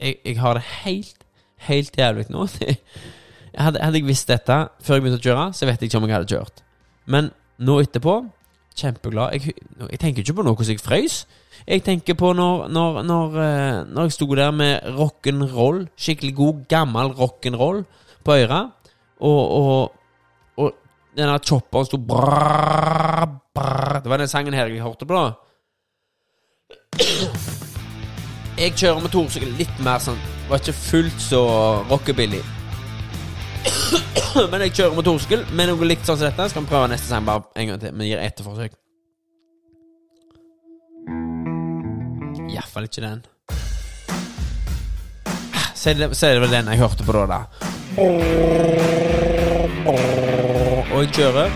jeg, 0.00 0.16
jeg 0.24 0.38
har 0.38 0.54
det 0.54 0.64
helt, 0.84 1.26
helt 1.66 1.98
jævlig 1.98 2.28
nå. 2.30 2.46
hadde, 3.66 3.82
hadde 3.82 3.98
jeg 3.98 4.06
visst 4.06 4.30
dette 4.30 4.62
før 4.86 5.00
jeg 5.00 5.04
begynte 5.04 5.20
å 5.20 5.26
kjøre, 5.26 5.50
så 5.52 5.66
vet 5.66 5.82
jeg 5.82 5.90
ikke 5.90 5.98
om 5.98 6.08
jeg 6.08 6.16
hadde 6.20 6.32
kjørt. 6.36 6.64
Men 7.10 7.34
nå 7.58 7.80
etterpå 7.82 8.20
Kjempeglad. 8.74 9.36
Jeg, 9.36 9.54
jeg 9.90 9.98
tenker 10.02 10.24
ikke 10.24 10.34
på 10.40 10.42
noe 10.42 10.56
hvordan 10.58 10.74
jeg 10.74 10.82
frøys. 10.82 11.20
Jeg 11.64 11.80
tenker 11.80 12.16
på 12.20 12.34
når, 12.36 12.66
når, 12.68 13.02
når, 13.08 13.36
eh, 13.40 13.76
når 13.88 14.08
jeg 14.08 14.12
sto 14.18 14.26
der 14.36 14.50
med 14.52 14.84
rock'n'roll, 14.98 15.86
skikkelig 15.96 16.34
god, 16.36 16.64
gammel 16.68 17.14
rock'n'roll 17.16 17.84
på 18.24 18.36
øra, 18.36 18.60
og, 19.24 19.40
og, 19.60 19.92
og 20.60 20.74
denne 21.16 21.38
chopperen 21.40 21.88
sto 21.88 21.96
brrr, 21.96 23.24
brrr. 23.56 24.02
Det 24.04 24.12
var 24.12 24.20
den 24.20 24.28
sangen 24.28 24.54
her 24.54 24.68
jeg 24.68 24.84
hørte 24.84 25.08
på, 25.08 25.16
da. 25.16 25.32
Jeg 28.54 28.76
kjører 28.76 29.00
motorsykkel 29.02 29.56
litt 29.58 29.80
mer 29.82 29.98
sånn 29.98 30.20
Var 30.46 30.60
ikke 30.60 30.76
fullt 30.78 31.18
så 31.18 31.40
rockebilly. 31.90 32.38
Men 34.52 34.62
jeg 34.66 34.76
kjører 34.76 34.94
motorsykkel 35.00 35.42
med 35.56 35.72
noe 35.72 35.88
likt 35.88 36.04
sånn 36.06 36.20
som 36.20 36.28
dette. 36.28 36.52
Skal 36.52 36.66
vi 36.66 36.70
prøve 36.70 36.92
neste 36.92 37.08
sang 37.08 37.26
bare 37.26 37.48
en 37.56 37.72
gang 37.72 37.80
til. 37.82 37.96
Vi 37.98 38.12
gir 38.12 38.20
ett 38.20 38.44
forsøk. 38.44 38.76
Iallfall 42.54 42.88
ikke 42.88 43.04
den. 43.04 43.24
Så 45.74 45.90
er, 45.92 45.98
det, 45.98 46.16
så 46.16 46.30
vel 46.40 46.52
den 46.54 46.70
jeg 46.72 46.80
hørte 46.80 47.04
på 47.04 47.12
da. 47.28 47.42
Og 50.94 50.98
jeg 51.02 51.10
kjører. 51.18 51.50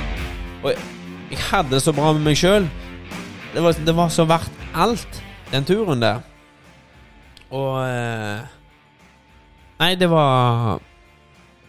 Og 0.62 0.68
jeg, 0.72 0.78
jeg 1.30 1.40
hadde 1.48 1.72
det 1.72 1.82
så 1.84 1.94
bra 1.96 2.12
med 2.12 2.26
meg 2.26 2.36
sjøl. 2.36 2.68
Det, 3.54 3.64
det 3.86 3.94
var 3.96 4.12
så 4.12 4.26
verdt 4.28 4.66
alt. 4.76 5.22
den 5.52 5.64
turen 5.64 6.02
der. 6.02 6.20
Og 7.48 7.80
eh, 7.88 8.44
Nei, 9.78 9.94
det 9.94 10.10
var 10.10 10.82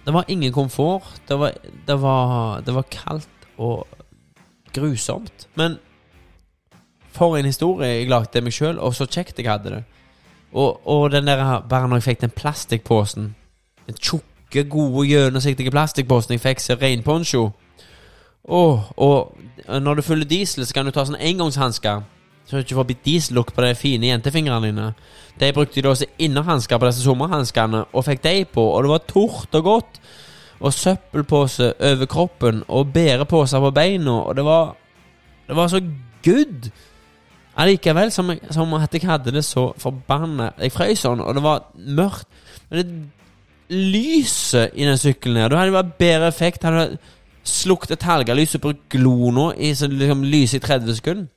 Det 0.06 0.14
var 0.14 0.26
ingen 0.28 0.52
komfort. 0.52 1.22
Det 1.28 1.38
var, 1.40 1.54
det 1.88 2.02
var, 2.02 2.62
det 2.66 2.74
var 2.76 2.84
kaldt 2.92 3.48
og 3.58 3.88
grusomt. 4.74 5.48
Men 5.56 5.78
for 7.20 7.38
en 7.38 7.46
historie 7.46 7.88
jeg 7.88 8.10
lagde 8.10 8.42
meg 8.42 8.56
sjøl, 8.56 8.80
og 8.80 8.96
så 8.96 9.08
kjekt 9.08 9.40
jeg 9.40 9.50
hadde 9.52 9.76
det. 9.76 9.84
Og, 10.52 10.80
og 10.88 11.12
den 11.12 11.28
der 11.28 11.62
Bare 11.70 11.88
når 11.88 12.00
jeg 12.00 12.04
fikk 12.04 12.22
den 12.22 12.32
plastikkposen 12.34 13.36
Den 13.86 13.98
tjukke, 14.02 14.64
gode, 14.64 15.04
gjennomsiktige 15.06 15.70
plastikkposen 15.70 16.34
jeg 16.34 16.42
fikk 16.42 16.64
som 16.64 16.80
reinponcho 16.82 17.52
Åh, 18.50 18.80
og 18.98 19.38
når 19.82 20.00
du 20.00 20.02
fyller 20.02 20.26
diesel, 20.26 20.66
så 20.66 20.74
kan 20.74 20.88
du 20.88 20.92
ta 20.96 21.04
sånn 21.06 21.20
engangshansker. 21.22 22.00
Så 22.48 22.58
du 22.58 22.64
ikke 22.64 22.78
får 22.80 22.94
diesellukt 23.06 23.54
på 23.54 23.62
de 23.62 23.76
fine 23.78 24.10
jentefingrene 24.10 24.72
dine. 24.72 24.88
De 25.38 25.52
brukte 25.54 25.84
da 25.86 25.92
som 25.94 26.16
innerhansker 26.18 26.80
på 26.82 26.90
disse 26.90 27.04
sommerhanskene, 27.06 27.84
og 27.94 28.06
fikk 28.08 28.24
de 28.24 28.34
på, 28.50 28.64
og 28.64 28.88
det 28.88 28.94
var 28.96 29.04
tort 29.12 29.60
og 29.60 29.68
godt. 29.68 30.00
Og 30.60 30.74
søppelpose 30.74 31.70
over 31.92 32.10
kroppen, 32.10 32.64
og 32.68 32.90
bæreposer 32.96 33.62
på 33.62 33.72
beina, 33.76 34.18
og 34.24 34.36
det 34.36 34.46
var 34.46 34.76
Det 35.48 35.56
var 35.56 35.68
så 35.68 35.80
good! 36.24 36.72
Allikevel 37.60 38.12
som, 38.16 38.32
som 38.56 38.74
at 38.78 38.94
jeg 38.96 39.04
hadde 39.04 39.34
det 39.36 39.44
så 39.44 39.66
forbanna 39.78 40.54
Jeg 40.62 40.72
frøs 40.72 41.02
sånn, 41.04 41.20
og 41.20 41.36
det 41.36 41.44
var 41.44 41.66
mørkt. 41.76 42.28
Men 42.70 42.80
det 42.80 42.86
lyset 43.70 44.74
i 44.74 44.86
den 44.86 44.98
sykkelen 44.98 45.38
her 45.38 45.50
Da 45.50 45.60
hadde 45.60 45.72
det 45.72 45.78
bare 45.78 45.98
bedre 46.00 46.28
effekt. 46.28 46.64
Hadde 46.64 46.98
slukt 47.44 47.92
et 47.92 48.04
helgelys 48.06 48.56
og 48.58 48.64
brukt 48.68 48.86
glo 48.94 49.32
nå 49.34 49.52
i 49.58 49.74
liksom 49.74 50.24
lyset 50.28 50.60
i 50.60 50.66
30 50.66 50.96
sekunder. 51.00 51.28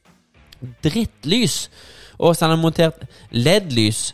Drittlys. 0.85 1.70
Og 2.18 2.37
så 2.37 2.45
hadde 2.45 2.57
han 2.57 2.62
montert 2.62 3.05
LED-lys. 3.31 4.12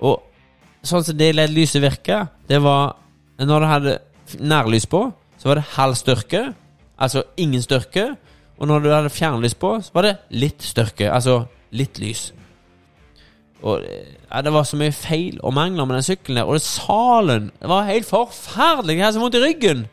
Og 0.00 0.20
sånn 0.82 1.04
som 1.04 1.16
det 1.16 1.32
LED-lyset 1.34 1.82
virka, 1.82 2.26
det 2.48 2.62
var 2.62 2.96
Når 3.40 3.60
det 3.60 3.68
hadde 3.68 3.92
nærlys 4.44 4.84
på, 4.86 4.98
så 5.38 5.48
var 5.48 5.54
det 5.56 5.70
halv 5.72 5.94
styrke. 5.96 6.52
Altså 7.00 7.22
ingen 7.40 7.62
styrke. 7.62 8.16
Og 8.60 8.68
når 8.68 8.84
du 8.84 8.90
hadde 8.92 9.12
fjernlys 9.12 9.56
på, 9.56 9.72
så 9.82 9.94
var 9.96 10.06
det 10.06 10.16
litt 10.36 10.62
styrke. 10.62 11.08
Altså 11.08 11.44
litt 11.72 11.98
lys. 12.02 12.30
Og 13.62 13.80
ja, 13.84 14.40
Det 14.42 14.52
var 14.52 14.64
så 14.64 14.76
mye 14.80 14.92
feil 14.92 15.40
og 15.42 15.54
mangler 15.54 15.84
med 15.88 15.98
den 15.98 16.06
sykkelen 16.06 16.36
der. 16.36 16.48
Og 16.48 16.58
det 16.58 16.62
salen 16.62 17.50
Det 17.60 17.68
var 17.68 17.88
helt 17.88 18.08
forferdelig. 18.08 18.96
Jeg 18.96 19.04
hadde 19.04 19.16
så 19.16 19.20
vondt 19.24 19.40
i 19.40 19.44
ryggen. 19.44 19.86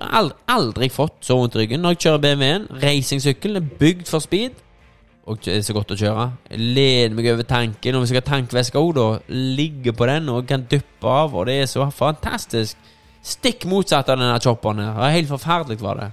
Aldri, 0.00 0.36
aldri 0.48 0.88
fått 0.92 1.24
så 1.24 1.36
vondt 1.38 1.56
i 1.56 1.62
ryggen 1.62 1.80
når 1.80 1.96
jeg 1.96 2.02
kjører 2.04 2.24
BMW-en. 2.24 2.68
Racingsykkelen 2.82 3.62
er 3.62 3.70
bygd 3.80 4.08
for 4.08 4.24
speed. 4.24 4.60
Og 5.28 5.40
det 5.44 5.56
er 5.56 5.64
så 5.64 5.76
godt 5.76 5.92
å 5.92 5.98
kjøre. 6.00 6.28
Jeg 6.50 6.60
leder 6.76 7.16
meg 7.16 7.26
over 7.32 7.48
tanken. 7.48 7.96
Og 7.96 8.04
hvis 8.04 8.12
jeg 8.12 8.22
har 8.22 8.28
tankveske 8.28 8.80
òg, 8.80 8.94
da, 8.96 9.08
ligger 9.28 9.96
på 9.96 10.08
den 10.08 10.28
og 10.32 10.46
kan 10.48 10.64
duppe 10.68 11.08
av. 11.08 11.36
Og 11.36 11.48
det 11.48 11.58
er 11.62 11.68
så 11.68 11.88
fantastisk. 11.92 12.76
Stikk 13.24 13.66
motsatt 13.68 14.08
av 14.08 14.20
denne 14.20 14.40
chopperen 14.40 14.80
her. 14.84 15.12
Helt 15.12 15.28
forferdelig 15.28 15.80
var 15.84 16.00
det. 16.00 16.08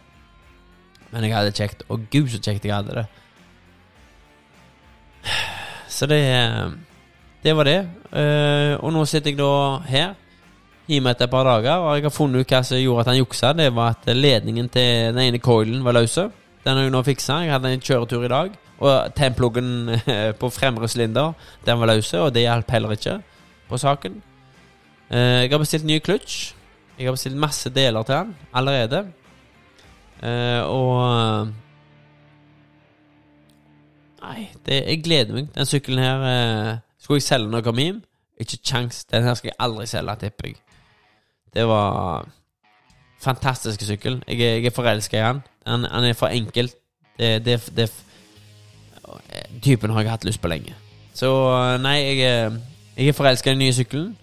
Men 1.15 1.29
jeg 1.29 1.35
hadde 1.37 1.51
det 1.53 1.59
kjekt. 1.61 1.85
Og 1.87 2.03
gud, 2.11 2.27
så 2.33 2.41
kjekt 2.43 2.65
jeg 2.67 2.75
hadde 2.75 2.99
det. 2.99 3.05
Så 5.95 6.07
det 6.11 6.19
Det 7.43 7.53
var 7.55 7.63
det. 7.63 7.79
Eh, 8.11 8.73
og 8.81 8.91
nå 8.91 9.05
sitter 9.05 9.31
jeg 9.31 9.37
da 9.39 9.79
her 9.87 10.15
hjemme 10.89 11.13
etter 11.13 11.25
et 11.25 11.31
par 11.31 11.45
dager, 11.45 11.81
og 11.81 11.95
jeg 11.95 12.03
har 12.05 12.13
funnet 12.13 12.41
ut 12.41 12.51
hva 12.51 12.61
som 12.65 12.79
gjorde 12.81 13.05
at 13.05 13.11
han 13.11 13.19
juksa. 13.19 13.53
Det 13.53 13.69
var 13.73 13.95
at 13.95 14.09
ledningen 14.15 14.67
til 14.69 15.13
den 15.13 15.21
ene 15.23 15.39
coilen 15.39 15.85
var 15.85 15.95
løs. 15.95 16.17
Den 16.65 16.75
har 16.75 16.83
jeg 16.83 16.93
nå 16.93 17.03
fiksa. 17.05 17.39
Jeg 17.45 17.53
hadde 17.53 17.71
en 17.73 17.85
kjøretur 17.85 18.25
i 18.25 18.31
dag, 18.33 18.55
og 18.81 19.15
templuggen 19.15 19.69
på 20.41 20.49
fremre 20.51 20.89
sylinder 20.91 21.33
Den 21.65 21.79
var 21.79 21.93
løs, 21.93 22.13
og 22.13 22.33
det 22.33 22.43
hjalp 22.47 22.71
heller 22.75 22.97
ikke 22.97 23.19
på 23.69 23.79
saken. 23.81 24.21
Eh, 25.09 25.45
jeg 25.45 25.53
har 25.53 25.61
bestilt 25.61 25.87
ny 25.87 25.99
kløtsj. 26.03 26.53
Jeg 26.97 27.07
har 27.07 27.15
bestilt 27.15 27.37
masse 27.39 27.69
deler 27.69 28.03
til 28.03 28.15
han 28.15 28.35
allerede. 28.53 29.05
Eh, 30.23 30.61
og 30.63 31.51
Nei, 34.25 34.47
det, 34.65 34.81
jeg 34.87 35.03
gleder 35.03 35.33
meg. 35.33 35.49
Den 35.55 35.67
sykkelen 35.69 36.01
her 36.01 36.23
eh, 36.29 36.77
Skulle 36.99 37.19
jeg 37.19 37.27
selge 37.27 37.59
jeg 37.59 37.63
kom 37.67 37.81
hjem? 37.81 37.99
Ikke 38.39 38.57
kjangs. 38.57 39.03
Den 39.05 39.23
her 39.23 39.33
skal 39.33 39.51
jeg 39.51 39.59
aldri 39.59 39.85
selge, 39.87 40.15
tipper 40.23 40.47
jeg. 40.47 40.55
Det 41.53 41.67
var 41.67 42.27
fantastisk 43.21 43.81
sykkel. 43.85 44.23
Jeg, 44.27 44.39
jeg 44.39 44.65
er 44.65 44.75
forelska 44.75 45.17
i 45.17 45.23
han. 45.23 45.43
han. 45.67 45.85
Han 45.91 46.03
er 46.03 46.13
for 46.13 46.27
enkel. 46.27 46.71
Det, 47.19 47.45
det, 47.45 47.59
det 47.77 47.91
Typen 49.61 49.89
har 49.93 50.01
jeg 50.01 50.11
hatt 50.11 50.25
lyst 50.25 50.41
på 50.41 50.49
lenge. 50.49 50.73
Så 51.13 51.29
nei, 51.79 51.95
jeg, 52.01 52.51
jeg 52.97 53.07
er 53.07 53.15
forelska 53.15 53.51
i 53.51 53.53
den 53.53 53.63
nye 53.63 53.73
sykkelen. 53.73 54.15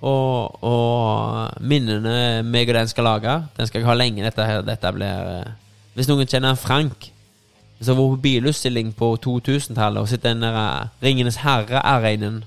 Og, 0.00 0.64
og 0.64 1.60
minnene 1.60 2.40
meg 2.46 2.70
og 2.72 2.78
den 2.78 2.88
skal 2.88 3.04
lage, 3.04 3.32
den 3.56 3.66
skal 3.68 3.82
jeg 3.82 3.88
ha 3.88 3.96
lenge. 3.96 4.24
Dette, 4.24 4.46
dette 4.64 4.92
blir 4.96 5.32
eh, 5.34 5.50
Hvis 5.94 6.08
noen 6.08 6.28
kjenner 6.28 6.56
Frank, 6.56 7.10
som 7.80 7.98
var 7.98 8.14
på 8.14 8.22
bilutstilling 8.22 8.94
på 8.96 9.10
2000-tallet 9.24 10.00
og 10.00 10.08
sitter 10.08 10.32
den 10.32 10.46
der 10.46 10.56
eh, 10.56 10.88
Ringenes 11.02 11.40
herre 11.44 11.82
R1-en 11.84 12.44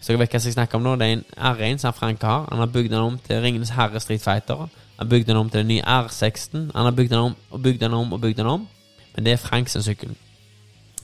Så 0.00 0.12
jeg 0.12 0.18
vet 0.18 0.30
hva 0.30 0.42
jeg 0.42 0.54
snakker 0.54 0.78
om 0.78 0.86
nå. 0.86 0.94
Det 0.98 1.08
er 1.08 1.18
en 1.18 1.26
R1 1.38 1.82
som 1.82 1.94
Frank 1.94 2.22
har. 2.22 2.46
Han 2.50 2.58
har 2.58 2.70
bygd 2.70 2.90
den 2.90 3.02
om 3.02 3.18
til 3.22 3.42
Ringenes 3.42 3.74
herre 3.74 4.00
Street 4.00 4.22
Fighter. 4.22 4.66
Han 4.98 5.06
har 5.06 5.10
bygd 5.10 5.28
den 5.28 5.36
om 5.36 5.50
til 5.50 5.62
den 5.62 5.68
nye 5.68 5.82
R16. 5.82 6.70
Han 6.74 6.84
har 6.84 6.90
bygd 6.90 7.10
den 7.10 7.18
om 7.18 7.36
og 7.50 7.62
bygd 7.62 7.80
den 7.80 7.94
om 7.94 8.12
og 8.12 8.20
bygd 8.20 8.38
den 8.38 8.46
om. 8.46 8.68
Men 9.14 9.24
det 9.24 9.32
er 9.32 9.36
Franks 9.36 9.76
sykkel. 9.80 10.14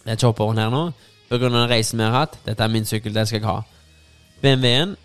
Det 0.04 0.12
er 0.12 0.16
chopperen 0.16 0.58
her 0.58 0.70
nå. 0.70 0.90
På 1.28 1.38
grunn 1.38 1.54
av 1.54 1.66
den 1.66 1.70
reisen 1.70 1.98
vi 1.98 2.06
har 2.06 2.14
hatt. 2.16 2.38
Dette 2.46 2.64
er 2.64 2.72
min 2.72 2.86
sykkel, 2.86 3.14
den 3.14 3.26
skal 3.26 3.40
jeg 3.40 3.46
ha. 3.46 3.60
BMW-en 4.42 4.96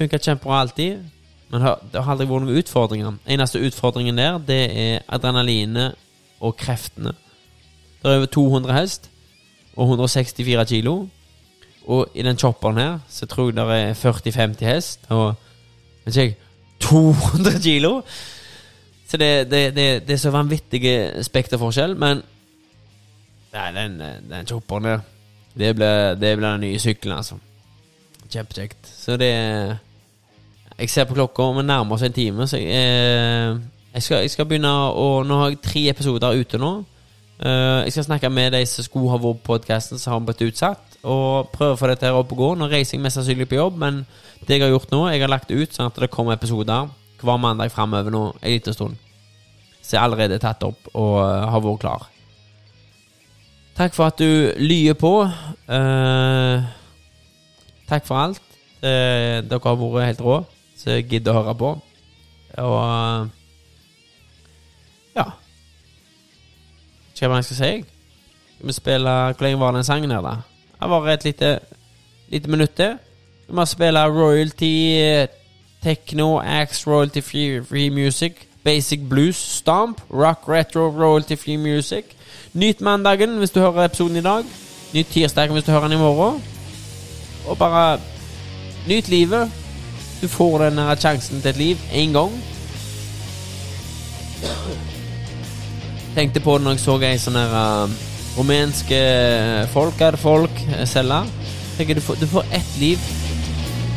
funka 0.00 0.18
kjempebra 0.18 0.60
alltid. 0.64 1.04
Men 1.50 1.64
det 1.92 2.00
har 2.00 2.12
aldri 2.12 2.28
vært 2.30 2.44
noen 2.46 2.58
utfordringer. 2.60 3.16
Eneste 3.26 3.60
utfordringen 3.66 4.18
der, 4.18 4.38
det 4.38 4.60
er 4.70 5.06
adrenalinet 5.10 5.98
og 6.40 6.56
kreftene. 6.56 7.12
Det 8.00 8.08
er 8.08 8.20
over 8.20 8.30
200 8.32 8.76
hest 8.76 9.10
og 9.76 9.88
164 9.88 10.64
kilo. 10.70 10.94
Og 11.90 12.06
i 12.14 12.22
den 12.22 12.38
chopperen 12.38 12.78
her 12.78 12.98
så 13.10 13.26
tror 13.26 13.50
jeg 13.50 13.56
det 13.58 13.78
er 13.78 13.94
40-50 13.98 14.68
hest 14.68 15.08
og 15.10 15.34
vet 16.04 16.16
ikke 16.16 16.22
jeg 16.22 16.36
200 16.80 17.62
kilo. 17.62 18.02
Så 19.08 19.16
det, 19.16 19.50
det, 19.50 19.62
det, 19.76 19.86
det 20.06 20.14
er 20.14 20.22
så 20.22 20.30
vanvittig 20.30 20.82
spekterforskjell, 21.26 21.96
men 21.98 22.22
Nei, 23.50 23.70
den, 23.74 23.96
den 24.30 24.46
chopperen 24.46 24.84
der, 24.86 25.00
det 25.58 25.72
blir, 25.74 26.36
den 26.38 26.60
nye 26.62 26.78
sykkelen, 26.78 27.16
altså. 27.16 27.40
Kjempekjekt. 28.30 28.86
Så 28.86 29.16
det 29.18 29.32
Jeg 30.80 30.90
ser 30.90 31.04
på 31.04 31.14
klokka, 31.14 31.44
og 31.50 31.58
vi 31.58 31.66
nærmer 31.68 31.96
oss 31.96 32.02
en 32.06 32.14
time, 32.16 32.46
så 32.48 32.56
jeg, 32.56 32.70
eh, 32.72 33.58
jeg, 33.94 34.02
skal, 34.02 34.22
jeg 34.24 34.30
skal 34.32 34.46
begynne 34.48 34.70
å 34.70 35.08
Nå 35.26 35.40
har 35.42 35.50
jeg 35.52 35.60
tre 35.64 35.82
episoder 35.92 36.38
ute 36.40 36.60
nå. 36.60 36.70
Eh, 37.40 37.80
jeg 37.84 37.92
skal 37.92 38.06
snakke 38.06 38.30
med 38.32 38.54
de 38.56 38.62
som 38.68 38.86
skulle 38.86 39.12
ha 39.12 39.18
vært 39.20 39.42
på 39.42 39.52
podkasten, 39.52 40.00
som 40.00 40.16
har 40.16 40.24
blitt 40.24 40.46
utsatt, 40.48 40.96
og 41.02 41.52
prøve 41.52 41.76
å 41.76 41.80
få 41.80 41.90
dette 41.90 42.08
her 42.08 42.16
opp 42.16 42.32
og 42.32 42.40
gå. 42.40 42.48
Nå 42.56 42.68
reiser 42.72 42.96
jeg 42.96 43.04
mest 43.04 43.20
sannsynlig 43.20 43.48
på 43.50 43.58
jobb, 43.60 43.76
men 43.80 44.02
det 44.46 44.56
jeg 44.56 44.64
har 44.64 44.72
gjort 44.72 44.92
nå, 44.94 45.02
jeg 45.12 45.20
har 45.24 45.32
lagt 45.32 45.52
ut 45.52 45.76
sånn 45.76 45.90
at 45.90 46.00
det 46.00 46.10
kommer 46.12 46.36
episoder 46.36 46.88
hver 47.20 47.40
mandag 47.40 47.72
framover 47.72 48.12
nå 48.12 48.22
en 48.40 48.54
liten 48.54 48.76
stund. 48.76 48.96
Så 49.82 49.96
jeg 49.96 50.00
er 50.00 50.06
allerede 50.06 50.40
tatt 50.40 50.64
opp 50.64 50.88
og 50.94 51.16
eh, 51.24 51.48
har 51.52 51.64
vært 51.64 51.82
klar. 51.84 52.08
Takk 53.80 53.96
for 53.96 54.10
at 54.10 54.20
du 54.20 54.52
lyer 54.60 54.96
på. 54.98 55.12
Eh, 55.72 56.70
takk 57.88 58.08
for 58.08 58.20
alt. 58.20 58.42
Eh, 58.80 59.40
dere 59.44 59.60
har 59.64 59.78
vært 59.80 60.08
helt 60.08 60.24
rå, 60.24 60.40
jeg 60.86 61.08
gidder 61.08 61.36
å 61.36 61.42
høre 61.42 61.54
på. 61.54 61.70
Og 62.58 63.30
ja. 65.16 65.26
Ja. 67.20 67.28
Hva 67.28 67.36
jeg 67.36 67.44
skal 67.44 67.58
si? 67.58 67.72
Vi 68.60 68.72
spille 68.72 69.10
Hvor 69.10 69.44
lenge 69.44 69.60
var 69.60 69.72
den 69.76 69.84
sangen 69.84 70.10
her, 70.10 70.20
da? 70.24 70.36
Det 70.80 70.88
var 70.90 71.08
et 71.08 71.24
lite, 71.24 71.58
lite 72.28 72.50
minutt 72.50 72.74
til. 72.76 72.96
Vi 73.48 73.54
må 73.54 73.64
spille 73.64 74.06
royalty 74.08 74.72
eh, 74.96 75.28
techno, 75.82 76.38
axe, 76.38 76.86
royalty 76.86 77.20
free, 77.20 77.64
free 77.64 77.90
music. 77.90 78.46
Basic 78.64 79.00
blues, 79.08 79.36
stomp, 79.36 80.00
rock, 80.10 80.48
retro, 80.48 80.88
royalty 80.88 81.36
free 81.36 81.56
music. 81.56 82.04
Nyt 82.54 82.80
mandagen 82.80 83.38
hvis 83.38 83.50
du 83.50 83.60
hører 83.60 83.84
episoden 83.84 84.16
i 84.16 84.24
dag. 84.24 84.44
Nyt 84.94 85.06
tirsdagen 85.06 85.52
hvis 85.52 85.64
du 85.64 85.70
hører 85.70 85.88
den 85.88 85.98
i 85.98 86.00
morgen. 86.00 86.42
Og 87.46 87.58
bare 87.58 88.00
nyt 88.88 89.08
livet. 89.08 89.59
Du 90.20 90.28
får 90.28 90.58
den 90.66 90.78
her 90.78 91.00
sjansen 91.00 91.40
til 91.40 91.50
et 91.50 91.60
liv 91.60 91.84
én 91.96 92.12
gang. 92.12 92.32
Tenkte 96.14 96.42
på 96.44 96.58
det 96.58 96.66
når 96.66 96.76
jeg 96.76 96.82
så 96.84 96.96
ei 97.06 97.20
sånn 97.22 97.38
her 97.38 97.54
uh, 97.54 97.94
rumenske 98.36 98.98
folk, 99.72 100.00
er 100.00 100.16
det 100.16 100.20
folk, 100.20 100.64
uh, 100.74 100.82
selge. 100.88 101.22
Tenker 101.78 101.96
du 101.96 102.02
får, 102.04 102.18
du 102.20 102.26
får 102.28 102.50
ett 102.58 102.74
liv, 102.80 103.06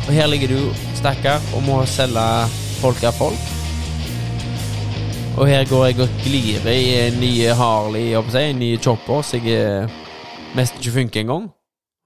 og 0.06 0.14
her 0.14 0.30
ligger 0.30 0.54
du, 0.54 0.60
stakkar, 0.96 1.42
og 1.52 1.66
må 1.66 1.82
selge 1.90 2.24
folk 2.80 3.04
av 3.04 3.18
folk. 3.18 3.50
Og 5.34 5.48
her 5.50 5.66
går 5.66 5.88
jeg 5.88 6.00
og 6.04 6.18
glir 6.22 6.66
i 6.70 6.80
en 7.08 7.16
ny 7.18 7.32
Harley, 7.58 8.14
en 8.14 8.58
ny 8.62 8.76
chopper, 8.78 9.22
så 9.26 9.40
jeg 9.42 9.58
eh, 9.58 9.94
mest 10.54 10.78
ikke 10.78 10.92
funker 11.00 11.24
engang. 11.24 11.48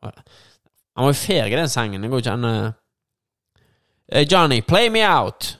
Han 0.02 1.04
var 1.04 1.12
jo 1.12 1.18
ferdig, 1.20 1.58
den 1.58 1.68
sangen. 1.68 2.02
Det 2.02 2.10
går 2.10 2.24
ikke 2.24 2.36
an 2.38 2.48
å... 2.48 2.52
Eh, 2.56 2.76
Johnny, 4.10 4.60
play 4.60 4.88
me 4.88 5.02
out. 5.02 5.56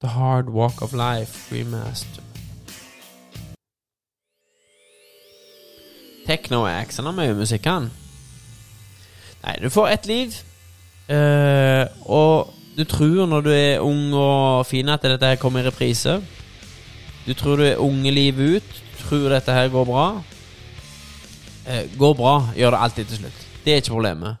The 0.00 0.08
Hard 0.08 0.50
Walk 0.50 0.82
of 0.82 0.92
Life 0.92 1.50
remaster. 1.50 2.22
Techno-Ax, 6.26 6.96
han 6.96 7.06
har 7.06 7.12
mye 7.12 7.34
musikk, 7.34 7.64
han. 7.66 7.90
Nei, 9.42 9.56
du 9.62 9.70
får 9.70 9.88
ett 9.88 10.06
liv, 10.06 10.34
Uh, 11.10 11.90
og 12.06 12.52
du 12.78 12.84
tror 12.86 13.26
når 13.26 13.40
du 13.42 13.48
er 13.50 13.82
ung 13.82 14.12
og 14.14 14.66
fin 14.66 14.88
at 14.88 15.02
dette 15.02 15.26
her 15.26 15.40
kommer 15.42 15.64
i 15.64 15.66
reprise. 15.66 16.20
Du 17.26 17.34
tror 17.34 17.58
du 17.58 17.64
er 17.66 17.82
unge 17.82 18.12
livet 18.14 18.60
ut, 18.60 18.76
tror 19.00 19.32
dette 19.32 19.52
her 19.52 19.68
går 19.68 19.88
bra. 19.88 20.04
Eh, 21.70 21.98
går 21.98 22.14
bra, 22.14 22.48
gjør 22.56 22.70
det 22.70 22.78
alltid 22.78 23.04
til 23.04 23.16
slutt. 23.16 23.46
Det 23.64 23.72
er 23.72 23.76
ikke 23.76 23.94
problemet. 23.94 24.36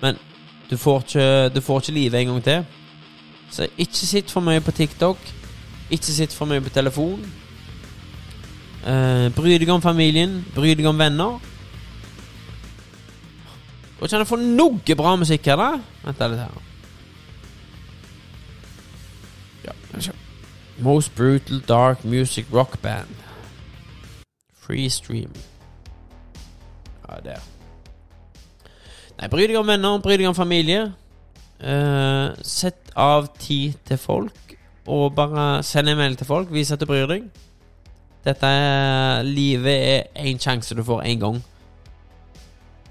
Men 0.00 0.18
du 0.70 0.76
får 0.76 1.00
ikke, 1.00 1.48
du 1.48 1.60
får 1.60 1.80
ikke 1.80 1.92
livet 1.92 2.20
en 2.20 2.26
gang 2.26 2.44
til. 2.44 2.64
Så 3.50 3.68
ikke 3.78 4.06
sitt 4.06 4.30
for 4.30 4.40
mye 4.40 4.60
på 4.60 4.70
TikTok. 4.70 5.18
Ikke 5.90 6.04
sitt 6.04 6.32
for 6.32 6.46
mye 6.46 6.60
på 6.60 6.70
telefon. 6.70 7.32
Eh, 8.86 9.34
bry 9.34 9.58
deg 9.58 9.68
om 9.68 9.82
familien. 9.82 10.44
Bry 10.54 10.74
deg 10.74 10.86
om 10.86 10.98
venner. 10.98 11.40
Går 13.98 14.06
ikke 14.06 14.16
an 14.16 14.26
å 14.26 14.30
få 14.30 14.38
noe 14.40 14.96
bra 14.96 15.16
musikk 15.16 15.46
her, 15.46 15.56
da? 15.56 15.70
Vent 16.06 16.24
litt 16.30 16.40
her. 16.42 16.60
Ja. 19.66 20.12
Most 20.78 21.14
brutal 21.14 21.60
dark 21.68 22.04
music 22.04 22.46
rock 22.52 22.82
band. 22.82 23.14
Free 24.54 24.88
stream. 24.88 25.32
Der. 27.24 27.42
Nei, 29.18 29.28
bry 29.28 29.46
deg 29.46 29.58
om 29.60 29.68
venner, 29.68 30.00
bry 30.02 30.16
deg 30.16 30.28
om 30.30 30.36
familie. 30.36 30.88
Uh, 31.62 32.34
sett 32.42 32.90
av 32.98 33.28
tid 33.38 33.76
til 33.86 34.00
folk, 34.00 34.56
og 34.90 35.12
bare 35.14 35.62
send 35.62 35.92
en 35.92 36.00
melding 36.00 36.18
til 36.18 36.26
folk. 36.26 36.50
Vis 36.50 36.72
at 36.74 36.80
du 36.80 36.88
bryr 36.90 37.06
deg. 37.10 37.28
Dette 38.22 38.46
er 38.46 39.22
Livet 39.26 39.88
er 39.92 40.26
én 40.26 40.38
sjanse 40.42 40.74
du 40.74 40.82
får 40.86 41.04
én 41.06 41.20
gang. 41.20 41.40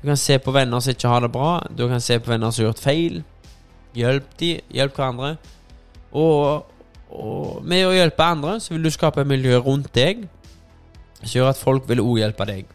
Du 0.01 0.07
kan 0.07 0.17
se 0.17 0.37
på 0.39 0.51
venner 0.51 0.79
som 0.79 0.91
ikke 0.91 1.07
har 1.07 1.21
det 1.21 1.31
bra. 1.31 1.61
Du 1.77 1.87
kan 1.87 2.01
se 2.01 2.19
på 2.19 2.31
venner 2.31 2.51
som 2.51 2.63
har 2.63 2.71
gjort 2.71 2.83
feil. 2.83 3.23
Hjelp 3.95 4.37
de, 4.39 4.51
hjelp 4.73 4.95
hverandre. 4.97 5.35
Og, 6.11 6.65
og 7.11 7.63
med 7.63 7.85
å 7.85 7.93
hjelpe 7.95 8.25
andre, 8.25 8.57
så 8.59 8.73
vil 8.73 8.83
du 8.83 8.91
skape 8.91 9.21
et 9.21 9.29
miljø 9.29 9.59
rundt 9.61 9.91
deg 9.95 10.25
som 11.21 11.35
gjør 11.35 11.51
at 11.51 11.59
folk 11.59 11.87
vil 11.89 12.01
òg 12.03 12.23
hjelpe 12.23 12.47
deg. 12.49 12.71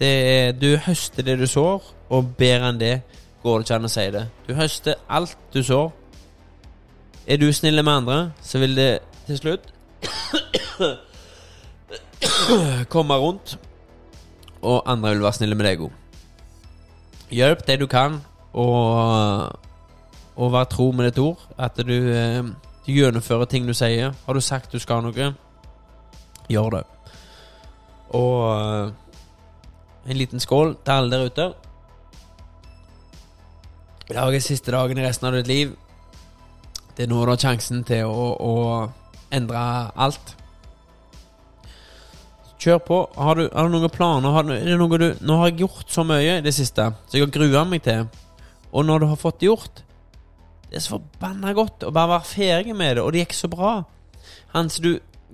Er, 0.00 0.52
du 0.52 0.76
høster 0.80 1.22
det 1.22 1.38
du 1.38 1.46
sår, 1.46 1.82
og 2.08 2.30
bedre 2.38 2.70
enn 2.70 2.78
det 2.80 3.02
går 3.42 3.58
det 3.58 3.66
ikke 3.66 3.76
an 3.76 3.88
å 3.88 3.92
si 3.92 4.06
det. 4.14 4.22
Du 4.46 4.54
høster 4.56 4.94
alt 5.08 5.36
du 5.52 5.62
sår. 5.64 5.90
Er 7.28 7.36
du 7.36 7.52
snill 7.52 7.84
med 7.84 7.92
andre, 7.92 8.32
så 8.42 8.58
vil 8.62 8.76
det 8.76 8.98
til 9.26 9.38
slutt 9.38 9.72
komme 12.94 13.14
rundt, 13.20 13.58
og 14.62 14.82
andre 14.86 15.14
vil 15.14 15.22
være 15.22 15.32
snille 15.36 15.54
med 15.54 15.66
deg 15.68 15.80
òg. 15.84 15.92
Hjelp 17.30 17.66
det 17.68 17.80
du 17.80 17.86
kan, 17.86 18.22
og, 18.52 19.52
og 20.36 20.52
vær 20.52 20.64
tro 20.72 20.90
med 20.90 21.10
ditt 21.10 21.18
ord. 21.22 21.38
At 21.58 21.76
du, 21.76 22.10
eh, 22.10 22.42
du 22.86 22.92
gjennomfører 22.92 23.44
ting 23.44 23.68
du 23.68 23.74
sier. 23.76 24.12
Har 24.26 24.34
du 24.34 24.40
sagt 24.40 24.72
du 24.72 24.78
skal 24.82 25.02
noe, 25.04 25.34
gjør 26.50 26.70
det. 26.74 26.82
Og 28.18 28.56
eh, 28.56 28.90
en 30.10 30.18
liten 30.18 30.42
skål 30.42 30.74
til 30.84 30.92
alle 30.96 31.10
der 31.14 31.28
ute. 31.30 31.46
I 34.10 34.16
dag 34.16 34.34
er 34.34 34.42
siste 34.42 34.74
dagen 34.74 34.98
i 34.98 35.06
resten 35.06 35.28
av 35.28 35.36
ditt 35.38 35.50
liv. 35.50 35.76
Det 36.96 37.06
er 37.06 37.10
nå 37.12 37.22
du 37.22 37.30
har 37.30 37.38
sjansen 37.38 37.84
til 37.86 38.10
å, 38.10 38.24
å 38.34 38.54
endre 39.30 39.60
alt. 39.94 40.34
Kjør 42.60 42.80
på. 42.84 42.98
Har 43.14 43.38
du, 43.38 43.44
har 43.54 43.68
du 43.68 43.76
noen 43.76 43.92
planer? 43.94 44.34
Har 44.34 44.48
du, 44.48 44.56
er 44.56 44.66
det 44.66 44.80
noe 44.80 44.98
du, 45.00 45.06
nå 45.22 45.38
har 45.40 45.52
jeg 45.52 45.62
gjort 45.62 45.94
så 45.94 46.04
mye 46.04 46.40
i 46.40 46.42
det 46.44 46.52
siste, 46.58 46.90
så 47.06 47.16
jeg 47.16 47.28
har 47.28 47.36
grua 47.38 47.62
meg 47.68 47.86
til. 47.86 48.10
Og 48.74 48.84
når 48.86 49.02
du 49.02 49.06
har 49.10 49.18
fått 49.18 49.42
gjort 49.42 49.80
Det 50.70 50.76
er 50.78 50.82
så 50.84 50.92
forbanna 50.92 51.50
godt 51.50 51.82
å 51.82 51.88
bare 51.90 52.12
være 52.12 52.28
ferdig 52.30 52.74
med 52.78 52.92
det, 52.94 53.02
og 53.02 53.10
det 53.10 53.24
gikk 53.24 53.32
så 53.34 53.48
bra. 53.50 53.72
Han 54.52 54.68
som 54.70 54.84
du 54.84 54.92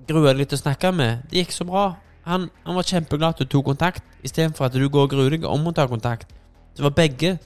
grua 0.09 0.31
deg 0.31 0.39
litt 0.41 0.53
til 0.55 0.57
å 0.57 0.63
snakke 0.63 0.93
med, 0.97 1.27
det 1.29 1.43
gikk 1.43 1.53
så 1.53 1.67
bra. 1.69 1.91
Han, 2.27 2.49
han 2.67 2.75
var 2.75 2.83
kjempeglad 2.83 3.35
at 3.35 3.43
du 3.43 3.51
tok 3.51 3.69
kontakt, 3.71 4.05
istedenfor 4.27 4.67
at 4.67 4.75
du 4.75 4.89
går 4.89 5.07
og 5.07 5.13
gruer 5.13 5.37
deg 5.37 5.45
om 5.47 5.69
å 5.69 5.73
ta 5.75 5.87
kontakt. 5.87 6.33
Så 6.75 6.83
var 6.83 6.95
begge 6.97 7.37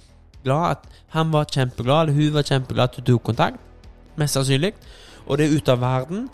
glad 0.45 0.70
at 0.70 0.87
han 1.14 1.33
var 1.33 1.45
kjempeglad, 1.53 2.09
eller 2.09 2.16
hun 2.16 2.33
var 2.35 2.47
kjempeglad 2.49 2.89
at 2.89 2.97
du 2.97 3.12
tok 3.12 3.26
kontakt. 3.28 3.61
Mest 4.16 4.39
sannsynlig. 4.39 4.72
Og 5.26 5.39
det 5.39 5.47
er 5.47 5.57
ute 5.57 5.74
av 5.74 5.85
verden. 5.85 6.28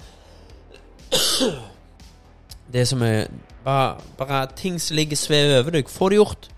Det 2.66 2.82
som 2.88 3.02
er 3.06 3.28
bare, 3.64 4.00
bare 4.18 4.40
ting 4.58 4.80
som 4.82 4.96
ligger 4.98 5.16
svever 5.16 5.60
over 5.60 5.76
deg. 5.76 5.90
Få 5.90 6.08
det 6.10 6.18
gjort. 6.18 6.48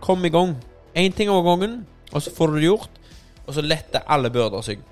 Kom 0.00 0.22
i 0.24 0.30
gang. 0.30 0.54
Én 0.94 1.14
ting 1.14 1.30
over 1.30 1.50
gangen, 1.50 1.80
og 2.12 2.22
så 2.22 2.30
får 2.34 2.46
du 2.46 2.60
det 2.60 2.68
gjort. 2.68 3.00
Og 3.46 3.54
så 3.54 3.64
letter 3.66 4.06
alle 4.06 4.30
byrder 4.30 4.62
seg. 4.62 4.84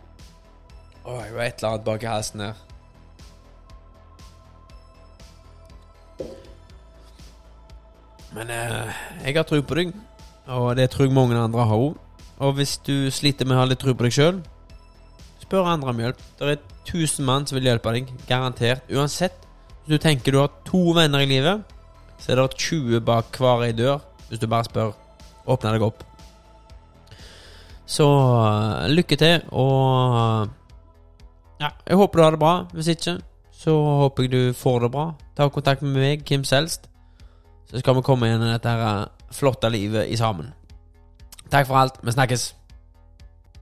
Å, 1.05 1.21
jeg 1.23 1.35
var 1.37 1.45
et 1.47 1.63
eller 1.63 1.71
annet 1.71 1.87
bak 1.87 2.03
i 2.03 2.11
halsen 2.11 2.43
her. 2.49 2.66
Men 8.37 8.53
eh, 8.53 8.97
jeg 9.25 9.39
har 9.39 9.47
tro 9.49 9.63
på 9.65 9.79
deg, 9.79 9.95
og 10.53 10.75
det 10.77 10.91
tror 10.93 11.07
jeg 11.07 11.15
mange 11.17 11.39
andre 11.41 11.65
har 11.65 11.81
òg. 11.81 11.97
Og 12.45 12.53
hvis 12.59 12.77
du 12.85 13.09
sliter 13.09 13.49
med 13.49 13.57
å 13.57 13.63
ha 13.63 13.69
litt 13.71 13.81
tro 13.81 13.95
på 13.97 14.05
deg 14.05 14.13
sjøl, 14.13 14.43
spør 15.41 15.71
andre 15.71 15.93
om 15.95 16.03
hjelp. 16.03 16.21
Det 16.37 16.51
er 16.53 16.65
tusen 16.87 17.25
mann 17.25 17.47
som 17.49 17.57
vil 17.57 17.71
hjelpe 17.71 17.95
deg, 17.97 18.11
garantert. 18.29 18.85
Uansett. 18.93 19.39
Hvis 19.85 19.97
du 19.97 20.03
tenker 20.03 20.35
du 20.35 20.43
har 20.43 20.53
to 20.67 20.83
venner 20.97 21.23
i 21.25 21.31
livet, 21.31 21.63
så 22.21 22.35
er 22.35 22.43
det 22.43 22.61
20 22.61 23.01
bak 23.07 23.39
hver 23.41 23.65
ei 23.65 23.73
dør. 23.77 24.03
Hvis 24.29 24.43
du 24.43 24.49
bare 24.51 24.67
spør. 24.67 24.93
Åpne 25.47 25.73
deg 25.77 25.87
opp. 25.87 26.03
Så 27.87 28.05
eh, 28.05 28.89
lykke 28.91 29.17
til, 29.17 29.47
og 29.55 30.51
Ja, 31.57 31.71
jeg 31.87 31.97
håper 31.97 32.19
du 32.19 32.25
har 32.25 32.35
det 32.35 32.43
bra. 32.43 32.55
Hvis 32.75 32.91
ikke, 32.93 33.17
så 33.55 33.79
håper 34.03 34.27
jeg 34.27 34.33
du 34.35 34.53
får 34.53 34.83
det 34.85 34.93
bra. 34.93 35.07
Ta 35.39 35.49
kontakt 35.49 35.87
med 35.87 35.97
meg, 35.97 36.27
Kim 36.27 36.45
Selst. 36.45 36.91
Så 37.71 37.81
skal 37.83 37.97
vi 37.99 38.03
komme 38.07 38.29
i 38.31 38.39
dette 38.39 38.69
her 38.69 39.09
flotte 39.35 39.71
livet 39.71 40.09
i 40.09 40.17
sammen. 40.17 40.53
Takk 41.51 41.67
for 41.67 41.79
alt. 41.79 41.99
Vi 42.03 42.15
snakkes. 42.15 42.56